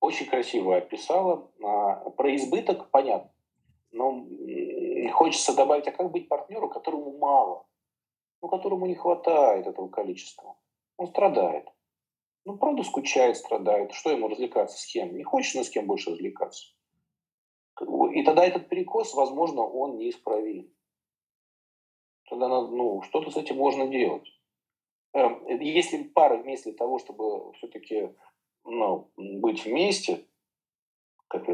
Очень 0.00 0.26
красиво 0.26 0.76
описала. 0.76 1.50
А, 1.62 2.10
про 2.10 2.34
избыток 2.34 2.90
понятно. 2.90 3.30
Но 3.92 4.26
хочется 5.10 5.54
добавить, 5.54 5.88
а 5.88 5.92
как 5.92 6.10
быть 6.10 6.28
партнеру, 6.28 6.68
которому 6.68 7.18
мало? 7.18 7.66
Ну, 8.40 8.48
которому 8.48 8.86
не 8.86 8.94
хватает 8.94 9.66
этого 9.66 9.88
количества. 9.88 10.56
Он 10.96 11.06
страдает. 11.08 11.68
Ну, 12.44 12.58
правда, 12.58 12.82
скучает, 12.82 13.36
страдает. 13.36 13.92
Что 13.92 14.10
ему 14.10 14.28
развлекаться 14.28 14.76
с 14.76 14.86
кем? 14.86 15.16
Не 15.16 15.22
хочет 15.22 15.54
на 15.54 15.64
с 15.64 15.70
кем 15.70 15.86
больше 15.86 16.10
развлекаться. 16.10 16.74
И 18.12 18.22
тогда 18.24 18.44
этот 18.44 18.68
перекос, 18.68 19.14
возможно, 19.14 19.62
он 19.62 19.96
неисправим. 19.96 20.72
Тогда 22.28 22.48
надо, 22.48 22.68
ну, 22.68 23.02
что-то 23.02 23.30
с 23.30 23.36
этим 23.36 23.56
можно 23.56 23.86
делать. 23.86 24.28
Эм, 25.14 25.46
если 25.60 26.02
пара 26.02 26.36
вместо 26.36 26.72
того, 26.72 26.98
чтобы 26.98 27.52
все-таки 27.54 28.14
ну, 28.64 29.10
быть 29.16 29.64
вместе, 29.64 30.26
как, 31.28 31.46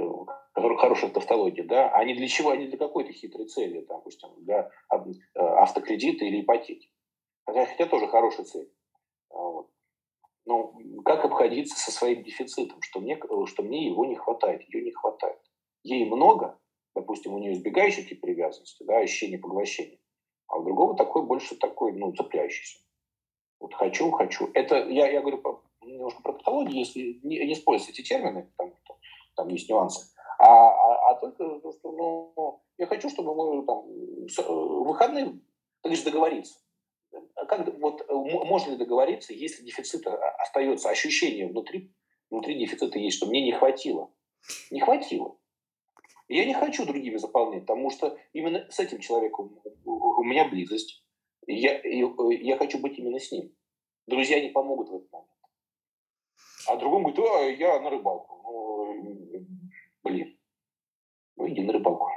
хорошая 0.76 1.11
тавтология, 1.11 1.64
да, 1.64 1.90
а 1.90 2.04
не 2.04 2.14
для 2.14 2.28
чего, 2.28 2.50
а 2.50 2.56
не 2.56 2.66
для 2.66 2.78
какой-то 2.78 3.12
хитрой 3.12 3.46
цели, 3.46 3.84
допустим, 3.88 4.30
для 4.38 4.70
э, 4.90 5.40
автокредита 5.40 6.24
или 6.24 6.42
ипотеки. 6.42 6.90
Хотя, 7.46 7.66
хотя 7.66 7.86
тоже 7.86 8.09
хорошая 8.09 8.46
цель. 8.46 8.70
А 9.30 9.38
вот. 9.38 9.70
Но 10.44 10.74
как 11.04 11.24
обходиться 11.24 11.78
со 11.78 11.90
своим 11.90 12.22
дефицитом, 12.22 12.80
что 12.82 13.00
мне, 13.00 13.18
что 13.46 13.62
мне 13.62 13.86
его 13.86 14.04
не 14.06 14.16
хватает, 14.16 14.62
ее 14.68 14.82
не 14.82 14.92
хватает. 14.92 15.38
Ей 15.82 16.04
много, 16.04 16.59
допустим, 16.94 17.34
у 17.34 17.38
нее 17.38 17.52
избегающий 17.52 18.04
тип 18.04 18.20
привязанности, 18.20 18.82
да, 18.84 18.98
ощущение 18.98 19.38
поглощения, 19.38 19.98
а 20.46 20.59
у 20.59 20.64
другого 20.64 20.96
такой 20.96 21.24
больше 21.24 21.56
такой, 21.56 21.92
ну, 21.92 22.12
цепляющийся. 22.12 22.80
Вот 23.61 23.74
хочу, 23.74 24.11
хочу. 24.11 24.50
Это 24.54 24.76
я, 24.88 25.09
я 25.11 25.20
говорю 25.20 25.42
немножко 25.82 26.22
про 26.22 26.32
патологию, 26.32 26.78
если 26.78 27.18
не, 27.22 27.38
не 27.38 27.52
использовать 27.52 27.98
эти 27.98 28.06
термины, 28.06 28.50
потому 28.56 28.76
что 28.76 28.98
там 29.36 29.48
есть 29.48 29.68
нюансы, 29.68 30.12
а, 30.16 30.17
а, 30.17 30.17
а 30.17 30.17
только 31.18 31.60
то, 31.60 31.72
что 31.72 31.92
ну, 31.92 32.62
я 32.78 32.86
хочу, 32.86 33.08
чтобы 33.08 33.34
мы 33.34 33.64
там 33.64 33.84
э, 33.88 34.52
выходные 34.84 35.40
лишь 35.84 36.02
договориться. 36.02 36.60
А 37.34 37.46
как, 37.46 37.72
вот, 37.78 38.02
э, 38.02 38.14
можно 38.14 38.72
ли 38.72 38.76
договориться, 38.76 39.32
если 39.32 39.64
дефицит 39.64 40.06
остается, 40.06 40.90
ощущение 40.90 41.48
внутри, 41.48 41.92
внутри 42.30 42.58
дефицита 42.58 42.98
есть, 42.98 43.16
что 43.16 43.26
мне 43.26 43.42
не 43.42 43.52
хватило. 43.52 44.12
Не 44.70 44.80
хватило. 44.80 45.36
Я 46.28 46.44
не 46.44 46.54
хочу 46.54 46.84
другими 46.84 47.16
заполнять, 47.16 47.62
потому 47.62 47.90
что 47.90 48.18
именно 48.32 48.66
с 48.70 48.78
этим 48.78 49.00
человеком 49.00 49.60
у 49.84 50.22
меня 50.22 50.46
близость. 50.48 51.02
Я, 51.46 51.80
я 51.82 52.56
хочу 52.58 52.78
быть 52.78 52.98
именно 52.98 53.18
с 53.18 53.32
ним. 53.32 53.50
Друзья 54.06 54.40
не 54.40 54.50
помогут 54.50 54.90
в 54.90 54.96
этот 54.96 55.12
момент. 55.12 55.30
А 56.66 56.76
другому 56.76 57.12
говорит, 57.12 57.34
а, 57.34 57.62
я 57.62 57.80
на 57.80 57.88
рыбалку. 57.88 58.27
Ну 61.39 61.49
иди 61.49 61.62
на 61.62 61.72
рыбалку. 61.72 62.09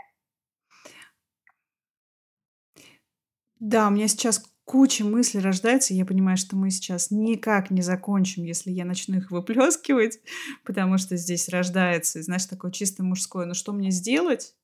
Да, 3.60 3.88
у 3.88 3.92
меня 3.92 4.08
сейчас 4.08 4.44
куча 4.66 5.04
мыслей 5.04 5.42
рождается, 5.42 5.94
я 5.94 6.06
понимаю, 6.06 6.38
что 6.38 6.56
мы 6.56 6.72
сейчас 6.72 7.12
никак 7.12 7.72
не 7.72 7.82
закончим, 7.82 8.44
если 8.44 8.72
я 8.72 8.86
начну 8.86 9.18
их 9.18 9.30
выплескивать, 9.30 10.20
потому 10.66 10.98
что 10.98 11.16
здесь 11.18 11.50
рождается, 11.50 12.24
знаешь, 12.24 12.46
такое 12.46 12.72
чисто 12.72 13.04
мужское, 13.04 13.46
ну 13.46 13.54
что 13.54 13.74
мне 13.74 13.92
сделать? 13.92 14.56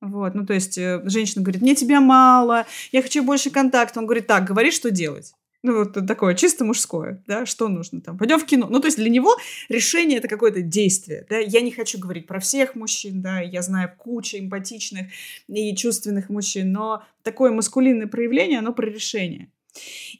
Вот, 0.00 0.34
ну 0.34 0.46
то 0.46 0.54
есть 0.54 0.78
э, 0.78 1.00
женщина 1.04 1.42
говорит, 1.42 1.60
мне 1.60 1.74
тебя 1.74 2.00
мало, 2.00 2.66
я 2.92 3.02
хочу 3.02 3.24
больше 3.24 3.50
контакта. 3.50 3.98
Он 3.98 4.06
говорит, 4.06 4.28
так, 4.28 4.44
говори, 4.44 4.70
что 4.70 4.92
делать. 4.92 5.34
Ну, 5.64 5.78
вот 5.78 6.06
такое 6.06 6.34
чисто 6.36 6.64
мужское, 6.64 7.20
да, 7.26 7.44
что 7.44 7.66
нужно 7.66 8.00
там, 8.00 8.16
пойдем 8.16 8.38
в 8.38 8.46
кино. 8.46 8.68
Ну, 8.70 8.78
то 8.78 8.86
есть 8.86 8.96
для 8.96 9.10
него 9.10 9.36
решение 9.68 10.18
это 10.18 10.28
какое-то 10.28 10.62
действие, 10.62 11.26
да. 11.28 11.38
Я 11.38 11.62
не 11.62 11.72
хочу 11.72 11.98
говорить 11.98 12.28
про 12.28 12.38
всех 12.38 12.76
мужчин, 12.76 13.22
да, 13.22 13.40
я 13.40 13.60
знаю 13.62 13.92
кучу 13.98 14.38
эмпатичных 14.38 15.08
и 15.48 15.74
чувственных 15.74 16.28
мужчин, 16.28 16.70
но 16.70 17.02
такое 17.24 17.50
маскулинное 17.50 18.06
проявление, 18.06 18.60
оно 18.60 18.72
про 18.72 18.86
решение. 18.86 19.50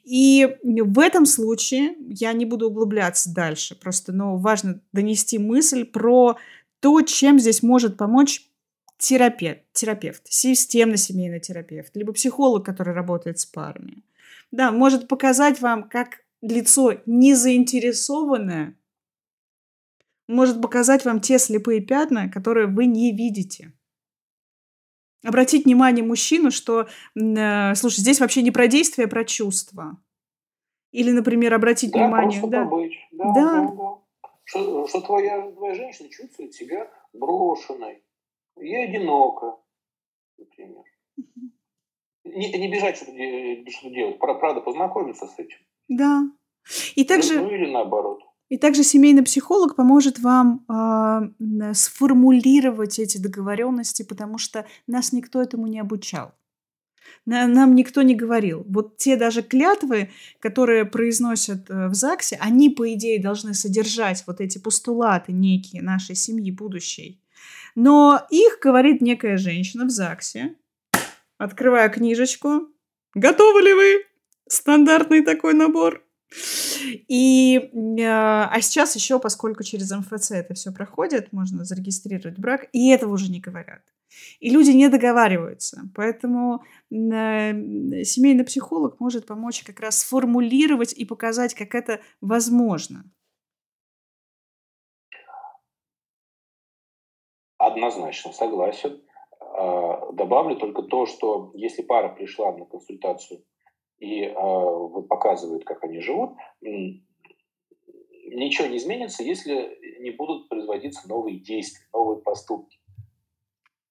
И 0.03 0.57
в 0.61 0.99
этом 0.99 1.25
случае 1.25 1.95
я 2.09 2.33
не 2.33 2.45
буду 2.45 2.67
углубляться 2.67 3.33
дальше, 3.33 3.75
просто, 3.75 4.11
но 4.11 4.37
важно 4.37 4.81
донести 4.91 5.37
мысль 5.37 5.85
про 5.85 6.37
то, 6.81 7.01
чем 7.01 7.39
здесь 7.39 7.63
может 7.63 7.95
помочь 7.95 8.41
терапевт, 8.97 9.61
терапевт, 9.71 10.21
системно-семейный 10.25 11.39
терапевт, 11.39 11.95
либо 11.95 12.11
психолог, 12.11 12.65
который 12.65 12.93
работает 12.93 13.39
с 13.39 13.45
парами. 13.45 14.03
Да, 14.51 14.71
может 14.71 15.07
показать 15.07 15.61
вам, 15.61 15.87
как 15.89 16.21
лицо 16.41 16.93
незаинтересованное 17.05 18.79
может 20.29 20.61
показать 20.61 21.03
вам 21.05 21.19
те 21.19 21.39
слепые 21.39 21.81
пятна, 21.81 22.29
которые 22.29 22.67
вы 22.67 22.85
не 22.85 23.11
видите. 23.11 23.73
Обратить 25.25 25.65
внимание 25.65 26.05
мужчину, 26.05 26.51
что, 26.51 26.87
э, 27.19 27.75
слушай, 27.75 27.99
здесь 27.99 28.21
вообще 28.21 28.41
не 28.41 28.51
про 28.51 28.67
действие, 28.67 29.07
а 29.07 29.09
про 29.09 29.25
чувства. 29.25 29.97
Или, 30.91 31.11
например, 31.11 31.53
обратить 31.53 31.91
да, 31.91 32.05
внимание... 32.05 32.41
Да, 32.41 32.63
побыть. 32.63 32.93
Да, 33.11 33.33
да. 33.33 33.33
да, 33.33 33.71
да. 33.75 34.29
Что, 34.45 34.87
что 34.87 35.01
твоя, 35.01 35.51
твоя 35.51 35.75
женщина 35.75 36.09
чувствует 36.09 36.53
себя 36.53 36.89
брошенной. 37.11 38.03
И 38.57 38.75
одиноко, 38.75 39.57
например. 40.37 40.83
Не, 42.35 42.51
не 42.57 42.71
бежать 42.71 42.95
что-то, 42.95 43.11
что 43.71 43.89
делать, 43.89 44.19
правда, 44.19 44.61
познакомиться 44.61 45.27
с 45.27 45.39
этим. 45.39 45.57
Да. 45.87 46.23
И 46.95 47.03
также... 47.03 47.39
Ну, 47.39 47.45
ну 47.45 47.55
или 47.55 47.71
наоборот. 47.71 48.21
И 48.49 48.57
также 48.57 48.83
семейный 48.83 49.23
психолог 49.23 49.75
поможет 49.75 50.19
вам 50.19 50.65
э, 50.67 51.73
сформулировать 51.73 52.97
эти 52.97 53.19
договоренности, 53.19 54.01
потому 54.03 54.39
что 54.39 54.65
нас 54.87 55.13
никто 55.13 55.41
этому 55.41 55.67
не 55.67 55.79
обучал. 55.79 56.33
Нам 57.25 57.75
никто 57.75 58.01
не 58.01 58.15
говорил. 58.15 58.65
Вот 58.67 58.97
те 58.97 59.15
даже 59.15 59.43
клятвы, 59.43 60.09
которые 60.39 60.85
произносят 60.85 61.69
э, 61.69 61.87
в 61.89 61.93
ЗАГСе, 61.93 62.37
они, 62.41 62.69
по 62.69 62.91
идее, 62.93 63.21
должны 63.21 63.53
содержать 63.53 64.23
вот 64.25 64.41
эти 64.41 64.57
постулаты 64.57 65.31
некие 65.31 65.83
нашей 65.83 66.15
семьи 66.15 66.51
будущей. 66.51 67.21
Но 67.75 68.19
их 68.31 68.59
говорит 68.61 69.01
некая 69.01 69.37
женщина 69.37 69.85
в 69.85 69.89
ЗАГСе, 69.89 70.55
Открываю 71.39 71.89
книжечку. 71.89 72.67
Готовы 73.15 73.61
ли 73.61 73.73
вы? 73.73 74.05
Стандартный 74.49 75.23
такой 75.23 75.53
набор. 75.53 76.03
И, 77.07 77.57
э, 77.57 78.03
а 78.05 78.61
сейчас 78.61 78.93
еще, 78.95 79.19
поскольку 79.19 79.63
через 79.63 79.89
МФЦ 79.89 80.31
это 80.31 80.53
все 80.53 80.71
проходит, 80.73 81.31
можно 81.31 81.63
зарегистрировать 81.63 82.37
брак, 82.37 82.67
и 82.73 82.89
этого 82.89 83.13
уже 83.13 83.31
не 83.31 83.39
говорят. 83.39 83.81
И 84.41 84.49
люди 84.49 84.71
не 84.71 84.89
договариваются. 84.89 85.83
Поэтому 85.95 86.61
э, 86.91 87.53
семейный 88.03 88.43
психолог 88.43 88.99
может 88.99 89.25
помочь 89.25 89.63
как 89.63 89.79
раз 89.79 89.99
сформулировать 89.99 90.91
и 90.91 91.05
показать, 91.05 91.53
как 91.53 91.73
это 91.73 92.01
возможно. 92.19 93.05
Однозначно 97.57 98.33
согласен. 98.33 99.01
А, 99.51 100.11
добавлю 100.11 100.57
только 100.57 100.83
то, 100.83 101.05
что 101.05 101.51
если 101.55 101.81
пара 101.81 102.09
пришла 102.09 102.55
на 102.55 102.65
консультацию 102.65 103.43
и 103.99 104.25
а, 104.25 104.37
вот 104.37 105.07
показывают, 105.07 105.65
как 105.65 105.83
они 105.83 105.99
живут, 105.99 106.37
ничего 106.61 108.67
не 108.67 108.77
изменится, 108.77 109.23
если 109.23 110.01
не 110.01 110.11
будут 110.11 110.49
производиться 110.49 111.07
новые 111.09 111.39
действия, 111.39 111.87
новые 111.93 112.21
поступки. 112.21 112.79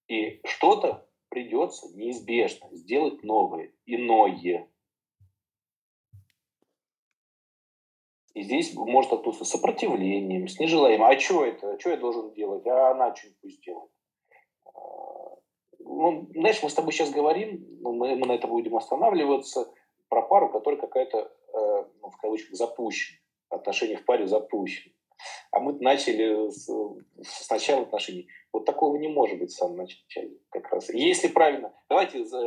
И 0.07 0.41
что-то 0.47 1.07
придется 1.29 1.89
неизбежно 1.95 2.69
сделать 2.73 3.23
новое, 3.25 3.73
иное. 3.85 4.71
И 8.35 8.43
здесь 8.43 8.75
может 8.75 9.13
оттуда 9.13 9.45
сопротивлением, 9.45 10.47
с 10.47 10.61
нежеланием. 10.61 11.03
А 11.03 11.19
что 11.19 11.45
это? 11.45 11.79
Что 11.81 11.91
я 11.91 11.97
должен 11.97 12.33
делать? 12.33 12.65
А 12.67 12.93
она 12.93 13.15
что-нибудь 13.15 13.41
пусть 13.43 13.61
делает 13.63 13.91
ну, 15.99 16.29
знаешь, 16.33 16.63
мы 16.63 16.71
с 16.71 16.75
тобой 16.75 16.93
сейчас 16.93 17.11
говорим, 17.11 17.67
ну, 17.81 17.93
мы, 17.93 18.15
мы 18.15 18.27
на 18.27 18.33
это 18.33 18.47
будем 18.47 18.77
останавливаться, 18.77 19.73
про 20.09 20.23
пару, 20.23 20.51
которая 20.51 20.81
какая-то, 20.81 21.19
э, 21.19 21.85
ну, 22.01 22.11
в 22.11 22.17
кавычках, 22.19 22.55
запущена. 22.55 23.19
Отношения 23.51 23.97
в 23.97 24.05
паре 24.05 24.27
запущены. 24.27 24.95
А 25.51 25.59
мы 25.59 25.73
начали 25.81 26.51
с, 26.51 26.69
с 27.23 27.51
начала 27.51 27.83
отношений. 27.83 28.29
Вот 28.53 28.65
такого 28.65 28.97
не 28.97 29.09
может 29.09 29.39
быть 29.39 29.51
в 29.51 29.57
самом 29.57 29.79
начале 29.79 30.39
как 30.51 30.71
раз. 30.71 30.91
Если 30.91 31.29
правильно, 31.29 31.75
давайте 31.89 32.25
за, 32.25 32.41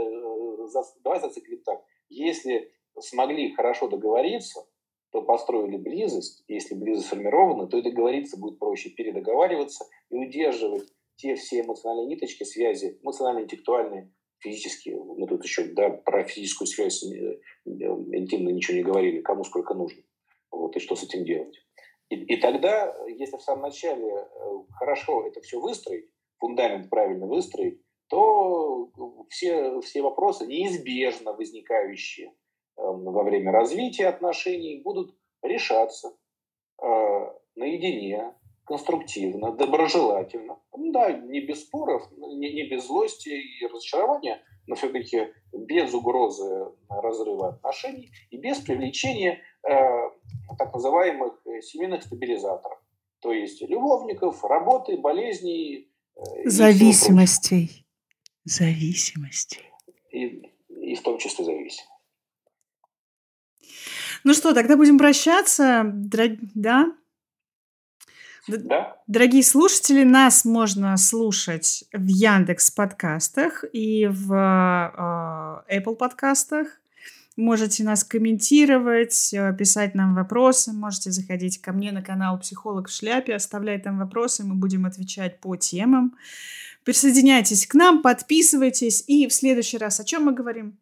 за, 0.68 0.84
давай 1.04 1.20
зациклим 1.20 1.62
так. 1.64 1.84
Если 2.10 2.72
смогли 3.00 3.54
хорошо 3.54 3.88
договориться, 3.88 4.66
то 5.12 5.24
построили 5.24 5.78
близость. 5.78 6.44
Если 6.48 6.76
близость 6.76 7.08
сформирована, 7.08 7.68
то 7.68 7.78
и 7.78 7.82
договориться 7.82 8.40
будет 8.40 8.60
проще, 8.60 8.92
передоговариваться 8.92 9.86
и 10.10 10.16
удерживать 10.16 10.88
те 11.22 11.36
все 11.36 11.62
эмоциональные 11.62 12.08
ниточки, 12.08 12.44
связи, 12.44 12.98
эмоционально-интеллектуальные, 13.04 14.12
физически, 14.40 14.90
мы 14.90 15.28
тут 15.28 15.44
еще 15.44 15.66
да, 15.66 15.90
про 15.90 16.24
физическую 16.24 16.68
связь 16.68 17.04
э, 17.04 17.40
интимно 17.66 18.50
ничего 18.50 18.78
не 18.78 18.84
говорили, 18.84 19.22
кому 19.22 19.44
сколько 19.44 19.76
нужно, 19.76 20.02
вот, 20.50 20.76
и 20.76 20.80
что 20.80 20.96
с 20.96 21.04
этим 21.04 21.24
делать. 21.24 21.56
И, 22.10 22.16
и 22.16 22.38
тогда, 22.38 22.94
если 23.08 23.38
в 23.38 23.42
самом 23.42 23.62
начале 23.62 24.08
э, 24.08 24.28
хорошо 24.72 25.28
это 25.28 25.42
все 25.42 25.60
выстроить, 25.60 26.10
фундамент 26.40 26.90
правильно 26.90 27.28
выстроить, 27.28 27.80
то 28.10 28.92
все, 29.30 29.80
все 29.82 30.02
вопросы, 30.02 30.48
неизбежно 30.48 31.34
возникающие 31.34 32.34
во 32.76 33.24
время 33.24 33.52
развития 33.52 34.08
отношений, 34.08 34.82
будут 34.84 35.16
решаться 35.44 36.18
э, 36.82 36.86
наедине, 37.56 38.34
конструктивно, 38.66 39.52
доброжелательно. 39.52 40.61
Ну 40.92 41.00
да, 41.00 41.14
не 41.14 41.40
без 41.40 41.62
споров, 41.62 42.04
не, 42.18 42.52
не 42.54 42.68
без 42.68 42.86
злости 42.86 43.30
и 43.30 43.66
разочарования, 43.66 44.42
но 44.68 44.76
все-таки 44.76 45.30
без 45.54 45.94
угрозы 45.94 46.66
разрыва 46.90 47.50
отношений 47.54 48.12
и 48.30 48.36
без 48.36 48.58
привлечения 48.60 49.42
э, 49.64 49.72
так 50.58 50.74
называемых 50.74 51.40
э, 51.46 51.62
семейных 51.62 52.04
стабилизаторов. 52.04 52.78
То 53.22 53.32
есть 53.32 53.62
любовников, 53.62 54.44
работы, 54.44 54.98
болезней. 54.98 55.90
Э, 56.18 56.50
Зависимостей. 56.50 57.86
Зависимостей. 58.44 59.62
И, 60.12 60.52
и 60.68 60.96
в 60.96 61.02
том 61.04 61.20
числе 61.20 61.46
зависимость. 61.46 61.88
Ну 64.26 64.34
что, 64.34 64.54
тогда 64.54 64.76
будем 64.76 64.98
прощаться, 64.98 65.90
да? 66.54 66.94
Да. 68.48 68.98
Дорогие 69.08 69.44
слушатели, 69.44 70.04
нас 70.04 70.46
можно 70.46 70.98
слушать 70.98 71.84
в 71.94 72.08
Яндекс 72.08 72.72
подкастах 72.72 73.64
и 73.72 74.08
в 74.08 74.34
э, 74.34 75.78
Apple 75.78 75.96
подкастах. 75.96 76.68
Можете 77.38 77.84
нас 77.84 78.04
комментировать, 78.04 79.34
э, 79.34 79.56
писать 79.58 79.96
нам 79.96 80.16
вопросы, 80.16 80.74
можете 80.74 81.12
заходить 81.12 81.62
ко 81.62 81.72
мне 81.72 81.92
на 81.92 82.02
канал 82.02 82.40
«Психолог 82.40 82.88
в 82.90 82.92
шляпе», 82.92 83.36
оставлять 83.36 83.84
там 83.84 84.00
вопросы, 84.00 84.44
мы 84.44 84.56
будем 84.56 84.86
отвечать 84.86 85.40
по 85.40 85.56
темам. 85.56 86.16
Присоединяйтесь 86.84 87.68
к 87.68 87.76
нам, 87.76 88.02
подписывайтесь, 88.02 89.04
и 89.08 89.28
в 89.28 89.34
следующий 89.34 89.78
раз 89.78 90.00
о 90.00 90.04
чем 90.04 90.26
мы 90.26 90.34
говорим? 90.34 90.78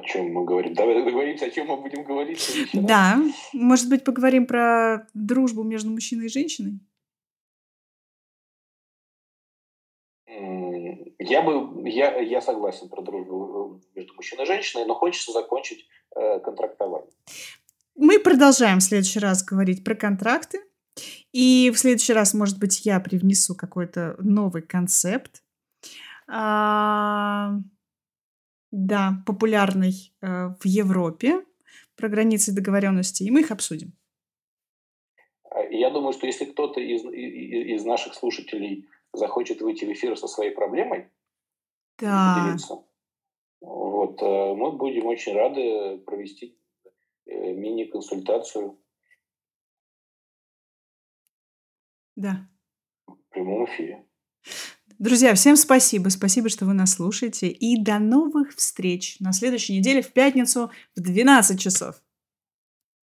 О 0.00 0.02
чем 0.02 0.32
мы 0.32 0.44
говорим. 0.44 0.74
Давай 0.74 0.94
договоримся, 0.94 1.46
о 1.46 1.50
чем 1.50 1.68
мы 1.68 1.76
будем 1.76 2.04
говорить. 2.04 2.68
Да, 2.72 3.18
может 3.52 3.88
быть, 3.88 4.04
поговорим 4.04 4.46
про 4.46 5.06
дружбу 5.14 5.62
между 5.62 5.90
мужчиной 5.90 6.26
и 6.26 6.30
женщиной? 6.30 6.80
Я 11.18 11.42
бы, 11.42 11.88
я, 11.88 12.18
я 12.18 12.40
согласен 12.40 12.88
про 12.88 13.02
дружбу 13.02 13.80
э, 13.94 13.98
между 13.98 14.14
мужчиной 14.14 14.44
и 14.44 14.46
женщиной, 14.46 14.86
но 14.86 14.94
хочется 14.94 15.32
закончить 15.32 15.86
э, 16.16 16.40
контрактование. 16.40 17.10
Мы 17.94 18.18
продолжаем 18.18 18.78
в 18.78 18.82
следующий 18.82 19.18
раз 19.18 19.44
говорить 19.44 19.84
про 19.84 19.94
контракты. 19.94 20.60
И 21.32 21.70
в 21.74 21.78
следующий 21.78 22.14
раз, 22.14 22.34
может 22.34 22.58
быть, 22.58 22.84
я 22.86 22.98
привнесу 23.00 23.54
какой-то 23.54 24.16
новый 24.18 24.62
концепт. 24.62 25.42
А 26.26 27.52
да, 28.70 29.22
популярный 29.26 30.12
э, 30.22 30.48
в 30.60 30.64
Европе 30.64 31.44
про 31.96 32.08
границы 32.08 32.54
договоренности, 32.54 33.22
и 33.22 33.30
мы 33.30 33.40
их 33.40 33.50
обсудим. 33.50 33.92
А, 35.50 35.62
я 35.62 35.90
думаю, 35.90 36.12
что 36.12 36.26
если 36.26 36.44
кто-то 36.44 36.80
из, 36.80 37.04
из 37.04 37.84
наших 37.84 38.14
слушателей 38.14 38.88
захочет 39.12 39.60
выйти 39.60 39.84
в 39.84 39.92
эфир 39.92 40.16
со 40.16 40.28
своей 40.28 40.52
проблемой, 40.52 41.10
да. 41.98 42.36
поделиться, 42.38 42.84
вот, 43.60 44.22
э, 44.22 44.54
мы 44.54 44.72
будем 44.72 45.06
очень 45.06 45.34
рады 45.34 45.98
провести 45.98 46.58
э, 47.26 47.52
мини-консультацию. 47.52 48.78
Да. 52.16 52.48
В 53.06 53.16
прямом 53.30 53.64
эфире. 53.66 54.06
Друзья, 55.00 55.34
всем 55.34 55.56
спасибо. 55.56 56.10
Спасибо, 56.10 56.50
что 56.50 56.66
вы 56.66 56.74
нас 56.74 56.92
слушаете. 56.92 57.48
И 57.48 57.82
до 57.82 57.98
новых 57.98 58.54
встреч 58.54 59.18
на 59.18 59.32
следующей 59.32 59.78
неделе 59.78 60.02
в 60.02 60.12
пятницу 60.12 60.70
в 60.94 61.00
12 61.00 61.58
часов. 61.58 62.02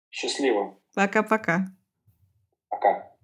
Счастливо. 0.10 0.80
Пока-пока. 0.96 1.68
Пока. 2.70 3.15